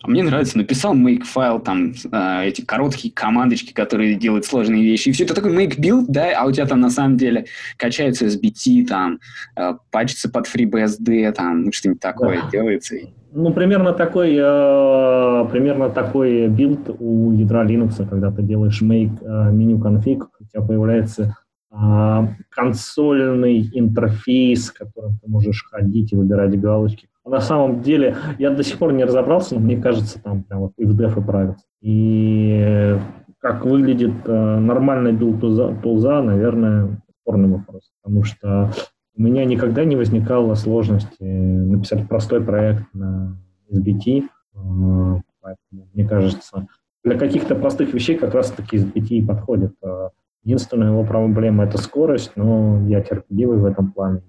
[0.00, 5.08] а мне нравится, написал make файл, там э, эти короткие командочки, которые делают сложные вещи.
[5.08, 7.46] И все это такой make build, да, а у тебя там на самом деле
[7.76, 9.18] качается SBT, там,
[9.56, 12.50] э, пачется под FreeBSD, там, ну, что-нибудь такое да.
[12.50, 12.94] делается.
[13.32, 19.52] Ну, примерно такой, э, примерно такой build у ядра Linux, когда ты делаешь make э,
[19.52, 21.36] menu config, у тебя появляется
[21.70, 27.08] а, консольный интерфейс, которым ты можешь ходить и выбирать галочки.
[27.28, 30.72] На самом деле, я до сих пор не разобрался, но мне кажется, там прям вот
[30.78, 31.64] ifdef и правится.
[31.80, 32.96] И
[33.38, 35.40] как выглядит э, нормальный build
[35.82, 37.90] тулза, наверное, спорный вопрос.
[38.02, 38.72] Потому что
[39.16, 43.36] у меня никогда не возникало сложности написать простой проект на
[43.70, 44.24] SBT.
[44.24, 46.66] Э, поэтому, мне кажется,
[47.04, 49.74] для каких-то простых вещей как раз-таки SBT подходит.
[49.82, 50.08] Э,
[50.44, 54.22] Единственная его проблема– это скорость, но я терпеливый в этом плане.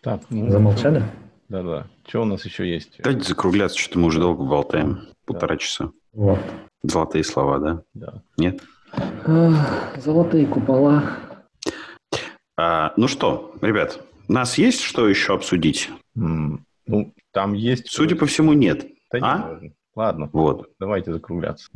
[0.00, 1.02] Так, ну, Замолчали?
[1.52, 1.86] Да-да.
[2.08, 2.94] Что у нас еще есть?
[3.00, 5.08] Давайте закругляться, что-то мы уже долго болтаем.
[5.26, 5.58] Полтора да.
[5.58, 5.90] часа.
[6.14, 6.38] Вот.
[6.82, 7.82] Золотые слова, да?
[7.92, 8.22] Да.
[8.38, 8.62] Нет?
[9.98, 11.18] Золотые купола.
[12.56, 15.90] А, ну что, ребят, у нас есть что еще обсудить?
[16.16, 17.90] Mm, ну, там есть...
[17.90, 18.86] Судя по всему, нет.
[19.10, 19.58] Да а?
[19.60, 20.70] Нет, Ладно, вот.
[20.80, 21.68] давайте закругляться.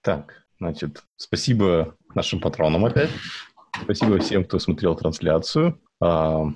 [0.00, 3.10] Так, значит, спасибо нашим патронам опять.
[3.82, 5.78] Спасибо всем, кто смотрел трансляцию.
[6.00, 6.46] А,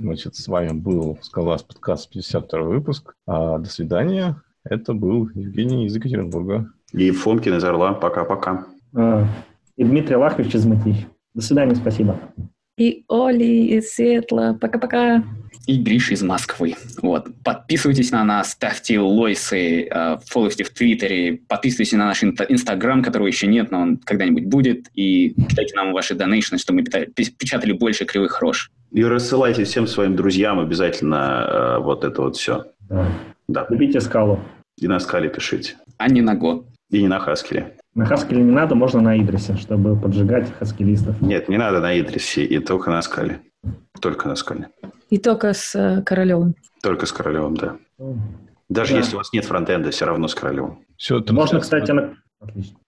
[0.00, 3.14] значит, с вами был Скалас подкаст 52 выпуск.
[3.26, 4.42] А, до свидания.
[4.64, 6.72] Это был Евгений из Екатеринбурга.
[6.92, 7.92] И Фомкин из Орла.
[7.92, 8.66] Пока-пока.
[8.94, 9.26] А,
[9.76, 11.06] и Дмитрий Лахович из Матищ.
[11.34, 12.18] До свидания, спасибо.
[12.76, 14.56] и Оли, и Светла.
[14.58, 15.22] Пока-пока.
[15.66, 16.74] И Гриш из Москвы.
[17.02, 17.28] Вот.
[17.44, 23.46] Подписывайтесь на нас, ставьте лойсы, э, фолловьте в Твиттере, подписывайтесь на наш Инстаграм, которого еще
[23.46, 28.40] нет, но он когда-нибудь будет, и кидайте нам ваши донейшны, чтобы мы печатали больше кривых
[28.40, 28.72] рож.
[28.90, 32.66] И рассылайте всем своим друзьям обязательно э, вот это вот все.
[32.88, 33.06] Да.
[33.48, 33.66] Да.
[33.70, 34.40] Любите скалу.
[34.76, 35.76] И на скале пишите.
[35.98, 36.66] А не на год.
[36.90, 37.76] И не на Хаскеле.
[37.94, 41.20] На Хаскеле не надо, можно на Идрисе, чтобы поджигать хаскелистов.
[41.20, 43.40] Нет, не надо на Идрисе, и только на скале.
[44.00, 44.68] Только на скале.
[45.10, 46.54] И только с э, Королевым.
[46.82, 47.76] Только с Королевым, да.
[48.68, 48.98] Даже Да.
[48.98, 50.78] если у вас нет фронтенда, все равно с Королевым.
[50.96, 52.14] Все, Можно, кстати, на...
[52.40, 52.78] Отлично.